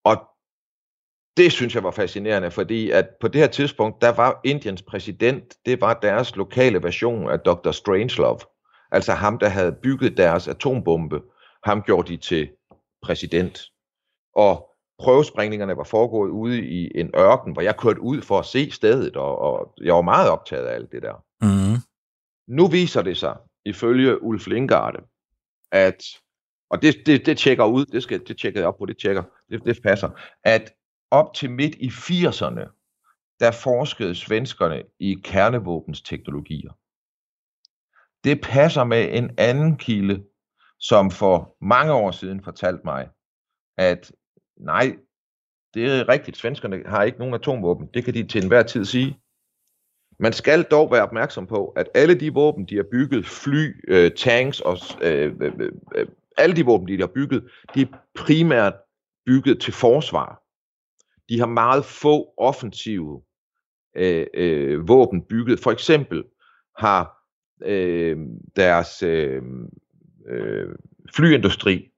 Og 0.04 0.16
det 1.36 1.52
synes 1.52 1.74
jeg 1.74 1.84
var 1.84 1.90
fascinerende, 1.90 2.50
fordi 2.50 2.90
at 2.90 3.08
på 3.20 3.28
det 3.28 3.40
her 3.40 3.48
tidspunkt, 3.48 4.02
der 4.02 4.08
var 4.08 4.40
Indiens 4.44 4.82
præsident, 4.82 5.54
det 5.66 5.80
var 5.80 5.94
deres 5.94 6.36
lokale 6.36 6.82
version 6.82 7.30
af 7.30 7.40
Dr. 7.40 7.70
Strangelove. 7.70 8.40
Altså 8.92 9.12
ham, 9.12 9.38
der 9.38 9.48
havde 9.48 9.72
bygget 9.72 10.16
deres 10.16 10.48
atombombe, 10.48 11.22
ham 11.64 11.82
gjorde 11.82 12.12
de 12.12 12.16
til 12.16 12.50
præsident. 13.02 13.62
Og 14.36 14.70
prøvesprængningerne 14.98 15.76
var 15.76 15.84
foregået 15.84 16.30
ude 16.30 16.66
i 16.66 17.00
en 17.00 17.10
ørken, 17.16 17.52
hvor 17.52 17.62
jeg 17.62 17.76
kørte 17.76 18.00
ud 18.00 18.22
for 18.22 18.38
at 18.38 18.46
se 18.46 18.70
stedet, 18.70 19.16
og, 19.16 19.38
og 19.38 19.74
jeg 19.82 19.94
var 19.94 20.02
meget 20.02 20.30
optaget 20.30 20.66
af 20.66 20.74
alt 20.74 20.92
det 20.92 21.02
der. 21.02 21.24
Mm. 21.40 21.78
Nu 22.48 22.66
viser 22.66 23.02
det 23.02 23.16
sig, 23.16 23.36
ifølge 23.64 24.22
Ulf 24.22 24.46
Lindgarde, 24.46 24.98
at, 25.72 26.04
og 26.70 26.82
det, 26.82 26.96
det, 27.06 27.26
det 27.26 27.38
tjekker 27.38 27.64
ud, 27.64 27.84
det, 27.86 28.02
skal, 28.02 28.26
det 28.26 28.38
tjekker 28.38 28.60
jeg 28.60 28.68
op 28.68 28.78
på, 28.78 28.86
det 28.86 28.98
tjekker, 28.98 29.22
det, 29.50 29.64
det 29.64 29.82
passer, 29.82 30.10
at 30.44 30.72
op 31.10 31.34
til 31.34 31.50
midt 31.50 31.74
i 31.74 31.88
80'erne, 31.88 32.82
der 33.40 33.50
forskede 33.50 34.14
svenskerne 34.14 34.82
i 34.98 35.16
kernevåbens 35.24 36.02
teknologier. 36.02 36.72
Det 38.24 38.40
passer 38.40 38.84
med 38.84 39.08
en 39.12 39.30
anden 39.38 39.76
kilde, 39.76 40.24
som 40.78 41.10
for 41.10 41.56
mange 41.60 41.92
år 41.92 42.10
siden 42.10 42.44
fortalte 42.44 42.82
mig, 42.84 43.08
at 43.78 44.12
nej, 44.56 44.96
det 45.74 45.84
er 45.86 46.08
rigtigt, 46.08 46.36
svenskerne 46.36 46.82
har 46.86 47.02
ikke 47.02 47.18
nogen 47.18 47.34
atomvåben. 47.34 47.88
Det 47.94 48.04
kan 48.04 48.14
de 48.14 48.26
til 48.26 48.42
enhver 48.42 48.62
tid 48.62 48.84
sige. 48.84 49.18
Man 50.18 50.32
skal 50.32 50.62
dog 50.62 50.90
være 50.90 51.02
opmærksom 51.02 51.46
på, 51.46 51.68
at 51.68 51.88
alle 51.94 52.20
de 52.20 52.34
våben, 52.34 52.64
de 52.66 52.76
har 52.76 52.86
bygget, 52.92 53.26
fly, 53.26 53.84
øh, 53.88 54.10
tanks 54.16 54.60
og 54.60 54.76
øh, 55.02 55.32
øh, 55.40 55.52
øh, 55.60 55.72
øh 55.94 56.06
alle 56.36 56.56
de 56.56 56.64
våben, 56.64 56.88
de 56.88 57.00
har 57.00 57.06
bygget, 57.06 57.50
de 57.74 57.82
er 57.82 57.86
primært 58.14 58.74
bygget 59.26 59.60
til 59.60 59.72
forsvar. 59.72 60.42
De 61.28 61.38
har 61.38 61.46
meget 61.46 61.84
få 61.84 62.34
offensive 62.38 63.22
øh, 63.96 64.26
øh, 64.34 64.88
våben 64.88 65.22
bygget. 65.22 65.60
For 65.60 65.70
eksempel 65.70 66.24
har 66.78 67.21
øh, 67.64 68.28
deres 68.56 69.02
øh, 69.02 69.42
øh, 70.26 70.74
flyindustri, 71.14 71.92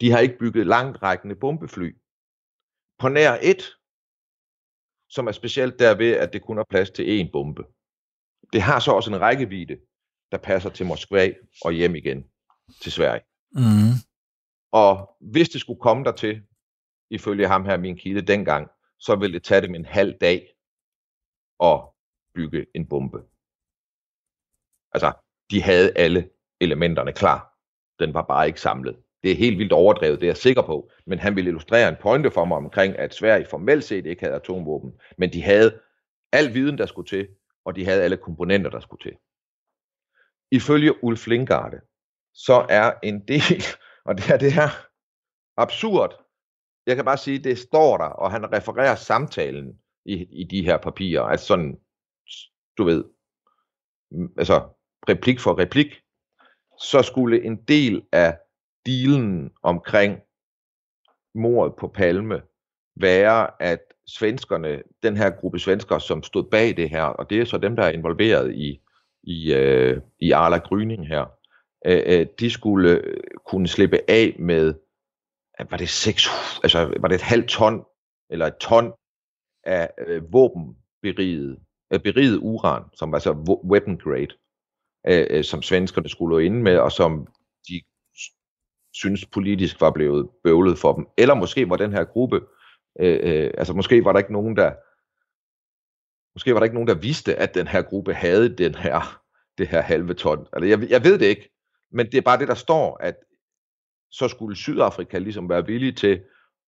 de 0.00 0.10
har 0.10 0.18
ikke 0.18 0.38
bygget 0.38 0.66
langtrækkende 0.66 1.36
bombefly. 1.36 1.96
På 2.98 3.08
nær 3.08 3.38
et, 3.42 3.62
som 5.08 5.26
er 5.26 5.32
specielt 5.32 5.78
derved, 5.78 6.12
at 6.12 6.32
det 6.32 6.42
kun 6.42 6.56
har 6.56 6.66
plads 6.70 6.90
til 6.90 7.20
én 7.20 7.30
bombe. 7.32 7.64
Det 8.52 8.62
har 8.62 8.80
så 8.80 8.92
også 8.92 9.10
en 9.10 9.20
rækkevidde, 9.20 9.78
der 10.32 10.38
passer 10.38 10.70
til 10.70 10.86
Moskva 10.86 11.32
og 11.64 11.72
hjem 11.72 11.94
igen 11.94 12.24
til 12.82 12.92
Sverige. 12.92 13.24
Mm. 13.52 13.94
Og 14.72 15.16
hvis 15.20 15.48
det 15.48 15.60
skulle 15.60 15.80
komme 15.80 16.04
der 16.04 16.12
til, 16.12 16.42
ifølge 17.10 17.48
ham 17.48 17.64
her, 17.64 17.76
min 17.76 17.96
kilde 17.96 18.22
dengang, 18.22 18.70
så 18.98 19.16
ville 19.16 19.34
det 19.34 19.44
tage 19.44 19.60
dem 19.60 19.74
en 19.74 19.84
halv 19.84 20.18
dag 20.20 20.56
at 21.60 21.80
bygge 22.34 22.66
en 22.74 22.88
bombe. 22.88 23.18
Altså, 24.96 25.12
de 25.50 25.62
havde 25.62 25.92
alle 25.96 26.28
elementerne 26.60 27.12
klar. 27.12 27.52
Den 27.98 28.14
var 28.14 28.22
bare 28.22 28.46
ikke 28.46 28.60
samlet. 28.60 28.96
Det 29.22 29.30
er 29.30 29.36
helt 29.36 29.58
vildt 29.58 29.72
overdrevet, 29.72 30.20
det 30.20 30.26
er 30.26 30.30
jeg 30.30 30.36
sikker 30.36 30.62
på. 30.62 30.90
Men 31.06 31.18
han 31.18 31.36
ville 31.36 31.48
illustrere 31.48 31.88
en 31.88 31.96
pointe 32.00 32.30
for 32.30 32.44
mig 32.44 32.56
omkring, 32.56 32.98
at 32.98 33.14
Sverige 33.14 33.46
formelt 33.50 33.84
set 33.84 34.06
ikke 34.06 34.22
havde 34.22 34.34
atomvåben. 34.34 34.92
Men 35.18 35.32
de 35.32 35.42
havde 35.42 35.80
al 36.32 36.54
viden, 36.54 36.78
der 36.78 36.86
skulle 36.86 37.08
til, 37.08 37.28
og 37.64 37.76
de 37.76 37.84
havde 37.84 38.02
alle 38.02 38.16
komponenter, 38.16 38.70
der 38.70 38.80
skulle 38.80 39.02
til. 39.02 39.16
Ifølge 40.50 41.04
Ulf 41.04 41.26
Lindgarde, 41.26 41.80
så 42.34 42.66
er 42.68 42.92
en 43.02 43.28
del, 43.28 43.62
og 44.06 44.14
det 44.16 44.24
her, 44.24 44.36
det 44.36 44.52
her 44.52 44.68
absurd. 45.56 46.24
Jeg 46.86 46.96
kan 46.96 47.04
bare 47.04 47.16
sige, 47.16 47.38
det 47.38 47.58
står 47.58 47.96
der, 47.96 48.04
og 48.04 48.30
han 48.30 48.52
refererer 48.52 48.94
samtalen 48.94 49.80
i, 50.04 50.40
i 50.40 50.44
de 50.44 50.64
her 50.64 50.76
papirer. 50.76 51.22
Altså 51.22 51.46
sådan, 51.46 51.80
du 52.78 52.84
ved, 52.84 53.04
mm, 54.10 54.32
altså 54.38 54.68
replik 55.08 55.40
for 55.40 55.58
replik, 55.58 55.86
så 56.80 57.02
skulle 57.02 57.44
en 57.44 57.56
del 57.56 58.02
af 58.12 58.38
dealen 58.86 59.50
omkring 59.62 60.20
mordet 61.34 61.74
på 61.78 61.88
Palme 61.88 62.42
være, 62.96 63.62
at 63.62 63.80
svenskerne, 64.06 64.82
den 65.02 65.16
her 65.16 65.30
gruppe 65.30 65.58
svenskere, 65.58 66.00
som 66.00 66.22
stod 66.22 66.44
bag 66.50 66.76
det 66.76 66.90
her, 66.90 67.02
og 67.02 67.30
det 67.30 67.40
er 67.40 67.44
så 67.44 67.58
dem, 67.58 67.76
der 67.76 67.82
er 67.82 67.90
involveret 67.90 68.54
i, 68.54 68.80
i, 69.22 69.54
øh, 69.54 70.00
i 70.18 70.30
Arla 70.30 70.58
Gryning 70.58 71.08
her, 71.08 71.24
øh, 71.86 72.02
øh 72.06 72.26
de 72.40 72.50
skulle 72.50 72.90
øh, 72.90 73.20
kunne 73.46 73.68
slippe 73.68 74.00
af 74.08 74.36
med, 74.38 74.74
var 75.70 75.76
det, 75.76 75.88
6, 75.88 76.28
altså, 76.62 76.94
var 77.00 77.08
det 77.08 77.14
et 77.14 77.22
halvt 77.22 77.48
ton, 77.48 77.84
eller 78.30 78.46
et 78.46 78.56
ton 78.56 78.92
af 79.64 79.90
øh, 80.06 80.32
våbenberiget, 80.32 81.58
øh, 81.92 82.00
beriget 82.00 82.38
uran, 82.42 82.82
som 82.94 83.12
var 83.12 83.18
så 83.18 83.58
weapon 83.64 83.98
grade, 83.98 84.36
Øh, 85.08 85.26
øh, 85.30 85.44
som 85.44 85.62
svenskerne 85.62 86.08
skulle 86.08 86.46
ind 86.46 86.62
med, 86.62 86.78
og 86.78 86.92
som 86.92 87.26
de 87.68 87.82
synes 88.94 89.26
politisk 89.26 89.80
var 89.80 89.90
blevet 89.90 90.28
bøvlet 90.44 90.78
for 90.78 90.92
dem. 90.92 91.06
Eller 91.18 91.34
måske 91.34 91.68
var 91.68 91.76
den 91.76 91.92
her 91.92 92.04
gruppe, 92.04 92.40
øh, 93.00 93.18
øh, 93.22 93.50
altså 93.58 93.72
måske 93.72 94.04
var 94.04 94.12
der 94.12 94.18
ikke 94.18 94.32
nogen, 94.32 94.56
der 94.56 94.72
måske 96.36 96.54
var 96.54 96.60
der 96.60 96.64
ikke 96.64 96.74
nogen, 96.74 96.88
der 96.88 96.94
vidste, 96.94 97.34
at 97.34 97.54
den 97.54 97.66
her 97.66 97.82
gruppe 97.82 98.14
havde 98.14 98.56
den 98.56 98.74
her, 98.74 99.22
det 99.58 99.68
her 99.68 99.80
halve 99.80 100.14
ton. 100.14 100.46
Altså, 100.52 100.66
jeg, 100.66 100.90
jeg 100.90 101.04
ved 101.04 101.18
det 101.18 101.26
ikke, 101.26 101.50
men 101.92 102.06
det 102.06 102.14
er 102.14 102.22
bare 102.22 102.38
det, 102.38 102.48
der 102.48 102.54
står, 102.54 102.96
at 103.00 103.16
så 104.10 104.28
skulle 104.28 104.56
Sydafrika 104.56 105.18
ligesom 105.18 105.48
være 105.48 105.66
villig 105.66 105.96
til 105.96 106.22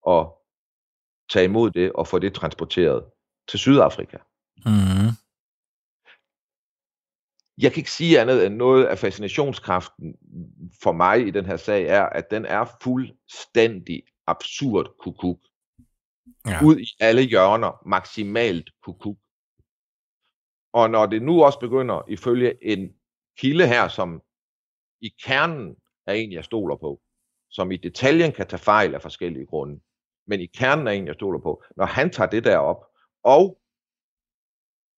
at 0.07 0.27
tage 1.29 1.45
imod 1.45 1.71
det 1.71 1.91
og 1.91 2.07
få 2.07 2.19
det 2.19 2.33
transporteret 2.33 3.03
til 3.49 3.59
Sydafrika. 3.59 4.17
Mm. 4.65 5.11
Jeg 7.58 7.72
kan 7.72 7.80
ikke 7.80 7.91
sige 7.91 8.22
andet 8.22 8.45
end 8.45 8.55
noget 8.55 8.86
af 8.86 8.97
fascinationskraften 8.97 10.16
for 10.84 10.91
mig 10.91 11.28
i 11.28 11.32
den 11.32 11.45
her 11.45 11.58
sag 11.58 11.86
er, 11.86 12.03
at 12.03 12.32
den 12.32 12.45
er 12.45 12.66
fuldstændig 12.84 14.03
absurd 14.28 14.95
kukuk. 14.99 15.39
Ja. 16.47 16.60
Ud 16.64 16.80
i 16.80 16.86
alle 16.99 17.22
hjørner, 17.22 17.82
maksimalt 17.86 18.70
kukuk. 18.84 19.18
Og 20.74 20.89
når 20.89 21.05
det 21.05 21.22
nu 21.22 21.43
også 21.43 21.60
begynder, 21.60 22.01
ifølge 22.08 22.64
en 22.64 22.93
kilde 23.38 23.68
her, 23.68 23.88
som 23.88 24.22
i 25.01 25.10
kernen 25.24 25.76
er 26.08 26.14
en, 26.14 26.32
jeg 26.32 26.43
stoler 26.45 26.76
på, 26.76 27.01
som 27.49 27.72
i 27.72 27.78
detaljen 27.78 28.32
kan 28.32 28.47
tage 28.47 28.60
fejl 28.60 28.95
af 28.95 29.01
forskellige 29.01 29.45
grunde, 29.45 29.80
men 30.28 30.39
i 30.39 30.45
kernen 30.45 30.88
er 30.88 30.91
en, 30.91 31.08
jeg 31.08 31.16
stoler 31.16 31.39
på, 31.39 31.64
når 31.78 31.86
han 31.86 32.10
tager 32.10 32.30
det 32.30 32.43
der 32.43 32.58
op, 32.58 32.86
og, 33.24 33.62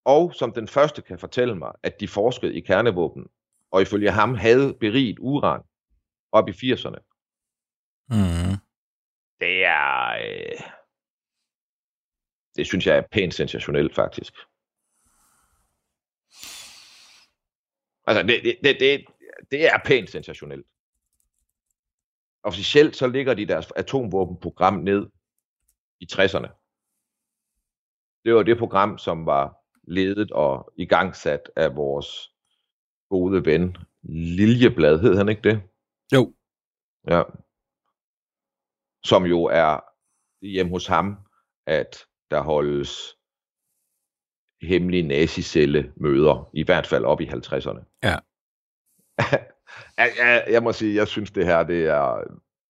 og 0.08 0.34
som 0.34 0.52
den 0.52 0.68
første 0.68 1.02
kan 1.02 1.18
fortælle 1.18 1.54
mig, 1.54 1.72
at 1.82 2.00
de 2.00 2.08
forskede 2.08 2.54
i 2.54 2.60
kernevåben, 2.60 3.26
og 3.70 3.82
ifølge 3.82 4.10
ham 4.10 4.34
havde 4.34 4.74
beriget 4.80 5.18
uran 5.18 5.62
op 6.32 6.48
i 6.48 6.52
80'erne. 6.52 7.00
Mm. 8.08 8.56
Det 9.40 9.64
er... 9.64 10.08
Øh, 10.10 10.60
det 12.56 12.66
synes 12.66 12.86
jeg 12.86 12.96
er 12.96 13.02
pænt 13.12 13.34
sensationelt, 13.34 13.94
faktisk. 13.94 14.32
Altså, 18.06 18.22
det, 18.22 18.44
det, 18.44 18.58
det, 18.64 18.80
det, 18.80 19.04
det 19.50 19.66
er 19.66 19.78
pænt 19.84 20.10
sensationelt. 20.10 20.66
Officielt 22.42 22.96
så 22.96 23.06
ligger 23.06 23.34
de 23.34 23.46
deres 23.46 23.70
atomvåbenprogram 23.76 24.74
ned 24.74 25.06
i 26.00 26.08
60'erne. 26.12 26.48
Det 28.24 28.34
var 28.34 28.42
det 28.42 28.58
program, 28.58 28.98
som 28.98 29.26
var 29.26 29.57
ledet 29.88 30.30
og 30.30 30.72
igangsat 30.76 31.50
af 31.56 31.76
vores 31.76 32.32
gode 33.10 33.44
ven 33.44 33.76
Liljeblad, 34.02 35.00
hed 35.00 35.16
han 35.16 35.28
ikke 35.28 35.42
det? 35.42 35.62
Jo. 36.14 36.34
Ja. 37.10 37.22
Som 39.04 39.24
jo 39.24 39.44
er 39.44 39.80
hjemme 40.46 40.72
hos 40.72 40.86
ham, 40.86 41.16
at 41.66 42.06
der 42.30 42.40
holdes 42.40 43.16
hemmelige 44.62 45.02
nazicelle 45.02 45.92
møder, 45.96 46.50
i 46.54 46.64
hvert 46.64 46.86
fald 46.86 47.04
op 47.04 47.20
i 47.20 47.28
50'erne. 47.28 48.00
Ja. 48.02 48.16
jeg, 49.98 50.12
jeg, 50.18 50.44
jeg 50.50 50.62
må 50.62 50.72
sige, 50.72 50.94
jeg 50.94 51.08
synes 51.08 51.30
det 51.30 51.46
her, 51.46 51.62
det 51.62 51.86
er 51.86 52.24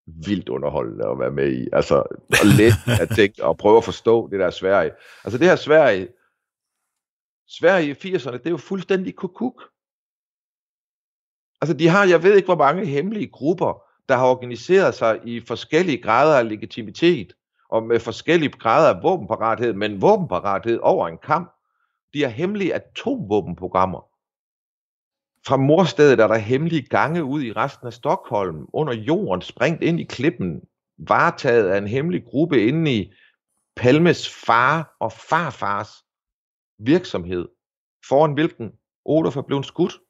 vildt 0.07 0.49
underholdende 0.49 1.09
at 1.09 1.19
være 1.19 1.31
med 1.31 1.53
i. 1.53 1.69
Altså, 1.73 1.97
og 2.31 2.47
let 2.59 3.01
at 3.01 3.09
tænke 3.17 3.45
og 3.45 3.59
prøve 3.59 3.77
at 3.77 3.85
forstå 3.85 4.29
det 4.31 4.41
der 4.41 4.51
Sverige. 4.51 4.93
Altså 5.25 5.39
det 5.39 5.47
her 5.47 5.57
Sverige, 5.57 6.09
Sverige 7.49 7.89
i 7.91 7.93
80'erne, 7.93 8.33
det 8.33 8.47
er 8.47 8.51
jo 8.51 8.57
fuldstændig 8.57 9.17
kukuk. 9.17 9.63
Altså 11.61 11.77
de 11.77 11.89
har, 11.89 12.05
jeg 12.05 12.23
ved 12.23 12.37
ikke 12.37 12.47
hvor 12.47 12.57
mange 12.57 12.87
hemmelige 12.87 13.31
grupper, 13.31 13.83
der 14.09 14.17
har 14.17 14.27
organiseret 14.27 14.95
sig 14.95 15.21
i 15.25 15.41
forskellige 15.41 16.03
grader 16.03 16.39
af 16.39 16.49
legitimitet, 16.49 17.33
og 17.69 17.83
med 17.83 18.01
forskellige 18.01 18.51
grader 18.51 18.95
af 18.95 19.03
våbenparathed, 19.03 19.73
men 19.73 20.03
våbenparathed 20.03 20.79
over 20.83 21.09
en 21.09 21.19
kamp. 21.19 21.55
De 22.15 22.23
har 22.23 22.29
hemmelige 22.29 22.75
atomvåbenprogrammer. 22.75 24.01
Fra 25.47 25.57
morstedet 25.57 26.21
er 26.21 26.27
der 26.27 26.37
hemmelige 26.37 26.83
gange 26.83 27.25
ud 27.25 27.43
i 27.43 27.53
resten 27.53 27.87
af 27.87 27.93
Stockholm, 27.93 28.67
under 28.73 28.95
jorden, 28.95 29.43
sprængt 29.43 29.83
ind 29.83 30.01
i 30.01 30.05
klippen, 30.05 30.61
varetaget 30.99 31.69
af 31.69 31.79
en 31.79 31.87
hemmelig 31.87 32.25
gruppe 32.25 32.67
inde 32.67 32.95
i 32.95 33.13
Palmes 33.77 34.45
far 34.47 34.97
og 35.01 35.13
farfars 35.13 36.05
virksomhed, 36.79 37.49
foran 38.09 38.33
hvilken 38.33 38.73
Olof 39.05 39.37
er 39.37 39.43
blevet 39.43 39.67
skudt. 39.67 40.01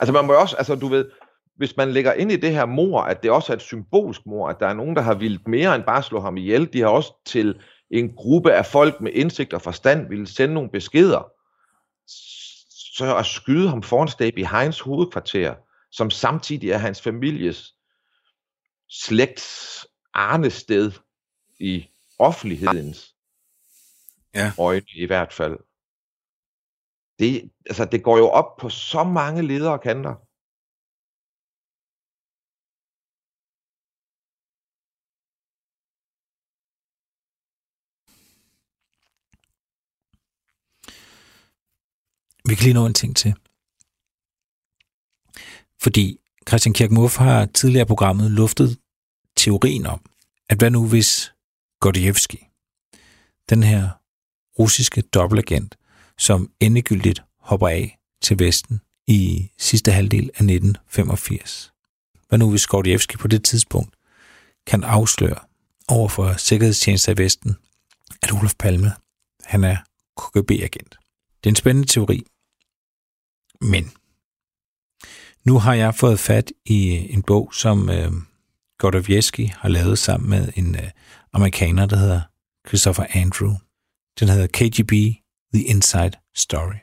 Altså 0.00 0.12
man 0.12 0.26
må 0.26 0.34
også, 0.34 0.56
altså 0.56 0.74
du 0.74 0.88
ved, 0.88 1.10
hvis 1.56 1.76
man 1.76 1.92
lægger 1.92 2.12
ind 2.12 2.32
i 2.32 2.36
det 2.36 2.52
her 2.52 2.66
mor, 2.66 3.00
at 3.00 3.22
det 3.22 3.30
også 3.30 3.52
er 3.52 3.56
et 3.56 3.62
symbolsk 3.62 4.26
mor, 4.26 4.48
at 4.48 4.56
der 4.60 4.66
er 4.66 4.74
nogen, 4.74 4.96
der 4.96 5.02
har 5.02 5.14
vildt 5.14 5.48
mere 5.48 5.74
end 5.74 5.84
bare 5.84 6.02
slå 6.02 6.20
ham 6.20 6.36
ihjel, 6.36 6.72
de 6.72 6.80
har 6.80 6.88
også 6.88 7.12
til 7.26 7.60
en 7.90 8.14
gruppe 8.14 8.52
af 8.52 8.66
folk 8.66 9.00
med 9.00 9.12
indsigt 9.12 9.52
og 9.52 9.62
forstand 9.62 10.08
ville 10.08 10.26
sende 10.26 10.54
nogle 10.54 10.70
beskeder, 10.70 11.32
så 12.96 13.16
at 13.16 13.26
skyde 13.26 13.68
ham 13.68 13.82
foran 13.82 14.08
stab 14.08 14.38
i 14.38 14.44
Heinz 14.44 14.80
hovedkvarter, 14.80 15.54
som 15.90 16.10
samtidig 16.10 16.70
er 16.70 16.78
hans 16.78 17.02
families 17.02 17.74
slægts 18.90 19.86
arnested 20.14 20.92
i 21.60 21.86
offentlighedens 22.18 23.11
Ja. 24.34 24.52
øjne 24.58 24.86
i 24.94 25.06
hvert 25.06 25.32
fald. 25.32 25.58
Det, 27.18 27.50
altså, 27.66 27.84
det 27.92 28.02
går 28.02 28.18
jo 28.18 28.28
op 28.28 28.56
på 28.60 28.68
så 28.68 29.04
mange 29.04 29.42
ledere 29.42 29.78
kanter. 29.78 30.14
Vi 42.48 42.54
kan 42.54 42.64
lige 42.64 42.74
nå 42.74 42.86
en 42.86 42.94
ting 42.94 43.16
til. 43.16 43.32
Fordi 45.82 46.20
Christian 46.48 46.74
Kirkmuff 46.74 47.16
har 47.16 47.46
tidligere 47.46 47.86
programmet 47.86 48.30
luftet 48.30 48.80
teorien 49.36 49.86
om, 49.86 50.00
at 50.48 50.58
hvad 50.58 50.70
nu 50.70 50.88
hvis 50.88 51.34
Gordievski, 51.80 52.48
den 53.50 53.62
her 53.62 54.01
russiske 54.58 55.00
dobbeltagent, 55.00 55.76
som 56.18 56.50
endegyldigt 56.60 57.22
hopper 57.38 57.68
af 57.68 57.98
til 58.22 58.38
Vesten 58.38 58.80
i 59.06 59.50
sidste 59.58 59.92
halvdel 59.92 60.24
af 60.24 60.26
1985. 60.26 61.72
Hvad 62.28 62.38
nu 62.38 62.50
hvis 62.50 62.66
Gordievski 62.66 63.16
på 63.16 63.28
det 63.28 63.44
tidspunkt 63.44 63.94
kan 64.66 64.84
afsløre 64.84 65.38
over 65.88 66.08
for 66.08 66.34
sikkerhedstjenester 66.36 67.12
i 67.12 67.18
Vesten, 67.18 67.56
at 68.22 68.32
Olof 68.32 68.54
Palme 68.58 68.92
han 69.44 69.64
er 69.64 69.76
KGB-agent. 70.20 70.98
Det 71.44 71.46
er 71.46 71.50
en 71.50 71.56
spændende 71.56 71.88
teori, 71.88 72.26
men 73.60 73.92
nu 75.44 75.58
har 75.58 75.74
jeg 75.74 75.94
fået 75.94 76.20
fat 76.20 76.52
i 76.64 76.96
øh, 76.96 77.14
en 77.14 77.22
bog, 77.22 77.54
som 77.54 77.90
øh, 77.90 78.12
Gordievski 78.78 79.52
har 79.56 79.68
lavet 79.68 79.98
sammen 79.98 80.30
med 80.30 80.52
en 80.56 80.74
øh, 80.74 80.90
amerikaner, 81.32 81.86
der 81.86 81.96
hedder 81.96 82.20
Christopher 82.68 83.06
Andrew. 83.10 83.54
Den 84.20 84.28
hedder 84.28 84.46
KGB 84.46 84.92
The 85.54 85.64
Inside 85.64 86.12
Story, 86.34 86.76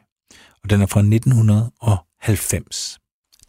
og 0.64 0.70
den 0.70 0.82
er 0.82 0.86
fra 0.86 1.00
1990. 1.00 3.00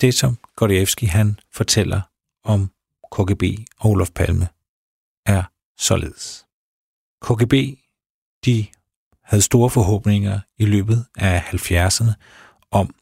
Det, 0.01 0.15
som 0.15 0.39
Gordievski 0.57 1.07
han 1.07 1.39
fortæller 1.53 2.01
om 2.45 2.73
KGB 3.13 3.43
og 3.79 3.91
Olof 3.91 4.11
Palme, 4.11 4.49
er 5.27 5.43
således. 5.79 6.47
KGB, 7.23 7.55
de 8.45 8.67
havde 9.23 9.43
store 9.43 9.71
forhåbninger 9.71 10.41
i 10.59 10.65
løbet 10.65 11.07
af 11.17 11.41
70'erne 11.41 12.13
om 12.71 12.95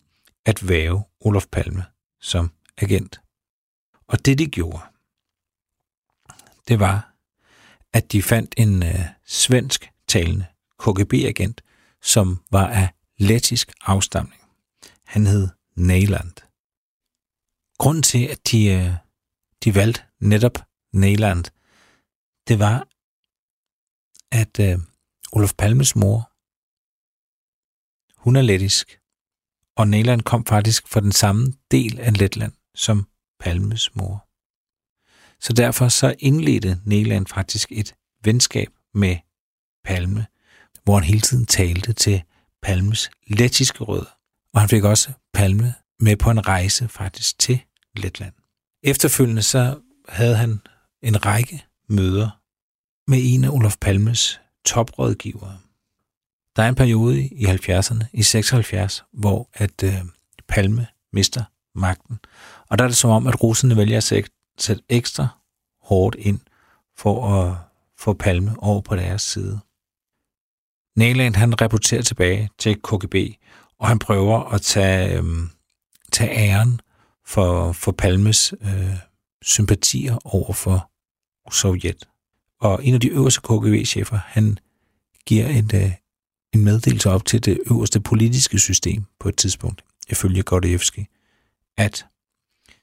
at 0.45 0.69
væve 0.69 1.05
Olof 1.21 1.47
Palme 1.47 1.85
som 2.21 2.53
agent. 2.77 3.21
Og 4.07 4.27
det 4.27 4.39
de 4.39 4.47
gjorde, 4.47 4.81
det 6.69 6.81
var, 6.81 7.15
at 7.93 8.13
de 8.13 8.23
fandt 8.23 8.55
en 8.57 8.83
øh, 8.83 9.01
svensk 9.25 9.91
talende 10.09 10.47
KGB-agent, 10.79 11.63
som 12.03 12.45
var 12.51 12.67
af 12.69 12.89
lettisk 13.19 13.73
afstamning. 13.81 14.43
Han 15.05 15.27
hed 15.27 15.49
Neyland. 15.77 16.33
Grunden 17.79 18.03
til, 18.03 18.25
at 18.27 18.51
de, 18.51 18.67
øh, 18.67 18.93
de 19.65 19.75
valgte 19.75 20.03
netop 20.21 20.59
Neyland, 20.93 21.45
det 22.49 22.59
var, 22.59 22.89
at 24.33 24.61
øh, 24.61 24.79
Olof 25.33 25.55
Palmes 25.55 25.97
mor, 25.97 26.33
hun 28.23 28.37
er 28.37 28.43
lettisk, 28.43 29.01
og 29.77 29.89
Neyland 29.89 30.23
kom 30.23 30.47
faktisk 30.47 30.89
fra 30.89 31.01
den 31.01 31.13
samme 31.13 31.53
del 31.71 32.01
af 32.01 32.19
Letland 32.19 32.53
som 32.75 33.07
Palmes 33.41 33.95
mor. 33.95 34.29
Så 35.41 35.53
derfor 35.53 35.89
så 35.89 36.15
indledte 36.19 36.81
Neyland 36.85 37.27
faktisk 37.27 37.73
et 37.73 37.95
venskab 38.25 38.69
med 38.95 39.17
Palme, 39.85 40.27
hvor 40.85 40.95
han 40.95 41.05
hele 41.05 41.21
tiden 41.21 41.47
talte 41.47 41.93
til 41.93 42.23
Palmes 42.63 43.11
lettiske 43.27 43.85
rødder. 43.85 44.17
Og 44.55 44.61
han 44.61 44.69
fik 44.69 44.85
også 44.85 45.11
Palme 45.35 45.75
med 46.01 46.17
på 46.17 46.31
en 46.31 46.47
rejse 46.47 46.89
faktisk 46.89 47.39
til 47.39 47.61
Letland. 47.97 48.33
Efterfølgende 48.83 49.43
så 49.43 49.79
havde 50.09 50.37
han 50.37 50.61
en 51.03 51.27
række 51.27 51.65
møder 51.89 52.31
med 53.11 53.19
en 53.23 53.45
af 53.45 53.49
Olof 53.49 53.77
Palmes 53.81 54.41
toprådgivere. 54.65 55.59
Der 56.57 56.63
er 56.63 56.69
en 56.69 56.75
periode 56.75 57.23
i 57.23 57.45
70'erne, 57.45 58.05
i 58.13 58.23
76, 58.23 59.05
hvor 59.13 59.49
at 59.55 59.83
øh, 59.83 59.95
Palme 60.49 60.87
mister 61.13 61.45
magten. 61.75 62.19
Og 62.69 62.79
der 62.79 62.85
er 62.85 62.89
det 62.89 62.97
som 62.97 63.11
om, 63.11 63.27
at 63.27 63.43
russerne 63.43 63.77
vælger 63.77 63.97
at 63.97 64.31
sætte 64.59 64.83
ekstra 64.89 65.29
hårdt 65.83 66.17
ind 66.19 66.41
for 66.97 67.35
at 67.35 67.57
få 67.99 68.13
Palme 68.13 68.55
over 68.59 68.81
på 68.81 68.97
deres 68.97 69.23
side. 69.23 69.61
Næland 70.99 71.35
han 71.35 71.61
rapporterer 71.61 72.03
tilbage 72.03 72.51
til 72.59 72.83
KGB, 72.83 73.15
og 73.79 73.89
han 73.89 73.99
prøver 73.99 74.45
at 74.45 74.63
tage, 74.63 75.19
øhm, 75.19 75.51
tage 76.13 76.31
æren 76.31 76.81
for, 77.27 77.73
for 77.73 77.93
Palmes 77.93 78.55
øh, 78.61 78.97
sympatier 79.43 80.19
over 80.25 80.53
for 80.53 80.91
Sovjet. 81.53 82.09
Og 82.61 82.85
en 82.85 82.95
af 82.95 83.01
de 83.01 83.09
øverste 83.09 83.41
KGB-chefer, 83.41 84.19
han 84.27 84.59
giver 85.27 85.49
en, 85.49 85.71
øh, 85.75 85.93
en 86.55 86.65
meddelelse 86.65 87.11
op 87.11 87.25
til 87.25 87.45
det 87.45 87.61
øverste 87.71 88.01
politiske 88.01 88.59
system 88.59 89.05
på 89.21 89.29
et 89.29 89.37
tidspunkt, 89.37 89.85
ifølge 90.09 90.43
Gordievski, 90.43 91.07
at 91.77 92.07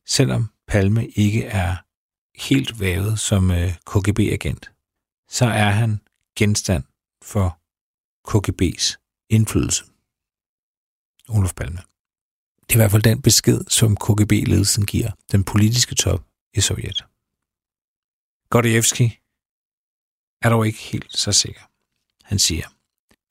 selvom 0.08 0.50
Palme 0.68 1.08
ikke 1.08 1.46
er 1.46 1.76
helt 2.36 2.80
vævet 2.80 3.20
som 3.20 3.52
øh, 3.52 3.74
KGB-agent, 3.86 4.72
så 5.30 5.46
er 5.46 5.70
han 5.70 6.00
genstand 6.38 6.84
for 7.24 7.60
KGB's 8.30 8.86
indflydelse. 9.30 9.84
Olof 11.30 11.54
Palme. 11.54 11.82
Det 12.62 12.72
er 12.72 12.76
i 12.76 12.82
hvert 12.84 12.92
fald 12.92 13.04
den 13.04 13.22
besked, 13.22 13.62
som 13.70 13.98
KGB-ledelsen 13.98 14.86
giver 14.86 15.12
den 15.32 15.44
politiske 15.44 15.96
top 15.96 16.22
i 16.54 16.62
Sovjet. 16.62 17.06
Gordievski 18.50 19.06
er 20.42 20.50
dog 20.50 20.68
ikke 20.68 20.80
helt 20.80 21.18
så 21.18 21.32
sikker. 21.32 21.62
Han 22.24 22.40
siger, 22.40 22.68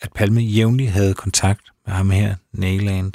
at 0.00 0.12
Palme 0.12 0.40
jævnligt 0.40 0.90
havde 0.90 1.14
kontakt 1.14 1.72
med 1.86 1.94
ham 1.94 2.10
her, 2.10 2.36
Neyland. 2.52 3.12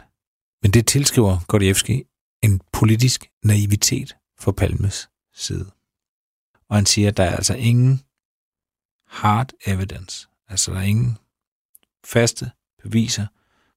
Men 0.61 0.71
det 0.71 0.88
tilskriver 0.88 1.39
Gordievski 1.47 2.03
en 2.43 2.61
politisk 2.73 3.32
naivitet 3.43 4.15
for 4.38 4.51
Palmes 4.51 5.09
side. 5.34 5.71
Og 6.69 6.75
han 6.75 6.86
siger, 6.86 7.07
at 7.07 7.17
der 7.17 7.23
er 7.23 7.36
altså 7.36 7.55
ingen 7.55 8.03
hard 9.07 9.51
evidence, 9.65 10.27
altså 10.47 10.71
der 10.71 10.77
er 10.77 10.84
ingen 10.84 11.17
faste 12.06 12.52
beviser 12.84 13.28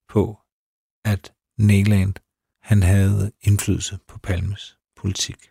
på, 0.09 0.39
at 1.05 1.33
Neland 1.59 2.15
han 2.63 2.83
havde 2.83 3.33
indflydelse 3.43 3.99
på 4.09 4.19
Palmes 4.19 4.79
politik. 4.97 5.51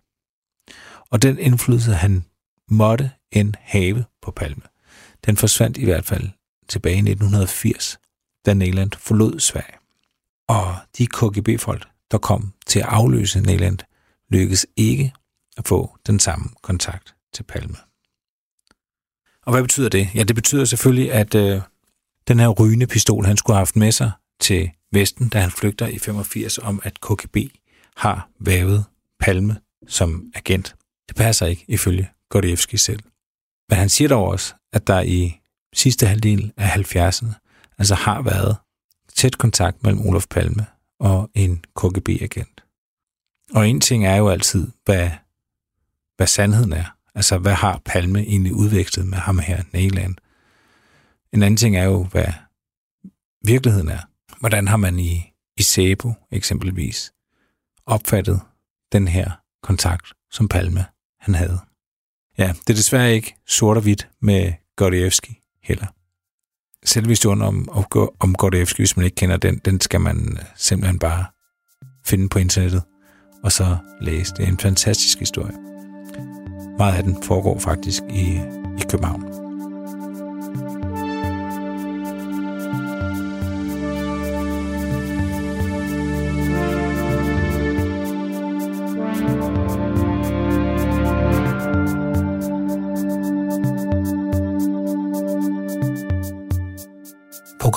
Og 1.09 1.21
den 1.21 1.39
indflydelse, 1.39 1.93
han 1.93 2.25
måtte 2.67 3.11
end 3.31 3.53
have 3.59 4.05
på 4.21 4.31
Palme, 4.31 4.63
den 5.25 5.37
forsvandt 5.37 5.77
i 5.77 5.85
hvert 5.85 6.05
fald 6.05 6.29
tilbage 6.67 6.95
i 6.95 6.99
1980, 6.99 7.99
da 8.45 8.53
Neland 8.53 8.91
forlod 8.97 9.39
Sverige. 9.39 9.77
Og 10.47 10.75
de 10.97 11.07
KGB-folk, 11.07 11.87
der 12.11 12.17
kom 12.17 12.53
til 12.65 12.79
at 12.79 12.85
afløse 12.85 13.41
Neland, 13.41 13.79
lykkedes 14.29 14.67
ikke 14.75 15.13
at 15.57 15.67
få 15.67 15.97
den 16.07 16.19
samme 16.19 16.49
kontakt 16.61 17.15
til 17.33 17.43
Palme. 17.43 17.75
Og 19.45 19.51
hvad 19.51 19.61
betyder 19.61 19.89
det? 19.89 20.09
Ja, 20.15 20.23
det 20.23 20.35
betyder 20.35 20.65
selvfølgelig, 20.65 21.11
at 21.11 21.35
øh, 21.35 21.61
den 22.27 22.39
her 22.39 22.47
rygende 22.47 22.87
pistol, 22.87 23.25
han 23.25 23.37
skulle 23.37 23.55
have 23.55 23.59
haft 23.61 23.75
med 23.75 23.91
sig 23.91 24.11
til 24.39 24.71
Vesten, 24.91 25.29
da 25.29 25.39
han 25.39 25.51
flygter 25.51 25.87
i 25.87 25.99
85, 25.99 26.57
om 26.57 26.81
at 26.83 27.01
KGB 27.01 27.37
har 27.97 28.29
vævet 28.39 28.85
Palme 29.19 29.57
som 29.87 30.31
agent. 30.35 30.75
Det 31.07 31.15
passer 31.15 31.45
ikke, 31.45 31.65
ifølge 31.67 32.09
Gordievski 32.29 32.77
selv. 32.77 32.99
Men 33.69 33.77
han 33.77 33.89
siger 33.89 34.07
dog 34.07 34.27
også, 34.27 34.53
at 34.73 34.87
der 34.87 35.01
i 35.01 35.39
sidste 35.73 36.07
halvdel 36.07 36.53
af 36.57 36.77
70'erne 36.77 37.33
altså 37.77 37.95
har 37.95 38.21
været 38.21 38.57
tæt 39.15 39.37
kontakt 39.37 39.83
mellem 39.83 40.01
Olof 40.01 40.27
Palme 40.29 40.65
og 40.99 41.29
en 41.33 41.65
KGB-agent. 41.75 42.63
Og 43.53 43.69
en 43.69 43.81
ting 43.81 44.05
er 44.05 44.15
jo 44.15 44.29
altid, 44.29 44.67
hvad, 44.85 45.09
hvad 46.17 46.27
sandheden 46.27 46.73
er. 46.73 46.95
Altså, 47.15 47.37
hvad 47.37 47.53
har 47.53 47.81
Palme 47.85 48.19
egentlig 48.19 48.53
udvekslet 48.53 49.07
med 49.07 49.17
ham 49.17 49.39
her, 49.39 49.63
Næland? 49.73 50.15
En 51.33 51.43
anden 51.43 51.57
ting 51.57 51.77
er 51.77 51.83
jo, 51.83 52.03
hvad 52.03 52.33
virkeligheden 53.45 53.89
er. 53.89 53.99
Hvordan 54.39 54.67
har 54.67 54.77
man 54.77 54.99
i, 54.99 55.33
i 55.57 55.63
Sebo 55.63 56.13
eksempelvis 56.31 57.13
opfattet 57.85 58.41
den 58.91 59.07
her 59.07 59.31
kontakt, 59.63 60.13
som 60.31 60.47
Palme 60.47 60.85
han 61.19 61.35
havde? 61.35 61.59
Ja, 62.37 62.53
det 62.67 62.69
er 62.69 62.77
desværre 62.77 63.13
ikke 63.13 63.35
sort 63.47 63.77
og 63.77 63.83
hvidt 63.83 64.09
med 64.21 64.53
Gordievski 64.75 65.39
heller. 65.63 65.87
Selvhistorien 66.85 67.41
om, 67.41 67.69
om 68.19 68.35
Gordievski, 68.35 68.81
hvis 68.81 68.97
man 68.97 69.05
ikke 69.05 69.15
kender 69.15 69.37
den, 69.37 69.57
den 69.65 69.81
skal 69.81 70.01
man 70.01 70.37
øh, 70.37 70.43
simpelthen 70.55 70.99
bare 70.99 71.25
finde 72.05 72.29
på 72.29 72.39
internettet 72.39 72.83
og 73.43 73.51
så 73.51 73.77
læse. 74.01 74.33
Det 74.33 74.43
er 74.43 74.49
en 74.49 74.59
fantastisk 74.59 75.19
historie. 75.19 75.57
Meget 76.77 76.95
af 76.95 77.03
den 77.03 77.23
foregår 77.23 77.59
faktisk 77.59 78.03
i, 78.09 78.23
i 78.77 78.83
København. 78.89 79.40